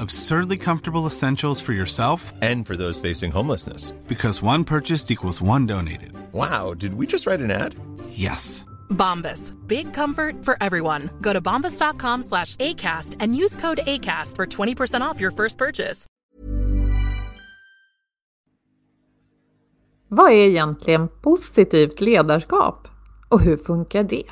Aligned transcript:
Absurdly 0.00 0.56
comfortable 0.56 1.06
essentials 1.06 1.60
for 1.60 1.72
yourself 1.74 2.32
And 2.40 2.66
for 2.66 2.74
those 2.76 3.00
facing 3.00 3.32
homelessness. 3.32 3.92
because 4.08 4.42
one 4.42 4.64
purchased 4.64 5.10
equals 5.10 5.42
one 5.42 5.66
donated. 5.66 6.12
Wow, 6.32 6.74
did 6.74 6.94
we 6.94 7.06
just 7.06 7.26
write 7.26 7.40
an 7.40 7.50
ad? 7.50 7.74
Yes. 8.08 8.64
Bombas. 8.88 9.52
Big 9.66 9.92
comfort 9.92 10.44
for 10.44 10.56
everyone. 10.60 11.10
Go 11.20 11.32
to 11.32 11.40
bombas.com 11.40 12.22
slash 12.22 12.56
ACAST 12.56 13.16
and 13.20 13.34
use 13.36 13.56
code 13.56 13.80
ACAST 13.86 14.36
for 14.36 14.46
20% 14.46 15.02
off 15.02 15.20
your 15.20 15.32
first 15.32 15.58
purchase. 15.58 16.06
Vad 20.08 20.30
är 20.32 20.46
egentligen 20.48 21.08
positivt 21.22 22.00
ledarskap? 22.00 22.88
Och 23.28 23.40
hur 23.40 23.56
funkar 23.56 24.02
det? 24.04 24.24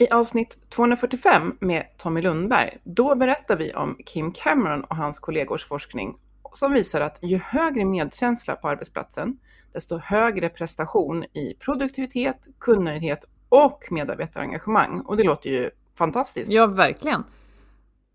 I 0.00 0.08
avsnitt 0.10 0.58
245 0.70 1.56
med 1.60 1.84
Tommy 1.96 2.22
Lundberg, 2.22 2.78
då 2.84 3.14
berättar 3.14 3.56
vi 3.56 3.74
om 3.74 3.96
Kim 4.06 4.32
Cameron 4.32 4.84
och 4.84 4.96
hans 4.96 5.18
kollegors 5.18 5.64
forskning 5.64 6.16
som 6.52 6.72
visar 6.72 7.00
att 7.00 7.18
ju 7.22 7.38
högre 7.38 7.84
medkänsla 7.84 8.56
på 8.56 8.68
arbetsplatsen, 8.68 9.38
desto 9.72 9.98
högre 9.98 10.48
prestation 10.48 11.24
i 11.24 11.56
produktivitet, 11.60 12.46
kundnöjdhet 12.58 13.24
och 13.48 13.84
medarbetarengagemang. 13.90 15.00
Och 15.00 15.16
det 15.16 15.22
låter 15.22 15.50
ju 15.50 15.70
fantastiskt. 15.98 16.50
Ja, 16.50 16.66
verkligen. 16.66 17.24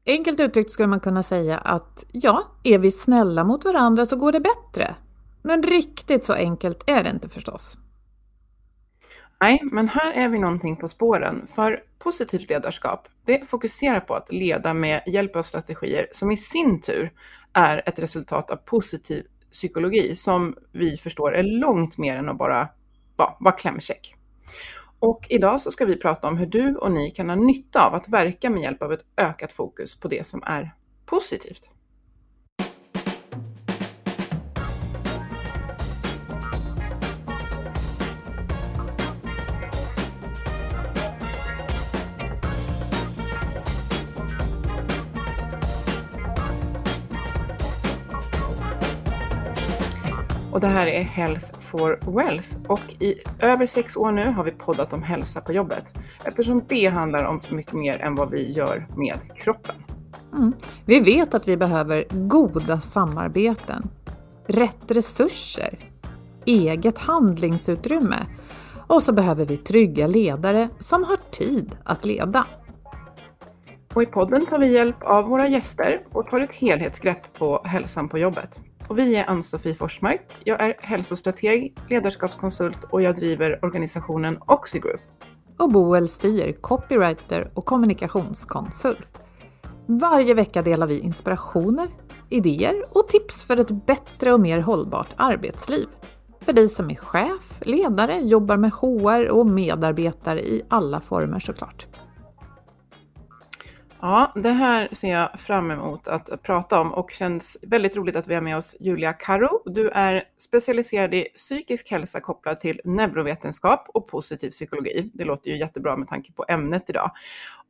Enkelt 0.06 0.40
uttryckt 0.40 0.72
skulle 0.72 0.88
man 0.88 1.00
kunna 1.00 1.24
säga 1.24 1.58
att 1.58 2.06
ja, 2.12 2.44
är 2.64 2.78
vi 2.78 2.92
snälla 2.92 3.44
mot 3.44 3.66
varandra 3.66 4.06
så 4.06 4.16
går 4.16 4.32
det 4.32 4.40
bättre. 4.40 4.96
Men 5.42 5.64
riktigt 5.64 6.24
så 6.24 6.34
enkelt 6.34 6.84
är 6.88 7.04
det 7.04 7.10
inte 7.10 7.30
förstås. 7.30 7.78
Nej, 9.44 9.60
men 9.64 9.88
här 9.88 10.12
är 10.12 10.30
vi 10.30 10.40
någonting 10.40 10.76
på 10.76 10.90
spåren. 10.90 11.48
För 11.56 11.84
positivt 12.00 12.50
ledarskap, 12.50 13.08
det 13.26 13.50
fokuserar 13.50 14.00
på 14.00 14.14
att 14.16 14.32
leda 14.32 14.74
med 14.74 15.02
hjälp 15.08 15.36
av 15.36 15.44
strategier 15.44 16.08
som 16.12 16.32
i 16.32 16.38
sin 16.38 16.82
tur 16.82 17.12
är 17.54 17.84
ett 17.86 18.00
resultat 18.00 18.52
av 18.52 18.56
positiv 18.56 19.26
psykologi 19.52 20.16
som 20.16 20.56
vi 20.72 20.98
förstår 20.98 21.36
är 21.36 21.44
långt 21.44 21.98
mer 21.98 22.18
än 22.18 22.30
att 22.30 22.38
bara 22.38 22.68
vara 23.40 23.56
klämkäck. 23.56 24.16
Och 25.00 25.28
idag 25.30 25.62
så 25.62 25.72
ska 25.72 25.86
vi 25.86 25.96
prata 25.96 26.28
om 26.28 26.38
hur 26.38 26.48
du 26.48 26.76
och 26.76 26.92
ni 26.92 27.12
kan 27.12 27.30
ha 27.30 27.36
nytta 27.36 27.88
av 27.88 27.94
att 27.94 28.10
verka 28.10 28.50
med 28.50 28.62
hjälp 28.62 28.82
av 28.82 28.94
ett 28.94 29.06
ökat 29.18 29.54
fokus 29.54 30.00
på 30.00 30.08
det 30.08 30.28
som 30.28 30.44
är 30.46 30.76
positivt. 31.06 31.70
Och 50.54 50.60
det 50.60 50.68
här 50.68 50.88
är 50.88 51.04
Health 51.04 51.60
for 51.60 52.00
Wealth 52.18 52.50
och 52.68 52.82
i 53.00 53.16
över 53.40 53.66
sex 53.66 53.96
år 53.96 54.12
nu 54.12 54.30
har 54.30 54.44
vi 54.44 54.52
poddat 54.52 54.94
om 54.94 55.04
hälsa 55.04 55.42
på 55.42 55.54
jobbet 55.54 55.86
eftersom 56.24 56.64
det 56.68 56.88
handlar 56.88 57.24
om 57.24 57.42
så 57.42 57.56
mycket 57.56 57.74
mer 57.74 58.02
än 58.02 58.16
vad 58.16 58.32
vi 58.32 58.52
gör 58.52 58.86
med 58.96 59.18
kroppen. 59.36 59.76
Mm. 60.34 60.54
Vi 60.86 61.00
vet 61.00 61.34
att 61.34 61.48
vi 61.48 61.58
behöver 61.58 62.06
goda 62.10 62.82
samarbeten, 62.82 63.90
rätt 64.48 64.92
resurser, 64.92 65.80
eget 66.46 66.98
handlingsutrymme 66.98 68.26
och 68.88 69.04
så 69.04 69.14
behöver 69.14 69.46
vi 69.46 69.58
trygga 69.58 70.08
ledare 70.08 70.70
som 70.80 71.04
har 71.04 71.18
tid 71.32 71.76
att 71.84 72.06
leda. 72.06 72.46
Och 73.94 74.04
i 74.04 74.06
podden 74.06 74.46
tar 74.46 74.60
vi 74.60 74.74
hjälp 74.74 75.04
av 75.04 75.26
våra 75.26 75.48
gäster 75.48 76.02
och 76.12 76.28
tar 76.28 76.40
ett 76.40 76.54
helhetsgrepp 76.56 77.34
på 77.34 77.62
hälsan 77.66 78.10
på 78.10 78.18
jobbet. 78.18 78.62
Och 78.88 79.00
vi 79.00 79.16
är 79.16 79.30
Ann-Sofie 79.30 79.76
Forsmark. 79.76 80.22
Jag 80.44 80.62
är 80.62 80.76
hälsostrateg, 80.80 81.78
ledarskapskonsult 81.90 82.84
och 82.84 83.02
jag 83.02 83.16
driver 83.16 83.66
organisationen 83.66 84.38
Oxigroup. 84.48 85.02
Och 85.58 85.72
Boel 85.72 86.10
Stier, 86.10 86.52
copywriter 86.52 87.52
och 87.54 87.66
kommunikationskonsult. 87.66 89.24
Varje 89.86 90.34
vecka 90.34 90.62
delar 90.62 90.88
vi 90.88 91.00
inspirationer, 91.00 91.88
idéer 92.30 92.86
och 92.98 93.08
tips 93.08 93.44
för 93.44 93.58
ett 93.58 93.86
bättre 93.86 94.34
och 94.34 94.40
mer 94.40 94.60
hållbart 94.60 95.14
arbetsliv. 95.16 95.88
För 96.42 96.54
dig 96.54 96.70
som 96.70 96.92
är 96.92 96.96
chef, 96.96 97.60
ledare, 97.62 98.20
jobbar 98.20 98.58
med 98.58 98.72
HR 98.72 99.30
och 99.30 99.46
medarbetare 99.48 100.40
i 100.40 100.62
alla 100.70 101.00
former 101.00 101.40
såklart. 101.40 101.88
Ja, 104.06 104.32
det 104.36 104.52
här 104.52 104.90
ser 104.92 105.12
jag 105.12 105.40
fram 105.40 105.72
emot 105.72 106.08
att 106.08 106.42
prata 106.42 106.80
om 106.80 106.94
och 106.94 107.12
känns 107.12 107.58
väldigt 107.62 107.96
roligt 107.96 108.16
att 108.16 108.28
vi 108.28 108.34
har 108.34 108.42
med 108.42 108.58
oss 108.58 108.76
Julia 108.80 109.14
Karo. 109.14 109.62
Du 109.66 109.90
är 109.90 110.24
specialiserad 110.38 111.14
i 111.14 111.24
psykisk 111.36 111.92
hälsa 111.92 112.20
kopplad 112.20 112.60
till 112.60 112.82
neurovetenskap 112.84 113.86
och 113.94 114.08
positiv 114.08 114.50
psykologi. 114.50 115.12
Det 115.14 115.24
låter 115.24 115.50
ju 115.50 115.58
jättebra 115.58 115.98
med 115.98 116.08
tanke 116.08 116.32
på 116.34 116.46
ämnet 116.48 116.90
idag. 116.90 117.12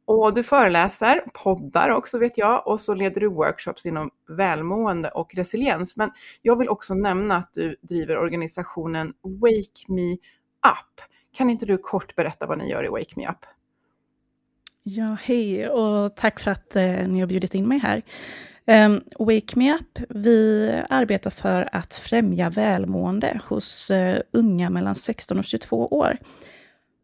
Och 0.06 0.34
du 0.34 0.44
föreläser, 0.44 1.24
poddar 1.44 1.90
också 1.90 2.20
vet 2.20 2.38
jag 2.38 2.68
och 2.68 2.80
så 2.80 2.94
leder 2.94 3.22
du 3.22 3.28
workshops 3.28 3.86
inom 3.86 4.12
välmående 4.28 5.10
och 5.10 5.36
resiliens. 5.36 5.96
Men 5.96 6.12
jag 6.42 6.58
vill 6.60 6.70
också 6.70 6.94
nämna 6.94 7.36
att 7.36 7.54
du 7.54 7.76
driver 7.82 8.18
organisationen 8.18 9.14
Wake 9.22 9.94
Me 9.94 10.14
Up. 10.72 11.02
Kan 11.38 11.50
inte 11.50 11.66
du 11.66 11.78
kort 11.78 12.16
berätta 12.16 12.46
vad 12.46 12.58
ni 12.58 12.70
gör 12.70 12.86
i 12.86 12.90
Wake 12.90 13.14
Me 13.16 13.28
Up? 13.28 13.46
Ja, 14.86 15.18
hej 15.22 15.70
och 15.70 16.16
tack 16.16 16.40
för 16.40 16.52
att 16.52 16.76
eh, 16.76 17.08
ni 17.08 17.20
har 17.20 17.28
bjudit 17.28 17.56
in 17.56 17.68
mig 17.68 17.80
här. 17.80 18.02
Um, 18.66 19.04
Wake 19.20 19.60
Me 19.60 19.74
Up, 19.74 20.00
vi 20.10 20.70
arbetar 20.90 21.30
för 21.30 21.70
att 21.72 21.94
främja 21.96 22.50
välmående 22.50 23.42
hos 23.46 23.92
uh, 23.92 24.18
unga 24.32 24.70
mellan 24.70 24.96
16 24.96 25.40
och 25.40 25.46
22 25.46 25.88
år. 25.88 26.18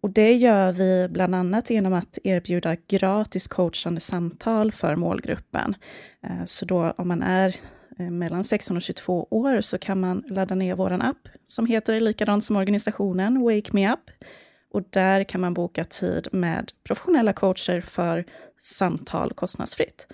Och 0.02 0.10
det 0.10 0.34
gör 0.34 0.72
vi 0.72 1.08
bland 1.10 1.36
annat 1.36 1.70
genom 1.70 1.94
att 1.94 2.18
erbjuda 2.24 2.76
gratis 2.88 3.48
coachande 3.48 4.02
samtal 4.02 4.72
för 4.72 4.96
målgruppen. 4.96 5.76
Uh, 6.26 6.46
så 6.46 6.66
då 6.66 6.94
om 6.98 7.08
man 7.08 7.24
är 7.24 7.56
uh, 8.00 8.12
mellan 8.12 8.44
16 8.44 8.76
och 8.78 8.82
22 8.82 9.28
år 9.30 9.62
så 9.62 9.78
kan 9.78 10.00
man 10.00 10.24
ladda 10.28 10.56
ner 10.56 10.76
vår 10.76 10.92
app 10.92 11.30
som 11.46 11.66
heter 11.66 12.00
likadant 12.00 12.44
som 12.44 12.56
organisationen, 12.56 13.42
Wake 13.42 13.70
Me 13.74 13.94
Up. 13.94 14.12
Och 14.72 14.84
där 14.90 15.24
kan 15.24 15.42
man 15.42 15.54
boka 15.54 15.84
tid 15.84 16.28
med 16.32 16.72
professionella 16.84 17.34
coacher 17.34 17.82
för 17.82 18.26
samtal 18.60 19.34
kostnadsfritt. 19.34 20.08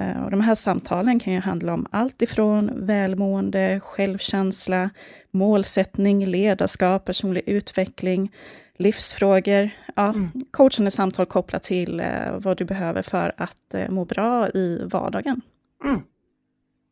Eh, 0.00 0.24
och 0.24 0.30
de 0.30 0.40
här 0.40 0.54
samtalen 0.54 1.18
kan 1.18 1.32
ju 1.32 1.40
handla 1.40 1.74
om 1.74 1.86
allt 1.90 2.22
ifrån 2.22 2.86
välmående, 2.86 3.80
självkänsla, 3.84 4.90
målsättning, 5.30 6.26
ledarskap, 6.26 7.04
personlig 7.04 7.42
utveckling, 7.46 8.32
livsfrågor. 8.76 9.70
Ja, 9.96 10.08
mm. 10.08 10.30
Coachande 10.50 10.90
samtal 10.90 11.26
kopplat 11.26 11.62
till 11.62 12.00
eh, 12.00 12.38
vad 12.38 12.56
du 12.56 12.64
behöver 12.64 13.02
för 13.02 13.32
att 13.36 13.74
eh, 13.74 13.90
må 13.90 14.04
bra 14.04 14.48
i 14.48 14.80
vardagen. 14.84 15.40
Mm. 15.84 16.00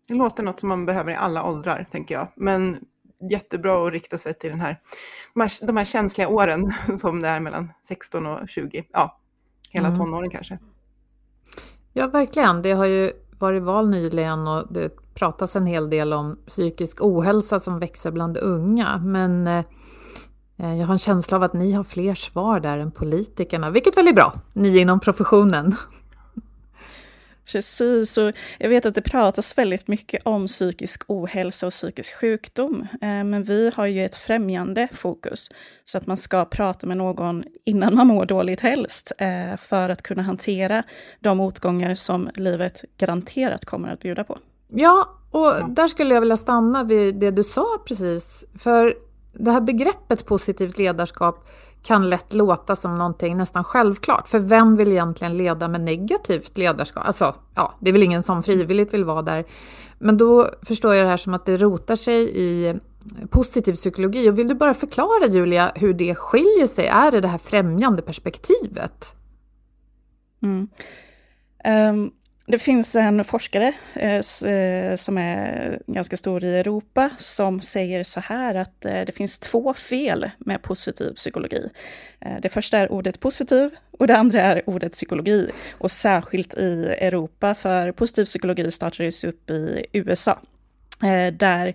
Det 0.08 0.14
låter 0.14 0.42
något 0.42 0.60
som 0.60 0.68
man 0.68 0.86
behöver 0.86 1.12
i 1.12 1.14
alla 1.14 1.44
åldrar, 1.44 1.86
tänker 1.90 2.14
jag. 2.14 2.28
Men 2.34 2.84
jättebra 3.30 3.86
att 3.86 3.92
rikta 3.92 4.18
sig 4.18 4.34
till 4.34 4.50
den 4.50 4.60
här, 4.60 4.80
de, 5.34 5.40
här, 5.40 5.66
de 5.66 5.76
här 5.76 5.84
känsliga 5.84 6.28
åren 6.28 6.74
som 6.98 7.22
det 7.22 7.28
är 7.28 7.40
mellan 7.40 7.72
16 7.88 8.26
och 8.26 8.48
20. 8.48 8.84
Ja, 8.92 9.18
hela 9.70 9.88
mm. 9.88 9.98
tonåren 9.98 10.30
kanske. 10.30 10.58
Ja, 11.92 12.06
verkligen. 12.06 12.62
Det 12.62 12.72
har 12.72 12.84
ju 12.84 13.12
varit 13.38 13.62
val 13.62 13.90
nyligen 13.90 14.48
och 14.48 14.72
det 14.72 15.14
pratas 15.14 15.56
en 15.56 15.66
hel 15.66 15.90
del 15.90 16.12
om 16.12 16.38
psykisk 16.46 17.02
ohälsa 17.02 17.60
som 17.60 17.78
växer 17.78 18.10
bland 18.10 18.36
unga. 18.36 18.98
Men 18.98 19.46
eh, 19.46 19.64
jag 20.56 20.86
har 20.86 20.92
en 20.92 20.98
känsla 20.98 21.36
av 21.36 21.42
att 21.42 21.52
ni 21.52 21.72
har 21.72 21.84
fler 21.84 22.14
svar 22.14 22.60
där 22.60 22.78
än 22.78 22.90
politikerna, 22.90 23.70
vilket 23.70 23.96
väl 23.96 24.08
är 24.08 24.12
bra, 24.12 24.40
ni 24.54 24.78
inom 24.78 25.00
professionen. 25.00 25.76
Precis, 27.52 28.18
och 28.18 28.32
jag 28.58 28.68
vet 28.68 28.86
att 28.86 28.94
det 28.94 29.02
pratas 29.02 29.58
väldigt 29.58 29.88
mycket 29.88 30.22
om 30.24 30.46
psykisk 30.46 31.02
ohälsa 31.06 31.66
och 31.66 31.72
psykisk 31.72 32.14
sjukdom, 32.14 32.86
eh, 32.92 33.24
men 33.24 33.44
vi 33.44 33.72
har 33.74 33.86
ju 33.86 34.04
ett 34.04 34.14
främjande 34.14 34.88
fokus, 34.92 35.50
så 35.84 35.98
att 35.98 36.06
man 36.06 36.16
ska 36.16 36.44
prata 36.44 36.86
med 36.86 36.96
någon 36.96 37.44
innan 37.64 37.94
man 37.94 38.06
mår 38.06 38.26
dåligt 38.26 38.60
helst, 38.60 39.12
eh, 39.18 39.56
för 39.56 39.88
att 39.88 40.02
kunna 40.02 40.22
hantera 40.22 40.82
de 41.20 41.36
motgångar 41.36 41.94
som 41.94 42.30
livet 42.34 42.84
garanterat 42.96 43.64
kommer 43.64 43.88
att 43.88 44.00
bjuda 44.00 44.24
på. 44.24 44.38
Ja, 44.68 45.08
och 45.30 45.70
där 45.70 45.88
skulle 45.88 46.14
jag 46.14 46.20
vilja 46.20 46.36
stanna 46.36 46.84
vid 46.84 47.14
det 47.14 47.30
du 47.30 47.44
sa 47.44 47.66
precis, 47.88 48.44
för 48.58 48.94
det 49.32 49.50
här 49.50 49.60
begreppet 49.60 50.26
positivt 50.26 50.78
ledarskap 50.78 51.48
kan 51.88 52.10
lätt 52.10 52.32
låta 52.32 52.76
som 52.76 52.98
någonting 52.98 53.36
nästan 53.36 53.64
självklart. 53.64 54.28
För 54.28 54.38
vem 54.38 54.76
vill 54.76 54.92
egentligen 54.92 55.36
leda 55.36 55.68
med 55.68 55.80
negativt 55.80 56.58
ledarskap? 56.58 57.06
Alltså, 57.06 57.34
ja, 57.54 57.74
det 57.80 57.90
är 57.90 57.92
väl 57.92 58.02
ingen 58.02 58.22
som 58.22 58.42
frivilligt 58.42 58.94
vill 58.94 59.04
vara 59.04 59.22
där. 59.22 59.44
Men 59.98 60.16
då 60.16 60.50
förstår 60.62 60.94
jag 60.94 61.04
det 61.04 61.10
här 61.10 61.16
som 61.16 61.34
att 61.34 61.46
det 61.46 61.56
rotar 61.56 61.96
sig 61.96 62.30
i 62.34 62.74
positiv 63.30 63.72
psykologi. 63.72 64.30
Och 64.30 64.38
vill 64.38 64.48
du 64.48 64.54
bara 64.54 64.74
förklara 64.74 65.26
Julia 65.26 65.72
hur 65.74 65.94
det 65.94 66.14
skiljer 66.14 66.66
sig? 66.66 66.86
Är 66.86 67.10
det 67.10 67.20
det 67.20 67.28
här 67.28 67.38
främjande 67.38 68.02
perspektivet? 68.02 69.14
Mm. 70.42 70.68
Um, 71.94 72.10
det 72.50 72.58
finns 72.58 72.96
en 72.96 73.24
forskare 73.24 73.72
eh, 73.94 74.50
eh, 74.52 74.96
som 74.96 75.18
är 75.18 75.78
ganska 75.86 76.16
stor 76.16 76.44
i 76.44 76.58
Europa 76.58 77.10
som 77.18 77.60
säger 77.60 78.04
så 78.04 78.20
här 78.20 78.54
att 78.54 78.84
eh, 78.84 79.00
det 79.00 79.12
finns 79.12 79.38
två 79.38 79.74
fel 79.74 80.30
med 80.38 80.62
positiv 80.62 81.14
psykologi. 81.14 81.68
Eh, 82.20 82.36
det 82.42 82.48
första 82.48 82.78
är 82.78 82.92
ordet 82.92 83.20
positiv 83.20 83.70
och 83.90 84.06
det 84.06 84.16
andra 84.16 84.42
är 84.42 84.70
ordet 84.70 84.92
psykologi. 84.92 85.50
Och 85.72 85.90
särskilt 85.90 86.54
i 86.54 86.94
Europa, 87.00 87.54
för 87.54 87.92
positiv 87.92 88.24
psykologi 88.24 88.70
startades 88.70 89.24
upp 89.24 89.50
i 89.50 89.86
USA. 89.92 90.38
Eh, 91.02 91.32
där 91.32 91.74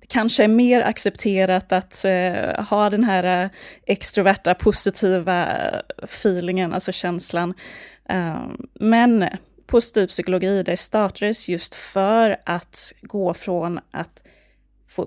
det 0.00 0.06
kanske 0.06 0.44
är 0.44 0.48
mer 0.48 0.82
accepterat 0.82 1.72
att 1.72 2.04
eh, 2.04 2.64
ha 2.64 2.90
den 2.90 3.04
här 3.04 3.44
eh, 3.44 3.50
extroverta 3.86 4.54
positiva 4.54 5.48
feelingen, 6.02 6.74
alltså 6.74 6.92
känslan. 6.92 7.54
Eh, 8.08 8.42
men 8.74 9.28
positiv 9.68 10.06
psykologi, 10.06 10.62
det 10.62 10.76
startades 10.76 11.48
just 11.48 11.74
för 11.74 12.36
att 12.44 12.92
gå 13.02 13.34
från 13.34 13.80
att 13.90 14.22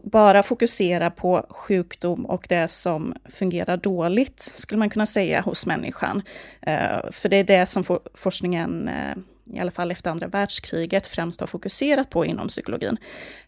bara 0.03 0.43
fokusera 0.43 1.09
på 1.09 1.45
sjukdom 1.49 2.25
och 2.25 2.45
det 2.49 2.67
som 2.67 3.13
fungerar 3.25 3.77
dåligt, 3.77 4.51
skulle 4.53 4.79
man 4.79 4.89
kunna 4.89 5.05
säga, 5.05 5.41
hos 5.41 5.65
människan. 5.65 6.21
Eh, 6.61 7.11
för 7.11 7.29
det 7.29 7.37
är 7.37 7.43
det 7.43 7.65
som 7.65 7.83
forskningen 8.13 8.87
eh, 8.87 9.15
i 9.45 9.59
alla 9.59 9.71
fall 9.71 9.91
efter 9.91 10.11
andra 10.11 10.27
världskriget, 10.27 11.07
främst 11.07 11.39
har 11.39 11.47
fokuserat 11.47 12.09
på 12.09 12.25
inom 12.25 12.47
psykologin, 12.47 12.97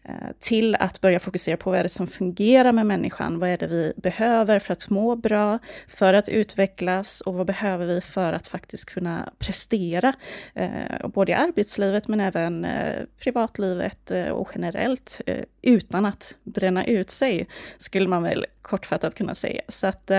eh, 0.02 0.14
till 0.40 0.74
att 0.74 1.00
börja 1.00 1.20
fokusera 1.20 1.56
på 1.56 1.70
vad 1.70 1.78
är 1.78 1.82
det 1.82 1.88
som 1.88 2.06
fungerar 2.06 2.72
med 2.72 2.86
människan, 2.86 3.38
vad 3.38 3.48
är 3.48 3.58
det 3.58 3.66
vi 3.66 3.92
behöver 3.96 4.58
för 4.58 4.72
att 4.72 4.90
må 4.90 5.16
bra, 5.16 5.58
för 5.88 6.14
att 6.14 6.28
utvecklas 6.28 7.20
och 7.20 7.34
vad 7.34 7.46
behöver 7.46 7.86
vi 7.86 8.00
för 8.00 8.32
att 8.32 8.46
faktiskt 8.46 8.84
kunna 8.84 9.32
prestera, 9.38 10.14
eh, 10.54 11.08
både 11.08 11.32
i 11.32 11.34
arbetslivet 11.34 12.08
men 12.08 12.20
även 12.20 12.64
eh, 12.64 13.04
privatlivet 13.18 14.10
och 14.32 14.50
generellt, 14.54 15.20
utan 15.62 16.06
att 16.06 16.34
bränna 16.42 16.84
ut 16.86 17.10
sig, 17.10 17.48
skulle 17.78 18.08
man 18.08 18.22
väl 18.22 18.46
kortfattat 18.62 19.14
kunna 19.14 19.34
säga. 19.34 19.62
Så 19.68 19.86
att 19.86 20.10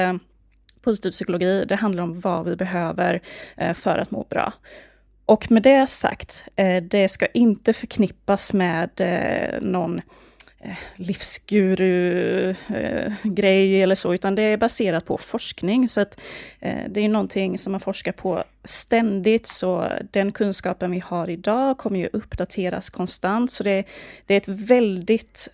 positiv 0.82 1.12
psykologi, 1.12 1.66
det 1.66 1.76
handlar 1.76 2.04
om 2.04 2.20
vad 2.20 2.46
vi 2.46 2.56
behöver 2.56 3.22
för 3.74 3.98
att 3.98 4.12
må 4.12 4.24
bra. 4.30 4.54
Och 5.26 5.52
med 5.52 5.64
det 5.64 5.88
sagt, 5.88 6.44
eh, 6.56 6.84
det 6.84 7.10
ska 7.10 7.26
inte 7.26 7.74
förknippas 7.74 8.54
med 8.54 8.90
eh, 8.98 9.62
någon 9.62 10.02
eh, 10.60 10.78
livsguru-grej 10.96 13.82
eller 13.82 13.96
så, 13.96 14.14
utan 14.14 14.36
det 14.36 14.42
är 14.42 14.58
baserat 14.58 15.06
på 15.06 15.18
forskning. 15.18 15.88
Så 15.88 16.02
att 16.02 16.22
det 16.90 17.02
är 17.02 17.10
någonting 17.10 17.58
som 17.58 17.72
man 17.72 17.80
forskar 17.80 18.12
på 18.12 18.44
ständigt, 18.64 19.48
så 19.48 19.92
den 20.12 20.32
kunskapen 20.32 20.92
vi 20.92 21.00
har 21.00 21.30
idag 21.30 21.78
kommer 21.78 22.00
ju 22.00 22.10
uppdateras 22.14 22.90
konstant. 22.90 23.52
Så 23.52 23.64
det, 23.64 23.84
det 24.26 24.34
är 24.34 24.38
ett 24.38 24.48
väldigt 24.48 25.50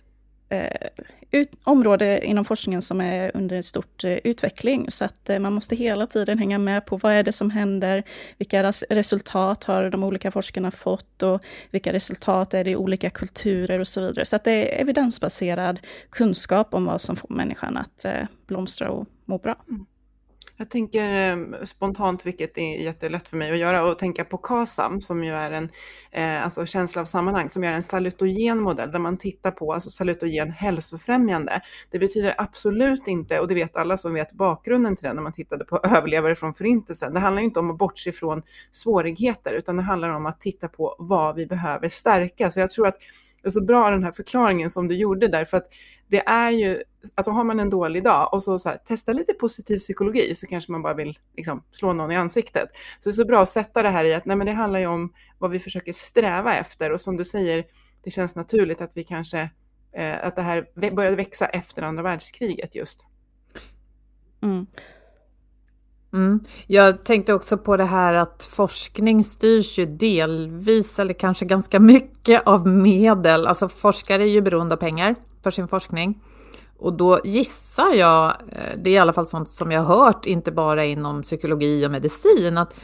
Eh, 0.52 0.88
ut, 1.30 1.50
område 1.64 2.26
inom 2.26 2.44
forskningen 2.44 2.82
som 2.82 3.00
är 3.00 3.30
under 3.34 3.62
stort 3.62 4.04
eh, 4.04 4.18
utveckling. 4.24 4.90
Så 4.90 5.04
att 5.04 5.30
eh, 5.30 5.38
man 5.38 5.52
måste 5.52 5.76
hela 5.76 6.06
tiden 6.06 6.38
hänga 6.38 6.58
med 6.58 6.86
på 6.86 6.96
vad 6.96 7.12
är 7.12 7.22
det 7.22 7.32
som 7.32 7.50
händer, 7.50 8.02
vilka 8.38 8.62
resultat 8.90 9.64
har 9.64 9.90
de 9.90 10.04
olika 10.04 10.30
forskarna 10.30 10.70
fått 10.70 11.22
och 11.22 11.42
vilka 11.70 11.92
resultat 11.92 12.54
är 12.54 12.64
det 12.64 12.70
i 12.70 12.76
olika 12.76 13.10
kulturer 13.10 13.78
och 13.78 13.88
så 13.88 14.00
vidare. 14.00 14.24
Så 14.24 14.36
att 14.36 14.44
det 14.44 14.50
är 14.50 14.80
evidensbaserad 14.80 15.80
kunskap 16.10 16.74
om 16.74 16.84
vad 16.84 17.00
som 17.00 17.16
får 17.16 17.34
människan 17.34 17.76
att 17.76 18.06
blomstra 18.46 18.90
och 18.90 19.06
må 19.24 19.38
bra. 19.38 19.56
Mm. 19.68 19.86
Jag 20.56 20.70
tänker 20.70 21.30
eh, 21.30 21.64
spontant, 21.64 22.26
vilket 22.26 22.58
är 22.58 22.76
jättelätt 22.76 23.28
för 23.28 23.36
mig 23.36 23.52
att 23.52 23.58
göra, 23.58 23.84
och 23.84 23.98
tänka 23.98 24.24
på 24.24 24.36
KASAM 24.36 25.00
som 25.00 25.24
ju 25.24 25.32
är 25.32 25.50
en 25.50 25.68
eh, 26.10 26.44
alltså 26.44 26.66
känsla 26.66 27.02
av 27.02 27.06
sammanhang, 27.06 27.50
som 27.50 27.64
är 27.64 27.72
en 27.72 27.82
salutogen 27.82 28.60
modell 28.60 28.92
där 28.92 28.98
man 28.98 29.16
tittar 29.16 29.50
på 29.50 29.72
alltså 29.72 29.90
salutogen 29.90 30.50
hälsofrämjande. 30.50 31.60
Det 31.90 31.98
betyder 31.98 32.34
absolut 32.38 33.08
inte, 33.08 33.40
och 33.40 33.48
det 33.48 33.54
vet 33.54 33.76
alla 33.76 33.98
som 33.98 34.14
vet 34.14 34.32
bakgrunden 34.32 34.96
till 34.96 35.08
det 35.08 35.14
när 35.14 35.22
man 35.22 35.32
tittade 35.32 35.64
på 35.64 35.80
överlevare 35.82 36.34
från 36.34 36.54
förintelsen, 36.54 37.14
det 37.14 37.20
handlar 37.20 37.42
inte 37.42 37.60
om 37.60 37.70
att 37.70 37.78
bortse 37.78 38.12
från 38.12 38.42
svårigheter, 38.72 39.52
utan 39.52 39.76
det 39.76 39.82
handlar 39.82 40.08
om 40.08 40.26
att 40.26 40.40
titta 40.40 40.68
på 40.68 40.96
vad 40.98 41.36
vi 41.36 41.46
behöver 41.46 41.88
stärka. 41.88 42.50
Så 42.50 42.60
jag 42.60 42.70
tror 42.70 42.86
att 42.86 42.98
det 43.42 43.48
är 43.48 43.50
så 43.50 43.64
bra 43.64 43.90
den 43.90 44.04
här 44.04 44.12
förklaringen 44.12 44.70
som 44.70 44.88
du 44.88 44.94
gjorde 44.94 45.28
där, 45.28 45.44
för 45.44 45.56
att 45.56 45.68
det 46.12 46.28
är 46.28 46.50
ju, 46.50 46.82
alltså 47.14 47.30
har 47.30 47.44
man 47.44 47.60
en 47.60 47.70
dålig 47.70 48.04
dag 48.04 48.28
och 48.32 48.42
så, 48.42 48.58
så 48.58 48.68
här, 48.68 48.76
testa 48.76 49.12
lite 49.12 49.32
positiv 49.32 49.78
psykologi 49.78 50.34
så 50.34 50.46
kanske 50.46 50.72
man 50.72 50.82
bara 50.82 50.94
vill 50.94 51.18
liksom, 51.36 51.64
slå 51.70 51.92
någon 51.92 52.10
i 52.12 52.16
ansiktet. 52.16 52.68
Så 53.00 53.08
det 53.08 53.10
är 53.10 53.12
så 53.12 53.24
bra 53.24 53.42
att 53.42 53.48
sätta 53.48 53.82
det 53.82 53.90
här 53.90 54.04
i 54.04 54.14
att 54.14 54.24
nej, 54.24 54.36
men 54.36 54.46
det 54.46 54.52
handlar 54.52 54.78
ju 54.78 54.86
om 54.86 55.12
vad 55.38 55.50
vi 55.50 55.58
försöker 55.58 55.92
sträva 55.92 56.56
efter 56.56 56.92
och 56.92 57.00
som 57.00 57.16
du 57.16 57.24
säger, 57.24 57.64
det 58.04 58.10
känns 58.10 58.34
naturligt 58.34 58.80
att 58.80 58.90
vi 58.94 59.04
kanske, 59.04 59.50
eh, 59.92 60.26
att 60.26 60.36
det 60.36 60.42
här 60.42 60.90
började 60.90 61.16
växa 61.16 61.46
efter 61.46 61.82
andra 61.82 62.02
världskriget 62.02 62.74
just. 62.74 63.04
Mm. 64.42 64.66
Mm. 66.12 66.40
Jag 66.66 67.04
tänkte 67.04 67.34
också 67.34 67.58
på 67.58 67.76
det 67.76 67.84
här 67.84 68.14
att 68.14 68.48
forskning 68.50 69.24
styrs 69.24 69.78
ju 69.78 69.86
delvis, 69.86 70.98
eller 70.98 71.14
kanske 71.14 71.44
ganska 71.44 71.80
mycket, 71.80 72.42
av 72.46 72.68
medel. 72.68 73.46
Alltså 73.46 73.68
forskare 73.68 74.22
är 74.22 74.30
ju 74.30 74.40
beroende 74.40 74.74
av 74.74 74.78
pengar 74.78 75.14
för 75.42 75.50
sin 75.50 75.68
forskning. 75.68 76.22
Och 76.78 76.92
då 76.92 77.20
gissar 77.24 77.94
jag, 77.94 78.26
eh, 78.26 78.78
det 78.82 78.90
är 78.90 78.94
i 78.94 78.98
alla 78.98 79.12
fall 79.12 79.26
sånt 79.26 79.48
som 79.48 79.70
jag 79.70 79.82
har 79.82 80.04
hört, 80.04 80.26
inte 80.26 80.52
bara 80.52 80.84
inom 80.84 81.22
psykologi 81.22 81.86
och 81.86 81.90
medicin, 81.90 82.58
att 82.58 82.74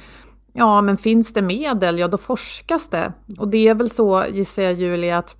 ja, 0.52 0.82
men 0.82 0.96
finns 0.96 1.32
det 1.32 1.42
medel, 1.42 1.98
ja 1.98 2.08
då 2.08 2.18
forskas 2.18 2.88
det. 2.88 3.12
Och 3.38 3.48
det 3.48 3.68
är 3.68 3.74
väl 3.74 3.90
så, 3.90 4.24
gissar 4.30 4.62
jag 4.62 4.72
Julia, 4.72 5.18
att, 5.18 5.36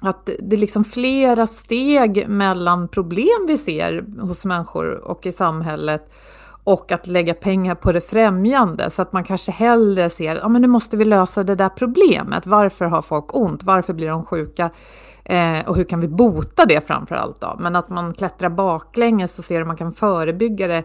att 0.00 0.28
det 0.38 0.56
är 0.56 0.60
liksom 0.60 0.84
flera 0.84 1.46
steg 1.46 2.28
mellan 2.28 2.88
problem 2.88 3.46
vi 3.46 3.58
ser 3.58 4.20
hos 4.20 4.44
människor 4.44 4.94
och 4.94 5.26
i 5.26 5.32
samhället 5.32 6.10
och 6.64 6.92
att 6.92 7.06
lägga 7.06 7.34
pengar 7.34 7.74
på 7.74 7.92
det 7.92 8.00
främjande 8.00 8.90
så 8.90 9.02
att 9.02 9.12
man 9.12 9.24
kanske 9.24 9.52
hellre 9.52 10.10
ser, 10.10 10.36
ja 10.36 10.48
men 10.48 10.62
nu 10.62 10.68
måste 10.68 10.96
vi 10.96 11.04
lösa 11.04 11.42
det 11.42 11.54
där 11.54 11.68
problemet. 11.68 12.46
Varför 12.46 12.84
har 12.84 13.02
folk 13.02 13.36
ont? 13.36 13.62
Varför 13.62 13.92
blir 13.92 14.08
de 14.08 14.24
sjuka? 14.24 14.70
Eh, 15.28 15.68
och 15.68 15.76
hur 15.76 15.84
kan 15.84 16.00
vi 16.00 16.08
bota 16.08 16.66
det 16.66 16.86
framför 16.86 17.14
allt 17.14 17.40
då? 17.40 17.56
Men 17.58 17.76
att 17.76 17.88
man 17.88 18.14
klättrar 18.14 18.48
baklänges 18.48 19.38
och 19.38 19.44
ser 19.44 19.58
hur 19.58 19.64
man 19.64 19.76
kan 19.76 19.92
förebygga 19.92 20.66
det. 20.66 20.84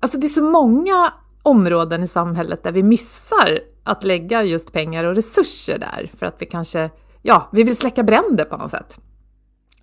Alltså 0.00 0.18
det 0.18 0.26
är 0.26 0.28
så 0.28 0.42
många 0.42 1.12
områden 1.42 2.02
i 2.02 2.08
samhället 2.08 2.62
där 2.62 2.72
vi 2.72 2.82
missar 2.82 3.60
att 3.84 4.04
lägga 4.04 4.42
just 4.42 4.72
pengar 4.72 5.04
och 5.04 5.14
resurser 5.14 5.78
där 5.78 6.10
för 6.18 6.26
att 6.26 6.34
vi 6.38 6.46
kanske, 6.46 6.90
ja, 7.22 7.48
vi 7.52 7.62
vill 7.62 7.76
släcka 7.76 8.02
bränder 8.02 8.44
på 8.44 8.56
något 8.56 8.70
sätt. 8.70 9.00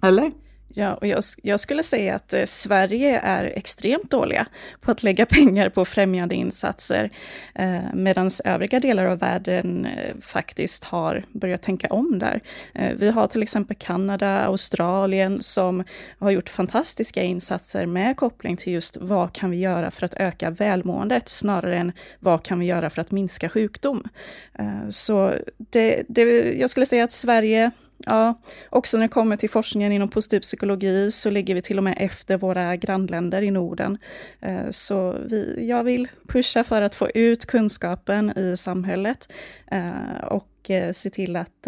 Eller? 0.02 0.32
Ja, 0.79 0.93
och 0.93 1.07
jag, 1.07 1.24
jag, 1.43 1.60
skulle 1.60 1.84
säga 1.84 2.15
att 2.15 2.34
eh, 2.34 2.46
Sverige 2.46 3.19
är 3.19 3.43
extremt 3.46 4.12
dåliga 4.12 4.46
på 4.81 4.91
att 4.91 5.03
lägga 5.03 5.25
pengar 5.29 5.69
på 5.69 5.86
främjande 5.86 6.36
insatser, 6.36 7.10
eh, 7.55 7.81
medan 7.93 8.29
övriga 8.43 8.79
delar 8.79 9.05
av 9.05 9.19
världen 9.19 9.86
eh, 9.86 10.15
faktiskt 10.22 10.84
har 10.84 11.24
börjat 11.31 11.62
tänka 11.62 11.88
om 11.88 12.19
där. 12.19 12.41
Eh, 12.74 12.93
vi 12.98 13.10
har 13.10 13.27
till 13.27 13.43
exempel 13.43 13.75
Kanada, 13.79 14.39
Australien 14.39 15.43
som 15.43 15.84
har 16.19 16.31
gjort 16.31 16.50
fantastiska 16.50 17.24
insatser 17.24 17.86
med 17.86 18.17
koppling 18.17 18.57
till 18.57 18.74
just 18.74 18.98
vad 18.98 19.34
kan 19.34 19.51
vi 19.51 19.57
göra 19.57 19.91
för 19.91 20.05
att 20.05 20.13
öka 20.13 20.50
välmåendet, 20.50 21.29
snarare 21.29 21.77
än 21.77 21.91
vad 22.19 22.43
kan 22.43 22.60
vi 22.60 22.65
göra 22.65 22.89
för 22.89 23.01
att 23.01 23.12
minska 23.12 23.50
sjukdom. 23.50 24.03
Eh, 24.60 24.89
så 24.89 25.34
det, 25.57 26.03
det, 26.07 26.53
jag 26.60 26.69
skulle 26.69 26.86
säga 26.86 27.03
att 27.03 27.12
Sverige 27.12 27.72
Ja, 28.06 28.42
också 28.70 28.98
när 28.98 29.01
det 29.01 29.08
kommer 29.08 29.36
till 29.36 29.50
forskningen 29.50 29.92
inom 29.92 30.10
positiv 30.10 30.39
psykologi 30.39 31.12
så 31.12 31.30
ligger 31.30 31.56
vi 31.56 31.62
till 31.62 31.77
och 31.77 31.84
med 31.84 31.98
efter 32.00 32.38
våra 32.38 32.75
grannländer 32.75 33.42
i 33.42 33.51
Norden. 33.51 33.98
Eh, 34.39 34.72
så 34.72 35.16
vi, 35.25 35.68
jag 35.70 35.84
vill 35.84 36.08
pusha 36.27 36.63
för 36.63 36.82
att 36.82 36.96
få 36.96 37.10
ut 37.10 37.46
kunskapen 37.46 38.38
i 38.38 38.58
samhället 38.58 39.32
eh, 39.72 40.24
och 40.24 40.70
eh, 40.70 40.92
se 40.92 41.10
till 41.10 41.36
att 41.36 41.68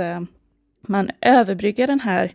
man 0.81 1.09
överbryggar 1.21 1.87
den 1.87 1.99
här 1.99 2.33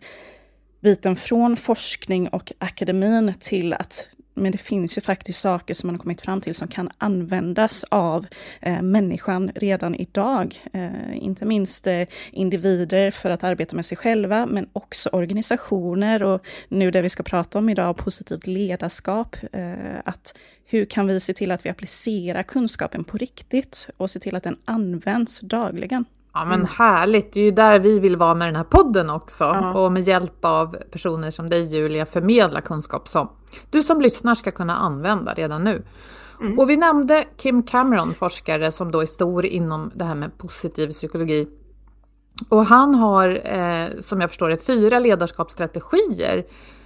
biten 0.79 1.15
från 1.15 1.57
forskning 1.57 2.27
och 2.27 2.53
akademin 2.57 3.33
till 3.39 3.73
att 3.73 4.07
men 4.35 4.51
det 4.51 4.57
finns 4.57 4.97
ju 4.97 5.01
faktiskt 5.01 5.41
saker 5.41 5.73
som 5.73 5.87
man 5.87 5.95
har 5.95 6.01
kommit 6.01 6.21
fram 6.21 6.41
till 6.41 6.55
som 6.55 6.67
kan 6.67 6.89
användas 6.97 7.85
av 7.89 8.25
eh, 8.61 8.81
människan 8.81 9.51
redan 9.55 9.95
idag. 9.95 10.61
Eh, 10.73 11.17
inte 11.17 11.45
minst 11.45 11.87
eh, 11.87 12.07
individer 12.31 13.11
för 13.11 13.29
att 13.29 13.43
arbeta 13.43 13.75
med 13.75 13.85
sig 13.85 13.97
själva, 13.97 14.45
men 14.45 14.69
också 14.73 15.09
organisationer 15.09 16.23
och 16.23 16.45
nu 16.67 16.91
det 16.91 17.01
vi 17.01 17.09
ska 17.09 17.23
prata 17.23 17.59
om 17.59 17.69
idag, 17.69 17.97
positivt 17.97 18.47
ledarskap. 18.47 19.35
Eh, 19.51 19.73
att 20.05 20.37
hur 20.65 20.85
kan 20.85 21.07
vi 21.07 21.19
se 21.19 21.33
till 21.33 21.51
att 21.51 21.65
vi 21.65 21.69
applicerar 21.69 22.43
kunskapen 22.43 23.03
på 23.03 23.17
riktigt 23.17 23.89
och 23.97 24.11
se 24.11 24.19
till 24.19 24.35
att 24.35 24.43
den 24.43 24.57
används 24.65 25.39
dagligen? 25.39 26.05
Ja 26.35 26.45
men 26.45 26.65
härligt, 26.65 27.33
det 27.33 27.39
är 27.39 27.43
ju 27.43 27.51
där 27.51 27.79
vi 27.79 27.99
vill 27.99 28.17
vara 28.17 28.35
med 28.35 28.47
den 28.47 28.55
här 28.55 28.63
podden 28.63 29.09
också. 29.09 29.43
Ja. 29.43 29.73
Och 29.73 29.91
med 29.91 30.03
hjälp 30.03 30.45
av 30.45 30.77
personer 30.91 31.31
som 31.31 31.49
dig 31.49 31.65
Julia 31.65 32.05
förmedla 32.05 32.61
kunskap 32.61 33.07
som 33.07 33.29
du 33.69 33.83
som 33.83 34.01
lyssnar 34.01 34.35
ska 34.35 34.51
kunna 34.51 34.75
använda 34.75 35.33
redan 35.33 35.63
nu. 35.63 35.83
Mm. 36.41 36.59
Och 36.59 36.69
vi 36.69 36.77
nämnde 36.77 37.25
Kim 37.37 37.63
Cameron, 37.63 38.13
forskare 38.13 38.71
som 38.71 38.91
då 38.91 39.01
är 39.01 39.05
stor 39.05 39.45
inom 39.45 39.91
det 39.95 40.05
här 40.05 40.15
med 40.15 40.37
positiv 40.37 40.87
psykologi. 40.87 41.47
Och 42.49 42.65
han 42.65 42.95
har, 42.95 43.41
eh, 43.43 43.87
som 43.99 44.21
jag 44.21 44.29
förstår 44.29 44.49
det, 44.49 44.57
fyra 44.57 44.99
ledarskapsstrategier 44.99 46.45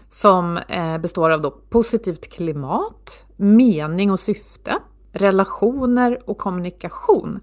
som 0.09 0.57
eh, 0.57 0.97
består 0.97 1.29
av 1.29 1.41
då 1.41 1.51
positivt 1.51 2.29
klimat, 2.33 3.25
mening 3.37 4.11
och 4.11 4.19
syfte, 4.19 4.73
relationer 5.11 6.19
och 6.25 6.37
kommunikation. 6.37 7.39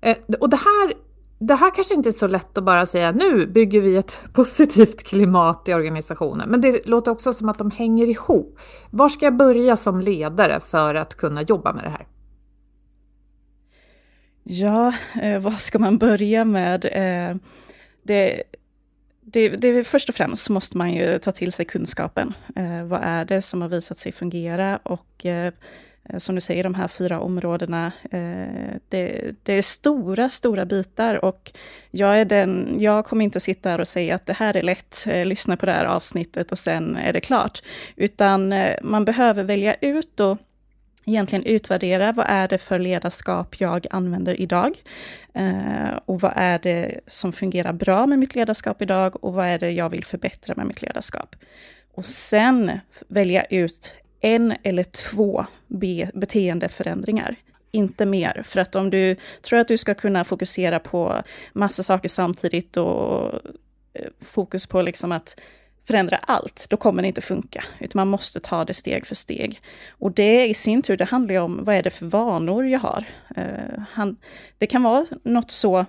Eh, 0.00 0.16
och 0.40 0.50
det 0.50 0.56
här 0.56 0.92
det 1.38 1.54
här 1.54 1.74
kanske 1.74 1.94
inte 1.94 2.08
är 2.08 2.12
så 2.12 2.26
lätt 2.26 2.58
att 2.58 2.64
bara 2.64 2.86
säga 2.86 3.12
nu 3.12 3.46
bygger 3.46 3.80
vi 3.80 3.96
ett 3.96 4.20
positivt 4.32 5.02
klimat 5.02 5.68
i 5.68 5.74
organisationen, 5.74 6.48
men 6.48 6.60
det 6.60 6.86
låter 6.86 7.10
också 7.10 7.34
som 7.34 7.48
att 7.48 7.58
de 7.58 7.70
hänger 7.70 8.06
ihop. 8.06 8.58
Var 8.90 9.08
ska 9.08 9.24
jag 9.24 9.36
börja 9.36 9.76
som 9.76 10.00
ledare 10.00 10.60
för 10.60 10.94
att 10.94 11.14
kunna 11.14 11.42
jobba 11.42 11.72
med 11.72 11.84
det 11.84 11.90
här? 11.90 12.06
Ja, 14.42 14.92
eh, 15.22 15.38
vad 15.40 15.60
ska 15.60 15.78
man 15.78 15.98
börja 15.98 16.44
med? 16.44 16.84
Eh, 16.84 17.36
det, 18.02 18.42
det, 19.20 19.48
det, 19.48 19.84
först 19.84 20.08
och 20.08 20.14
främst 20.14 20.50
måste 20.50 20.78
man 20.78 20.92
ju 20.92 21.18
ta 21.18 21.32
till 21.32 21.52
sig 21.52 21.64
kunskapen. 21.64 22.34
Eh, 22.56 22.84
vad 22.84 23.00
är 23.02 23.24
det 23.24 23.42
som 23.42 23.62
har 23.62 23.68
visat 23.68 23.98
sig 23.98 24.12
fungera 24.12 24.76
och 24.76 25.26
eh, 25.26 25.52
Eh, 26.08 26.18
som 26.18 26.34
du 26.34 26.40
säger, 26.40 26.64
de 26.64 26.74
här 26.74 26.88
fyra 26.88 27.20
områdena. 27.20 27.92
Eh, 28.10 28.76
det, 28.88 29.34
det, 29.42 29.52
är 29.52 29.62
stora, 29.62 30.30
stora 30.30 30.64
bitar 30.64 31.24
och 31.24 31.52
jag, 31.90 32.20
är 32.20 32.24
den, 32.24 32.76
jag 32.78 33.06
kommer 33.06 33.24
inte 33.24 33.40
sitta 33.40 33.70
här 33.70 33.80
och 33.80 33.88
säga 33.88 34.14
att 34.14 34.26
det 34.26 34.32
här 34.32 34.56
är 34.56 34.62
lätt, 34.62 35.06
eh, 35.06 35.24
lyssna 35.24 35.56
på 35.56 35.66
det 35.66 35.72
här 35.72 35.84
avsnittet 35.84 36.52
och 36.52 36.58
sen 36.58 36.96
är 36.96 37.12
det 37.12 37.20
klart. 37.20 37.62
Utan 37.96 38.54
man 38.82 39.04
behöver 39.04 39.44
välja 39.44 39.74
ut 39.74 40.20
och 40.20 40.38
egentligen 41.04 41.44
utvärdera 41.44 42.12
vad 42.12 42.26
är 42.28 42.48
det 42.48 42.58
för 42.58 42.78
ledarskap 42.78 43.60
jag 43.60 43.86
använder 43.90 44.40
idag? 44.40 44.82
och 46.04 46.20
vad 46.20 46.32
är 46.36 46.58
det 46.58 47.00
som 47.06 47.32
fungerar 47.32 47.72
bra 47.72 48.06
med 48.06 48.18
mitt 48.18 48.34
ledarskap 48.34 48.82
idag 48.82 49.24
och 49.24 49.32
vad 49.32 49.46
är 49.46 49.58
det 49.58 49.70
jag 49.70 49.88
vill 49.88 50.04
förbättra 50.04 50.54
med 50.56 50.66
mitt 50.66 50.82
ledarskap? 50.82 51.36
Och 51.94 52.06
sen 52.06 52.80
välja 53.08 53.44
ut 53.44 53.94
en 54.20 54.54
eller 54.62 54.84
två 54.84 55.46
be 55.66 56.10
beteendeförändringar. 56.14 57.36
Inte 57.70 58.06
mer, 58.06 58.42
för 58.44 58.60
att 58.60 58.74
om 58.74 58.90
du 58.90 59.16
tror 59.42 59.58
att 59.58 59.68
du 59.68 59.76
ska 59.76 59.94
kunna 59.94 60.24
fokusera 60.24 60.78
på 60.78 61.22
massa 61.52 61.82
saker 61.82 62.08
samtidigt 62.08 62.76
och 62.76 63.34
eh, 63.92 64.08
fokus 64.20 64.66
på 64.66 64.82
liksom 64.82 65.12
att 65.12 65.40
förändra 65.86 66.16
allt, 66.16 66.66
då 66.70 66.76
kommer 66.76 67.02
det 67.02 67.08
inte 67.08 67.20
funka. 67.20 67.64
Utan 67.78 67.98
man 67.98 68.08
måste 68.08 68.40
ta 68.40 68.64
det 68.64 68.74
steg 68.74 69.06
för 69.06 69.14
steg. 69.14 69.60
Och 69.90 70.12
det 70.12 70.48
i 70.48 70.54
sin 70.54 70.82
tur, 70.82 70.96
det 70.96 71.04
handlar 71.04 71.34
ju 71.34 71.40
om 71.40 71.64
vad 71.64 71.74
är 71.74 71.82
det 71.82 71.90
för 71.90 72.06
vanor 72.06 72.66
jag 72.66 72.80
har. 72.80 73.04
Uh, 73.38 73.84
han, 73.90 74.16
det 74.58 74.66
kan 74.66 74.82
vara 74.82 75.06
något 75.22 75.50
så 75.50 75.86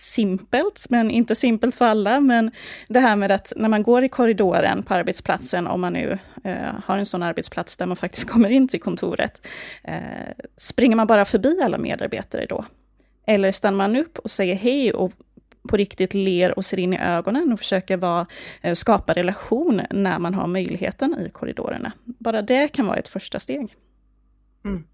simpelt, 0.00 0.86
men 0.90 1.10
inte 1.10 1.34
simpelt 1.34 1.74
för 1.74 1.84
alla. 1.84 2.20
Men 2.20 2.50
det 2.88 3.00
här 3.00 3.16
med 3.16 3.30
att 3.30 3.52
när 3.56 3.68
man 3.68 3.82
går 3.82 4.04
i 4.04 4.08
korridoren 4.08 4.82
på 4.82 4.94
arbetsplatsen, 4.94 5.66
om 5.66 5.80
man 5.80 5.92
nu 5.92 6.18
eh, 6.44 6.74
har 6.84 6.98
en 6.98 7.06
sån 7.06 7.22
arbetsplats 7.22 7.76
där 7.76 7.86
man 7.86 7.96
faktiskt 7.96 8.28
kommer 8.30 8.50
in 8.50 8.68
till 8.68 8.80
kontoret, 8.80 9.46
eh, 9.84 9.98
springer 10.56 10.96
man 10.96 11.06
bara 11.06 11.24
förbi 11.24 11.60
alla 11.62 11.78
medarbetare 11.78 12.46
då? 12.46 12.64
Eller 13.26 13.52
stannar 13.52 13.76
man 13.76 13.96
upp 13.96 14.18
och 14.18 14.30
säger 14.30 14.54
hej 14.54 14.92
och 14.92 15.12
på 15.68 15.76
riktigt 15.76 16.14
ler 16.14 16.58
och 16.58 16.64
ser 16.64 16.78
in 16.78 16.92
i 16.92 16.98
ögonen 16.98 17.52
och 17.52 17.58
försöker 17.58 17.96
vara, 17.96 18.26
eh, 18.60 18.74
skapa 18.74 19.12
relation 19.12 19.82
när 19.90 20.18
man 20.18 20.34
har 20.34 20.46
möjligheten 20.46 21.18
i 21.18 21.30
korridorerna. 21.30 21.92
Bara 22.04 22.42
det 22.42 22.68
kan 22.68 22.86
vara 22.86 22.96
ett 22.96 23.08
första 23.08 23.40
steg. 23.40 23.74
Mm. 24.64 24.84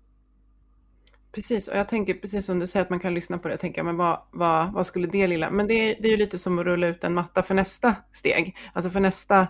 Precis, 1.36 1.68
och 1.68 1.76
jag 1.76 1.88
tänker 1.88 2.14
precis 2.14 2.46
som 2.46 2.58
du 2.58 2.66
säger 2.66 2.84
att 2.84 2.90
man 2.90 3.00
kan 3.00 3.14
lyssna 3.14 3.38
på 3.38 3.48
det 3.48 3.54
och 3.54 3.60
tänka, 3.60 3.82
men 3.82 3.96
vad, 3.96 4.20
vad, 4.30 4.72
vad 4.72 4.86
skulle 4.86 5.06
det 5.06 5.26
lilla... 5.26 5.50
Men 5.50 5.66
det, 5.66 5.74
det 5.74 6.08
är 6.08 6.10
ju 6.10 6.16
lite 6.16 6.38
som 6.38 6.58
att 6.58 6.64
rulla 6.64 6.86
ut 6.86 7.04
en 7.04 7.14
matta 7.14 7.42
för 7.42 7.54
nästa 7.54 7.94
steg, 8.12 8.56
alltså 8.72 8.90
för 8.90 9.00
nästa, 9.00 9.40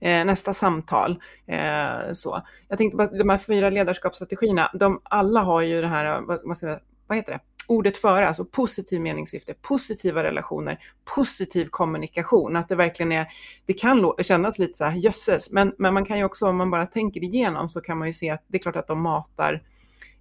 eh, 0.00 0.24
nästa 0.24 0.54
samtal. 0.54 1.22
Eh, 1.46 2.12
så. 2.12 2.42
Jag 2.68 2.78
tänkte 2.78 2.96
bara, 2.96 3.06
de 3.06 3.28
här 3.28 3.38
fyra 3.38 3.70
ledarskapsstrategierna, 3.70 4.70
de 4.74 5.00
alla 5.04 5.40
har 5.40 5.60
ju 5.60 5.80
det 5.80 5.88
här, 5.88 6.20
vad, 6.20 6.40
vad, 6.44 6.80
vad 7.06 7.16
heter 7.16 7.32
det? 7.32 7.40
ordet 7.68 7.96
före, 7.96 8.28
alltså 8.28 8.44
positiv 8.44 9.00
meningssyfte, 9.00 9.54
positiva 9.54 10.24
relationer, 10.24 10.78
positiv 11.16 11.68
kommunikation, 11.70 12.56
att 12.56 12.68
det 12.68 12.74
verkligen 12.74 13.12
är, 13.12 13.26
det 13.66 13.72
kan 13.72 14.12
kännas 14.22 14.58
lite 14.58 14.78
så 14.78 14.84
här 14.84 14.96
jösses, 14.96 15.50
men, 15.50 15.72
men 15.78 15.94
man 15.94 16.04
kan 16.04 16.18
ju 16.18 16.24
också, 16.24 16.46
om 16.46 16.56
man 16.56 16.70
bara 16.70 16.86
tänker 16.86 17.24
igenom, 17.24 17.68
så 17.68 17.80
kan 17.80 17.98
man 17.98 18.08
ju 18.08 18.14
se 18.14 18.30
att 18.30 18.44
det 18.46 18.56
är 18.56 18.62
klart 18.62 18.76
att 18.76 18.86
de 18.86 19.02
matar 19.02 19.62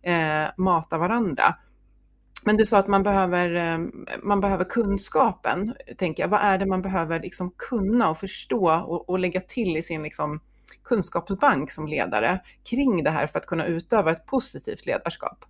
eh, 0.05 0.47
mata 0.57 0.97
varandra. 0.97 1.55
Men 2.43 2.57
du 2.57 2.65
sa 2.65 2.77
att 2.77 2.87
man 2.87 3.03
behöver, 3.03 3.55
eh, 3.55 3.77
man 4.23 4.41
behöver 4.41 4.63
kunskapen, 4.63 5.73
tänker 5.97 6.23
jag. 6.23 6.27
Vad 6.27 6.41
är 6.41 6.57
det 6.57 6.65
man 6.65 6.81
behöver 6.81 7.19
liksom 7.19 7.51
kunna 7.57 8.09
och 8.09 8.17
förstå 8.17 8.71
och, 8.71 9.09
och 9.09 9.19
lägga 9.19 9.41
till 9.41 9.77
i 9.77 9.83
sin 9.83 10.03
liksom 10.03 10.39
kunskapsbank 10.83 11.71
som 11.71 11.87
ledare 11.87 12.41
kring 12.63 13.03
det 13.03 13.09
här 13.09 13.27
för 13.27 13.39
att 13.39 13.45
kunna 13.45 13.65
utöva 13.65 14.11
ett 14.11 14.25
positivt 14.25 14.85
ledarskap? 14.85 15.45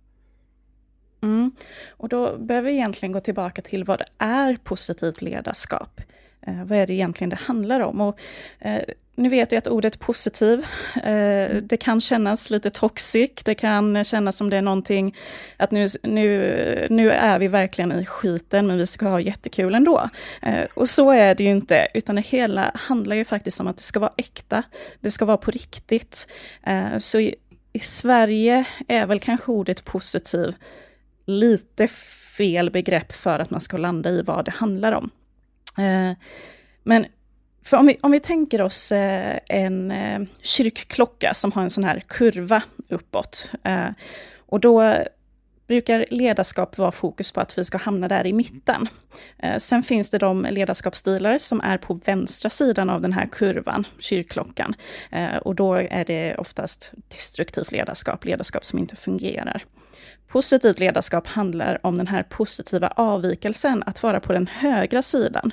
Mm. 1.22 1.50
Och 1.90 2.08
då 2.08 2.38
behöver 2.38 2.68
vi 2.68 2.74
egentligen 2.74 3.12
gå 3.12 3.20
tillbaka 3.20 3.62
till 3.62 3.84
vad 3.84 3.98
det 3.98 4.08
är 4.18 4.56
positivt 4.64 5.22
ledarskap. 5.22 6.00
Eh, 6.46 6.64
vad 6.64 6.78
är 6.78 6.86
det 6.86 6.92
egentligen 6.92 7.30
det 7.30 7.36
handlar 7.36 7.80
om? 7.80 8.00
Och, 8.00 8.20
eh, 8.58 8.82
nu 9.16 9.28
vet 9.28 9.52
jag 9.52 9.58
att 9.58 9.66
ordet 9.66 9.98
positiv, 9.98 10.66
eh, 10.96 11.56
det 11.62 11.76
kan 11.80 12.00
kännas 12.00 12.50
lite 12.50 12.70
toxic, 12.70 13.30
det 13.44 13.54
kan 13.54 14.04
kännas 14.04 14.36
som 14.36 14.50
det 14.50 14.56
är 14.56 14.62
någonting 14.62 15.16
att 15.56 15.70
nu, 15.70 15.86
nu, 16.02 16.86
nu 16.90 17.10
är 17.10 17.38
vi 17.38 17.48
verkligen 17.48 17.92
i 17.92 18.06
skiten 18.06 18.66
men 18.66 18.78
vi 18.78 18.86
ska 18.86 19.08
ha 19.08 19.20
jättekul 19.20 19.74
ändå. 19.74 20.08
Eh, 20.42 20.64
och 20.74 20.88
så 20.88 21.10
är 21.10 21.34
det 21.34 21.44
ju 21.44 21.50
inte, 21.50 21.88
utan 21.94 22.16
det 22.16 22.26
hela 22.26 22.72
handlar 22.74 23.16
ju 23.16 23.24
faktiskt 23.24 23.60
om 23.60 23.66
att 23.66 23.76
det 23.76 23.82
ska 23.82 24.00
vara 24.00 24.12
äkta, 24.16 24.62
det 25.00 25.10
ska 25.10 25.24
vara 25.24 25.36
på 25.36 25.50
riktigt. 25.50 26.26
Eh, 26.62 26.98
så 26.98 27.20
i, 27.20 27.34
i 27.72 27.78
Sverige 27.78 28.64
är 28.88 29.06
väl 29.06 29.20
kanske 29.20 29.52
ordet 29.52 29.84
positiv 29.84 30.54
lite 31.26 31.88
fel 32.36 32.70
begrepp 32.70 33.12
för 33.12 33.38
att 33.38 33.50
man 33.50 33.60
ska 33.60 33.76
landa 33.76 34.10
i 34.10 34.22
vad 34.22 34.44
det 34.44 34.50
handlar 34.50 34.92
om. 34.92 35.10
Men 36.82 37.06
för 37.66 37.76
om 37.76 37.86
vi, 37.86 37.98
om 38.00 38.10
vi 38.10 38.20
tänker 38.20 38.62
oss 38.62 38.92
eh, 38.92 39.38
en 39.48 39.90
eh, 39.90 40.20
kyrkklocka 40.42 41.34
som 41.34 41.52
har 41.52 41.62
en 41.62 41.70
sån 41.70 41.84
här 41.84 42.00
kurva 42.06 42.62
uppåt. 42.88 43.50
Eh, 43.64 43.88
och 44.46 44.60
då 44.60 44.94
brukar 45.66 46.06
ledarskap 46.10 46.78
vara 46.78 46.92
fokus 46.92 47.32
på 47.32 47.40
att 47.40 47.58
vi 47.58 47.64
ska 47.64 47.78
hamna 47.78 48.08
där 48.08 48.26
i 48.26 48.32
mitten. 48.32 48.88
Sen 49.58 49.82
finns 49.82 50.10
det 50.10 50.18
de 50.18 50.46
ledarskapsstilar 50.50 51.38
som 51.38 51.60
är 51.60 51.78
på 51.78 51.94
vänstra 52.04 52.50
sidan 52.50 52.90
av 52.90 53.00
den 53.00 53.12
här 53.12 53.26
kurvan, 53.26 53.86
kyrkklockan. 53.98 54.74
Och 55.42 55.54
då 55.54 55.74
är 55.74 56.04
det 56.04 56.36
oftast 56.36 56.92
destruktivt 57.08 57.72
ledarskap, 57.72 58.24
ledarskap 58.24 58.64
som 58.64 58.78
inte 58.78 58.96
fungerar. 58.96 59.64
Positivt 60.28 60.78
ledarskap 60.78 61.26
handlar 61.26 61.86
om 61.86 61.98
den 61.98 62.06
här 62.06 62.22
positiva 62.22 62.88
avvikelsen, 62.88 63.82
att 63.86 64.02
vara 64.02 64.20
på 64.20 64.32
den 64.32 64.46
högra 64.46 65.02
sidan. 65.02 65.52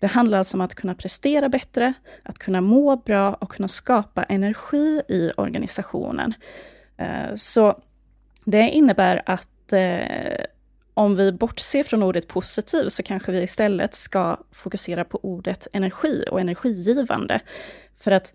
Det 0.00 0.06
handlar 0.06 0.38
alltså 0.38 0.56
om 0.56 0.60
att 0.60 0.74
kunna 0.74 0.94
prestera 0.94 1.48
bättre, 1.48 1.92
att 2.22 2.38
kunna 2.38 2.60
må 2.60 2.96
bra 2.96 3.34
och 3.34 3.50
kunna 3.50 3.68
skapa 3.68 4.22
energi 4.22 5.02
i 5.08 5.30
organisationen. 5.36 6.34
Eh, 6.96 7.34
så 7.36 7.80
det 8.44 8.70
innebär 8.70 9.22
att 9.26 9.72
eh, 9.72 10.44
om 10.94 11.16
vi 11.16 11.32
bortser 11.32 11.82
från 11.82 12.02
ordet 12.02 12.28
positiv 12.28 12.88
så 12.88 13.02
kanske 13.02 13.32
vi 13.32 13.42
istället 13.42 13.94
ska 13.94 14.36
fokusera 14.52 15.04
på 15.04 15.20
ordet 15.22 15.66
energi 15.72 16.24
och 16.30 16.40
energigivande. 16.40 17.40
För 17.96 18.10
att 18.10 18.34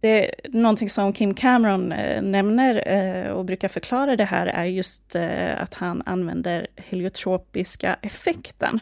det 0.00 0.44
är 0.44 0.50
någonting 0.50 0.90
som 0.90 1.12
Kim 1.12 1.34
Cameron 1.34 1.92
eh, 1.92 2.22
nämner 2.22 3.32
och 3.32 3.44
brukar 3.44 3.68
förklara 3.68 4.16
det 4.16 4.24
här 4.24 4.46
är 4.46 4.64
just 4.64 5.16
att 5.56 5.74
han 5.74 6.02
använder 6.06 6.66
heliotropiska 6.76 7.96
effekten. 8.02 8.80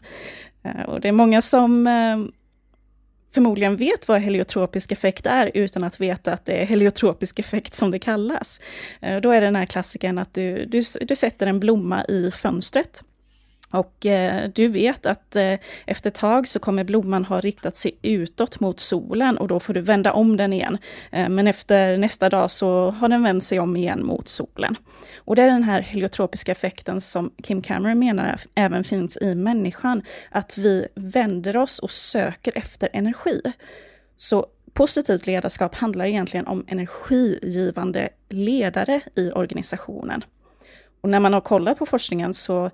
Eh, 0.62 0.82
och 0.82 1.00
det 1.00 1.08
är 1.08 1.12
många 1.12 1.42
som 1.42 1.86
eh, 1.86 2.18
förmodligen 3.34 3.76
vet 3.76 4.08
vad 4.08 4.20
heliotropisk 4.20 4.92
effekt 4.92 5.26
är 5.26 5.50
utan 5.54 5.84
att 5.84 6.00
veta 6.00 6.32
att 6.32 6.44
det 6.44 6.52
är 6.52 6.64
heliotropisk 6.64 7.38
effekt 7.38 7.74
som 7.74 7.90
det 7.90 7.98
kallas. 7.98 8.60
Eh, 9.00 9.20
då 9.20 9.30
är 9.30 9.40
det 9.40 9.46
den 9.46 9.56
här 9.56 9.66
klassiken 9.66 10.18
att 10.18 10.34
du, 10.34 10.66
du, 10.66 10.82
du 11.00 11.16
sätter 11.16 11.46
en 11.46 11.60
blomma 11.60 12.04
i 12.04 12.30
fönstret 12.30 13.02
och 13.72 14.06
eh, 14.06 14.50
du 14.54 14.68
vet 14.68 15.06
att 15.06 15.36
eh, 15.36 15.54
efter 15.86 16.10
ett 16.10 16.14
tag 16.14 16.48
så 16.48 16.58
kommer 16.58 16.84
blomman 16.84 17.24
ha 17.24 17.40
riktat 17.40 17.76
sig 17.76 17.98
utåt 18.02 18.60
mot 18.60 18.80
solen 18.80 19.38
och 19.38 19.48
då 19.48 19.60
får 19.60 19.74
du 19.74 19.80
vända 19.80 20.12
om 20.12 20.36
den 20.36 20.52
igen. 20.52 20.78
Eh, 21.10 21.28
men 21.28 21.46
efter 21.46 21.96
nästa 21.96 22.28
dag 22.28 22.50
så 22.50 22.90
har 22.90 23.08
den 23.08 23.22
vänt 23.22 23.44
sig 23.44 23.60
om 23.60 23.76
igen 23.76 24.06
mot 24.06 24.28
solen. 24.28 24.76
Och 25.16 25.36
det 25.36 25.42
är 25.42 25.46
den 25.46 25.62
här 25.62 25.80
heliotropiska 25.80 26.52
effekten 26.52 27.00
som 27.00 27.30
Kim 27.42 27.62
Cameron 27.62 27.98
menar 27.98 28.40
även 28.54 28.84
finns 28.84 29.16
i 29.16 29.34
människan, 29.34 30.02
att 30.30 30.58
vi 30.58 30.86
vänder 30.94 31.56
oss 31.56 31.78
och 31.78 31.90
söker 31.90 32.52
efter 32.58 32.88
energi. 32.92 33.40
Så 34.16 34.46
positivt 34.72 35.26
ledarskap 35.26 35.74
handlar 35.74 36.04
egentligen 36.04 36.46
om 36.46 36.64
energigivande 36.68 38.08
ledare 38.28 39.00
i 39.14 39.30
organisationen. 39.30 40.24
Och 41.00 41.08
när 41.08 41.20
man 41.20 41.32
har 41.32 41.40
kollat 41.40 41.78
på 41.78 41.86
forskningen 41.86 42.34
så 42.34 42.70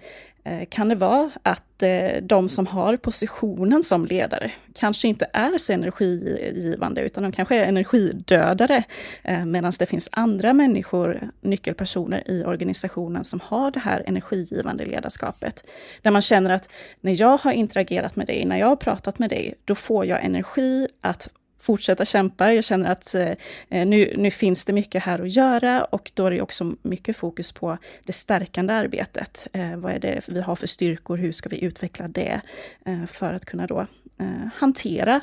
Eh, 0.49 0.67
kan 0.69 0.88
det 0.88 0.95
vara 0.95 1.31
att 1.43 1.83
eh, 1.83 2.23
de 2.23 2.49
som 2.49 2.67
har 2.67 2.97
positionen 2.97 3.83
som 3.83 4.07
ledare 4.07 4.52
kanske 4.75 5.09
inte 5.09 5.26
är 5.33 5.59
så 5.59 5.73
energigivande, 5.73 7.00
utan 7.00 7.23
de 7.23 7.33
kanske 7.33 7.57
är 7.57 7.64
energidödare, 7.64 8.83
eh, 9.23 9.45
medan 9.45 9.73
det 9.78 9.87
finns 9.87 10.09
andra 10.12 10.52
människor, 10.52 11.31
nyckelpersoner 11.40 12.31
i 12.31 12.45
organisationen 12.45 13.25
som 13.25 13.40
har 13.45 13.71
det 13.71 13.81
här 13.81 14.02
energigivande 14.07 14.85
ledarskapet. 14.85 15.64
Där 16.02 16.11
man 16.11 16.23
känner 16.23 16.50
att 16.50 16.69
när 17.00 17.21
jag 17.21 17.37
har 17.38 17.52
interagerat 17.52 18.17
med 18.17 18.26
dig, 18.26 18.45
när 18.45 18.59
jag 18.59 18.67
har 18.67 18.76
pratat 18.76 19.19
med 19.19 19.31
dig, 19.31 19.55
då 19.64 19.75
får 19.75 20.07
jag 20.07 20.25
energi 20.25 20.88
att 21.00 21.28
fortsätta 21.59 22.05
kämpa. 22.05 22.53
Jag 22.53 22.65
känner 22.65 22.91
att 22.91 23.15
eh, 23.15 23.35
nu, 23.69 24.15
nu 24.17 24.31
finns 24.31 24.65
det 24.65 24.73
mycket 24.73 25.03
här 25.03 25.19
att 25.19 25.33
göra 25.33 25.85
och 25.85 26.11
då 26.15 26.27
är 26.27 26.31
det 26.31 26.41
också 26.41 26.75
mycket 26.83 27.17
fokus 27.17 27.53
på 27.53 27.79
det 28.05 28.12
stärkande 28.12 28.75
arbetet. 28.75 29.47
Eh, 29.53 29.77
vad 29.77 29.93
är 29.93 29.99
det 29.99 30.29
vi 30.29 30.41
har 30.41 30.57
för 30.57 30.67
styrkor? 30.67 31.17
Hur 31.17 31.33
ska 31.33 31.49
vi 31.49 31.65
utveckla 31.65 32.09
det 32.09 32.41
eh, 32.85 33.07
för 33.07 33.35
att 33.35 33.45
kunna 33.45 33.67
då 33.67 33.87
eh, 34.19 34.49
hantera 34.55 35.21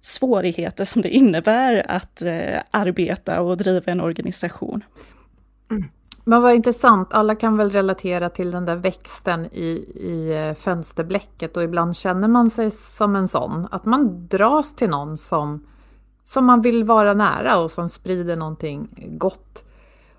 svårigheter 0.00 0.84
som 0.84 1.02
det 1.02 1.08
innebär 1.08 1.90
att 1.90 2.22
eh, 2.22 2.60
arbeta 2.70 3.40
och 3.40 3.56
driva 3.56 3.92
en 3.92 4.00
organisation. 4.00 4.84
Mm. 5.70 5.88
Men 6.24 6.42
vad 6.42 6.54
intressant, 6.54 7.12
alla 7.12 7.34
kan 7.34 7.56
väl 7.56 7.70
relatera 7.70 8.30
till 8.30 8.50
den 8.50 8.64
där 8.64 8.76
växten 8.76 9.46
i, 9.46 9.68
i 9.94 10.48
eh, 10.48 10.54
fönsterblecket 10.54 11.56
och 11.56 11.62
ibland 11.62 11.96
känner 11.96 12.28
man 12.28 12.50
sig 12.50 12.70
som 12.70 13.16
en 13.16 13.28
sån. 13.28 13.68
Att 13.70 13.84
man 13.84 14.26
dras 14.28 14.74
till 14.74 14.90
någon 14.90 15.16
som, 15.16 15.66
som 16.24 16.44
man 16.44 16.62
vill 16.62 16.84
vara 16.84 17.14
nära 17.14 17.58
och 17.58 17.70
som 17.70 17.88
sprider 17.88 18.36
någonting 18.36 19.10
gott. 19.18 19.64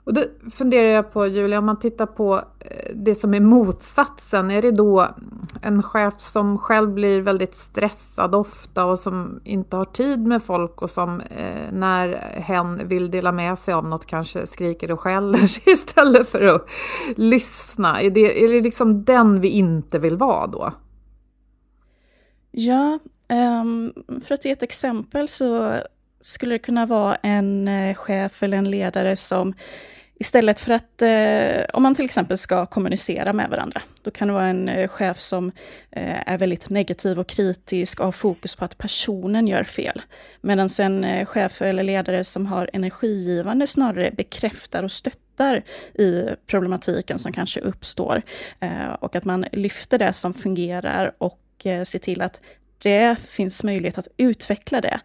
Och 0.06 0.14
då 0.14 0.22
funderar 0.52 0.88
jag 0.88 1.12
på, 1.14 1.28
Julia, 1.28 1.60
om 1.60 1.66
man 1.66 1.80
tittar 1.80 2.06
på 2.06 2.42
eh, 2.60 2.96
det 2.96 3.16
som 3.16 3.34
är 3.34 3.40
motsatsen, 3.40 4.52
är 4.52 4.62
det 4.62 4.72
då 4.72 5.08
en 5.62 5.84
chef 5.84 6.14
som 6.18 6.58
själv 6.58 6.94
blir 6.94 7.22
väldigt 7.22 7.56
stressad 7.56 8.36
ofta 8.36 8.86
och 8.86 9.00
som 9.00 9.42
inte 9.44 9.76
har 9.76 9.86
tid 9.86 10.28
med 10.28 10.44
folk 10.44 10.82
och 10.82 10.90
som 10.90 11.22
eh, 11.22 11.72
när 11.72 12.08
hen 12.40 12.88
vill 12.88 13.12
dela 13.12 13.32
med 13.32 13.60
sig 13.60 13.74
av 13.74 13.88
något 13.88 14.06
kanske 14.06 14.48
skriker 14.48 14.92
och 14.92 15.00
skäller 15.00 15.48
sig 15.48 15.64
istället 15.74 16.30
för 16.30 16.42
att 16.42 16.70
lyssna? 17.16 18.02
Är 18.02 18.10
det, 18.10 18.44
är 18.44 18.48
det 18.48 18.62
liksom 18.62 19.04
den 19.04 19.42
vi 19.42 19.48
inte 19.48 20.00
vill 20.00 20.18
vara 20.18 20.48
då? 20.48 20.74
Ja, 22.52 23.00
um, 23.62 23.94
för 24.26 24.34
att 24.34 24.46
ge 24.46 24.52
ett 24.52 24.64
exempel 24.64 25.28
så 25.28 25.80
skulle 26.22 26.56
det 26.56 26.60
kunna 26.60 26.86
vara 26.86 27.16
en 27.16 27.68
eh, 27.68 27.96
chef 27.96 28.44
eller 28.44 28.58
en 28.58 28.72
ledare 28.72 29.16
som 29.16 29.54
Istället 30.20 30.60
för 30.60 30.72
att, 30.72 31.02
eh, 31.02 31.66
om 31.74 31.84
man 31.84 31.96
till 31.96 32.06
exempel 32.06 32.38
ska 32.38 32.66
kommunicera 32.66 33.34
med 33.34 33.50
varandra, 33.50 33.82
då 34.02 34.12
kan 34.12 34.28
det 34.28 34.34
vara 34.34 34.48
en 34.48 34.70
eh, 34.70 34.88
chef 34.88 35.20
som 35.20 35.52
eh, 35.92 36.30
är 36.30 36.38
väldigt 36.38 36.70
negativ 36.70 37.20
och 37.20 37.28
kritisk 37.28 38.00
och 38.00 38.06
har 38.06 38.12
fokus 38.12 38.56
på 38.56 38.66
att 38.66 38.78
personen 38.78 39.48
gör 39.48 39.64
fel. 39.64 40.02
Medan 40.42 40.70
en 40.80 41.04
eh, 41.04 41.26
chef 41.26 41.62
eller 41.62 41.84
ledare 41.84 42.24
som 42.24 42.46
har 42.46 42.70
energigivande 42.74 43.68
snarare 43.68 44.12
bekräftar 44.12 44.84
och 44.84 44.92
stöttar 44.92 45.64
i 45.94 46.30
problematiken 46.48 47.20
som 47.20 47.32
kanske 47.32 47.60
uppstår. 47.60 48.22
Eh, 48.60 48.94
och 49.00 49.16
att 49.16 49.26
man 49.26 49.46
lyfter 49.52 49.98
det 49.98 50.14
som 50.14 50.34
fungerar 50.34 51.14
och 51.18 51.42
eh, 51.64 51.84
ser 51.84 52.00
till 52.00 52.22
att 52.22 52.42
det 52.84 53.16
finns 53.30 53.64
möjlighet 53.64 53.98
att 53.98 54.08
utveckla 54.18 54.82
det. 54.82 55.00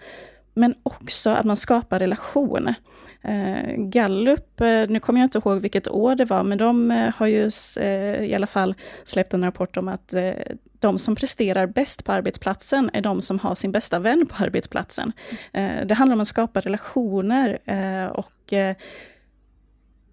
Men 0.54 0.74
också 0.82 1.30
att 1.30 1.44
man 1.44 1.56
skapar 1.56 1.98
relation. 1.98 2.74
Eh, 3.22 3.74
Gallup, 3.76 4.60
eh, 4.60 4.84
nu 4.88 5.00
kommer 5.00 5.20
jag 5.20 5.26
inte 5.26 5.38
ihåg 5.38 5.60
vilket 5.60 5.88
år 5.88 6.14
det 6.14 6.24
var, 6.24 6.42
men 6.42 6.58
de 6.58 6.90
eh, 6.90 7.14
har 7.16 7.26
ju 7.26 7.50
eh, 7.80 8.24
i 8.24 8.34
alla 8.34 8.46
fall 8.46 8.74
släppt 9.04 9.34
en 9.34 9.44
rapport 9.44 9.76
om 9.76 9.88
att 9.88 10.14
eh, 10.14 10.32
de 10.78 10.98
som 10.98 11.16
presterar 11.16 11.66
bäst 11.66 12.04
på 12.04 12.12
arbetsplatsen 12.12 12.90
är 12.92 13.00
de 13.00 13.22
som 13.22 13.38
har 13.38 13.54
sin 13.54 13.72
bästa 13.72 13.98
vän 13.98 14.26
på 14.26 14.44
arbetsplatsen. 14.44 15.12
Eh, 15.52 15.86
det 15.86 15.94
handlar 15.94 16.14
om 16.14 16.20
att 16.20 16.28
skapa 16.28 16.60
relationer 16.60 17.58
och 18.16 18.54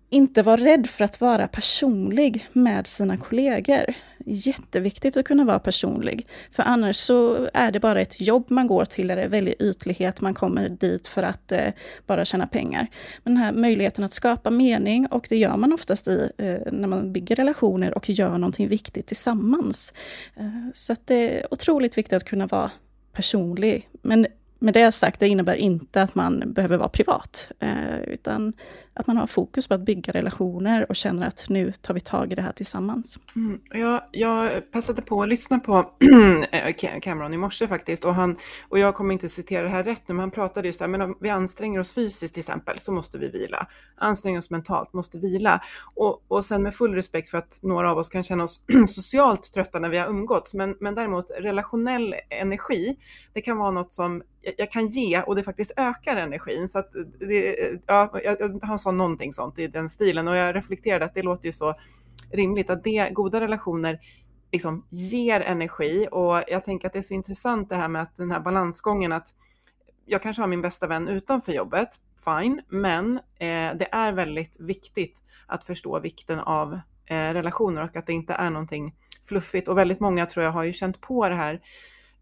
inte 0.10 0.42
vara 0.42 0.58
rädd 0.58 0.88
för 0.90 1.04
att 1.04 1.22
vara 1.22 1.48
personlig 1.48 2.48
med 2.54 2.88
sina 2.88 3.18
kollegor. 3.18 3.94
Jätteviktigt 4.26 5.18
att 5.18 5.26
kunna 5.26 5.44
vara 5.46 5.60
personlig, 5.60 6.28
för 6.52 6.64
annars 6.64 6.96
så 6.96 7.50
är 7.54 7.72
det 7.72 7.80
bara 7.80 8.02
ett 8.02 8.22
jobb 8.22 8.46
man 8.48 8.68
går 8.68 8.86
till, 8.86 9.08
där 9.08 9.16
det 9.16 9.22
är 9.22 9.30
väldigt 9.30 9.62
ytlighet, 9.62 10.22
man 10.22 10.34
kommer 10.34 10.70
dit 10.70 11.08
för 11.08 11.24
att 11.24 11.52
eh, 11.52 11.68
bara 12.06 12.26
tjäna 12.26 12.48
pengar. 12.48 12.88
Men 13.24 13.34
den 13.34 13.44
här 13.44 13.52
möjligheten 13.52 14.04
att 14.04 14.14
skapa 14.14 14.50
mening, 14.50 15.08
och 15.08 15.26
det 15.30 15.38
gör 15.38 15.58
man 15.58 15.74
oftast 15.74 16.08
i, 16.08 16.32
eh, 16.38 16.74
när 16.74 16.88
man 16.88 17.14
bygger 17.14 17.36
relationer 17.36 17.94
och 17.94 18.10
gör 18.10 18.38
någonting 18.38 18.68
viktigt 18.68 19.08
tillsammans. 19.08 19.94
Eh, 20.36 20.46
så 20.74 20.94
att 20.94 21.08
det 21.08 21.40
är 21.40 21.54
otroligt 21.54 21.98
viktigt 21.98 22.14
att 22.14 22.24
kunna 22.24 22.48
vara 22.48 22.72
personlig. 23.14 23.90
Men 24.02 24.28
med 24.60 24.74
det 24.74 24.92
sagt, 24.92 25.20
det 25.20 25.28
innebär 25.28 25.56
inte 25.56 26.02
att 26.02 26.16
man 26.16 26.54
behöver 26.54 26.78
vara 26.78 26.90
privat, 26.90 27.52
eh, 27.60 28.00
utan 28.00 28.54
att 28.94 29.08
man 29.08 29.18
har 29.18 29.28
fokus 29.28 29.68
på 29.68 29.74
att 29.74 29.82
bygga 29.82 30.14
relationer 30.14 30.86
och 30.90 30.96
känner 30.96 31.28
att 31.28 31.46
nu 31.50 31.72
tar 31.72 31.94
vi 31.94 32.00
tag 32.00 32.32
i 32.32 32.36
det 32.36 32.42
här 32.42 32.52
tillsammans. 32.52 33.20
Mm. 33.36 33.60
Jag, 33.72 34.02
jag 34.12 34.72
passade 34.72 35.02
på 35.02 35.22
att 35.22 35.30
lyssna 35.30 35.60
på 35.60 35.74
eh, 36.52 37.00
Cameron 37.02 37.34
i 37.34 37.38
morse 37.38 37.68
faktiskt 37.68 38.06
och, 38.06 38.16
han, 38.16 38.38
och 38.70 38.80
jag 38.80 38.96
kommer 38.96 39.14
inte 39.14 39.30
citera 39.30 39.64
det 39.64 39.70
här 39.70 39.84
rätt 39.84 40.08
nu, 40.08 40.14
men 40.14 40.20
han 40.20 40.32
pratade 40.32 40.68
just 40.68 40.80
där, 40.80 40.88
men 40.88 41.02
om 41.02 41.18
vi 41.22 41.30
anstränger 41.30 41.80
oss 41.80 41.94
fysiskt 41.94 42.34
till 42.34 42.42
exempel 42.42 42.80
så 42.80 42.92
måste 42.92 43.18
vi 43.18 43.30
vila. 43.30 43.68
Anstränger 43.96 44.40
oss 44.40 44.50
mentalt, 44.50 44.94
måste 44.94 45.18
vila. 45.18 45.62
Och, 45.96 46.24
och 46.28 46.46
sen 46.46 46.64
med 46.64 46.76
full 46.76 46.96
respekt 46.96 47.30
för 47.30 47.38
att 47.38 47.60
några 47.62 47.92
av 47.92 47.98
oss 47.98 48.10
kan 48.10 48.24
känna 48.24 48.44
oss 48.44 48.62
socialt 48.88 49.54
trötta 49.54 49.80
när 49.80 49.90
vi 49.90 49.98
har 49.98 50.08
umgåtts, 50.08 50.54
men, 50.54 50.76
men 50.80 50.96
däremot 50.96 51.32
relationell 51.40 52.16
energi, 52.30 52.98
det 53.34 53.42
kan 53.42 53.58
vara 53.58 53.72
något 53.72 53.96
som 53.96 54.24
jag 54.58 54.72
kan 54.72 54.88
ge 54.88 55.22
och 55.22 55.36
det 55.36 55.44
faktiskt 55.44 55.72
ökar 55.78 56.16
energin. 56.16 56.70
Så 56.70 56.80
att 56.80 56.92
det, 57.20 57.56
ja, 57.86 58.14
han 58.62 58.80
sa 58.80 58.92
någonting 58.92 59.34
sånt 59.34 59.60
i 59.60 59.68
den 59.68 59.90
stilen 59.90 60.28
och 60.28 60.36
jag 60.36 60.56
reflekterade 60.56 61.06
att 61.06 61.14
det 61.14 61.22
låter 61.22 61.46
ju 61.46 61.52
så 61.52 61.76
rimligt 62.32 62.70
att 62.70 62.84
det, 62.84 63.10
goda 63.14 63.42
relationer 63.42 64.00
liksom 64.52 64.86
ger 64.90 65.42
energi 65.42 66.08
och 66.12 66.44
jag 66.48 66.66
tänker 66.66 66.88
att 66.88 66.94
det 66.94 67.00
är 67.00 67.04
så 67.04 67.14
intressant 67.14 67.70
det 67.70 67.76
här 67.76 67.88
med 67.88 68.02
att 68.02 68.18
den 68.18 68.32
här 68.32 68.40
balansgången 68.40 69.12
att 69.12 69.34
jag 70.06 70.22
kanske 70.22 70.42
har 70.42 70.48
min 70.48 70.62
bästa 70.62 70.88
vän 70.88 71.08
utanför 71.08 71.52
jobbet, 71.52 71.90
fine, 72.26 72.62
men 72.68 73.18
eh, 73.18 73.76
det 73.76 73.88
är 73.92 74.12
väldigt 74.12 74.60
viktigt 74.60 75.24
att 75.48 75.64
förstå 75.64 76.00
vikten 76.00 76.40
av 76.40 76.80
eh, 77.06 77.34
relationer 77.34 77.84
och 77.84 77.96
att 77.96 78.08
det 78.08 78.14
inte 78.14 78.34
är 78.34 78.50
någonting 78.50 78.96
fluffigt. 79.26 79.68
Och 79.68 79.78
väldigt 79.78 80.00
många 80.00 80.26
tror 80.26 80.46
jag 80.46 80.52
har 80.52 80.64
ju 80.64 80.74
känt 80.74 81.02
på 81.02 81.30
det 81.30 81.36
här 81.36 81.62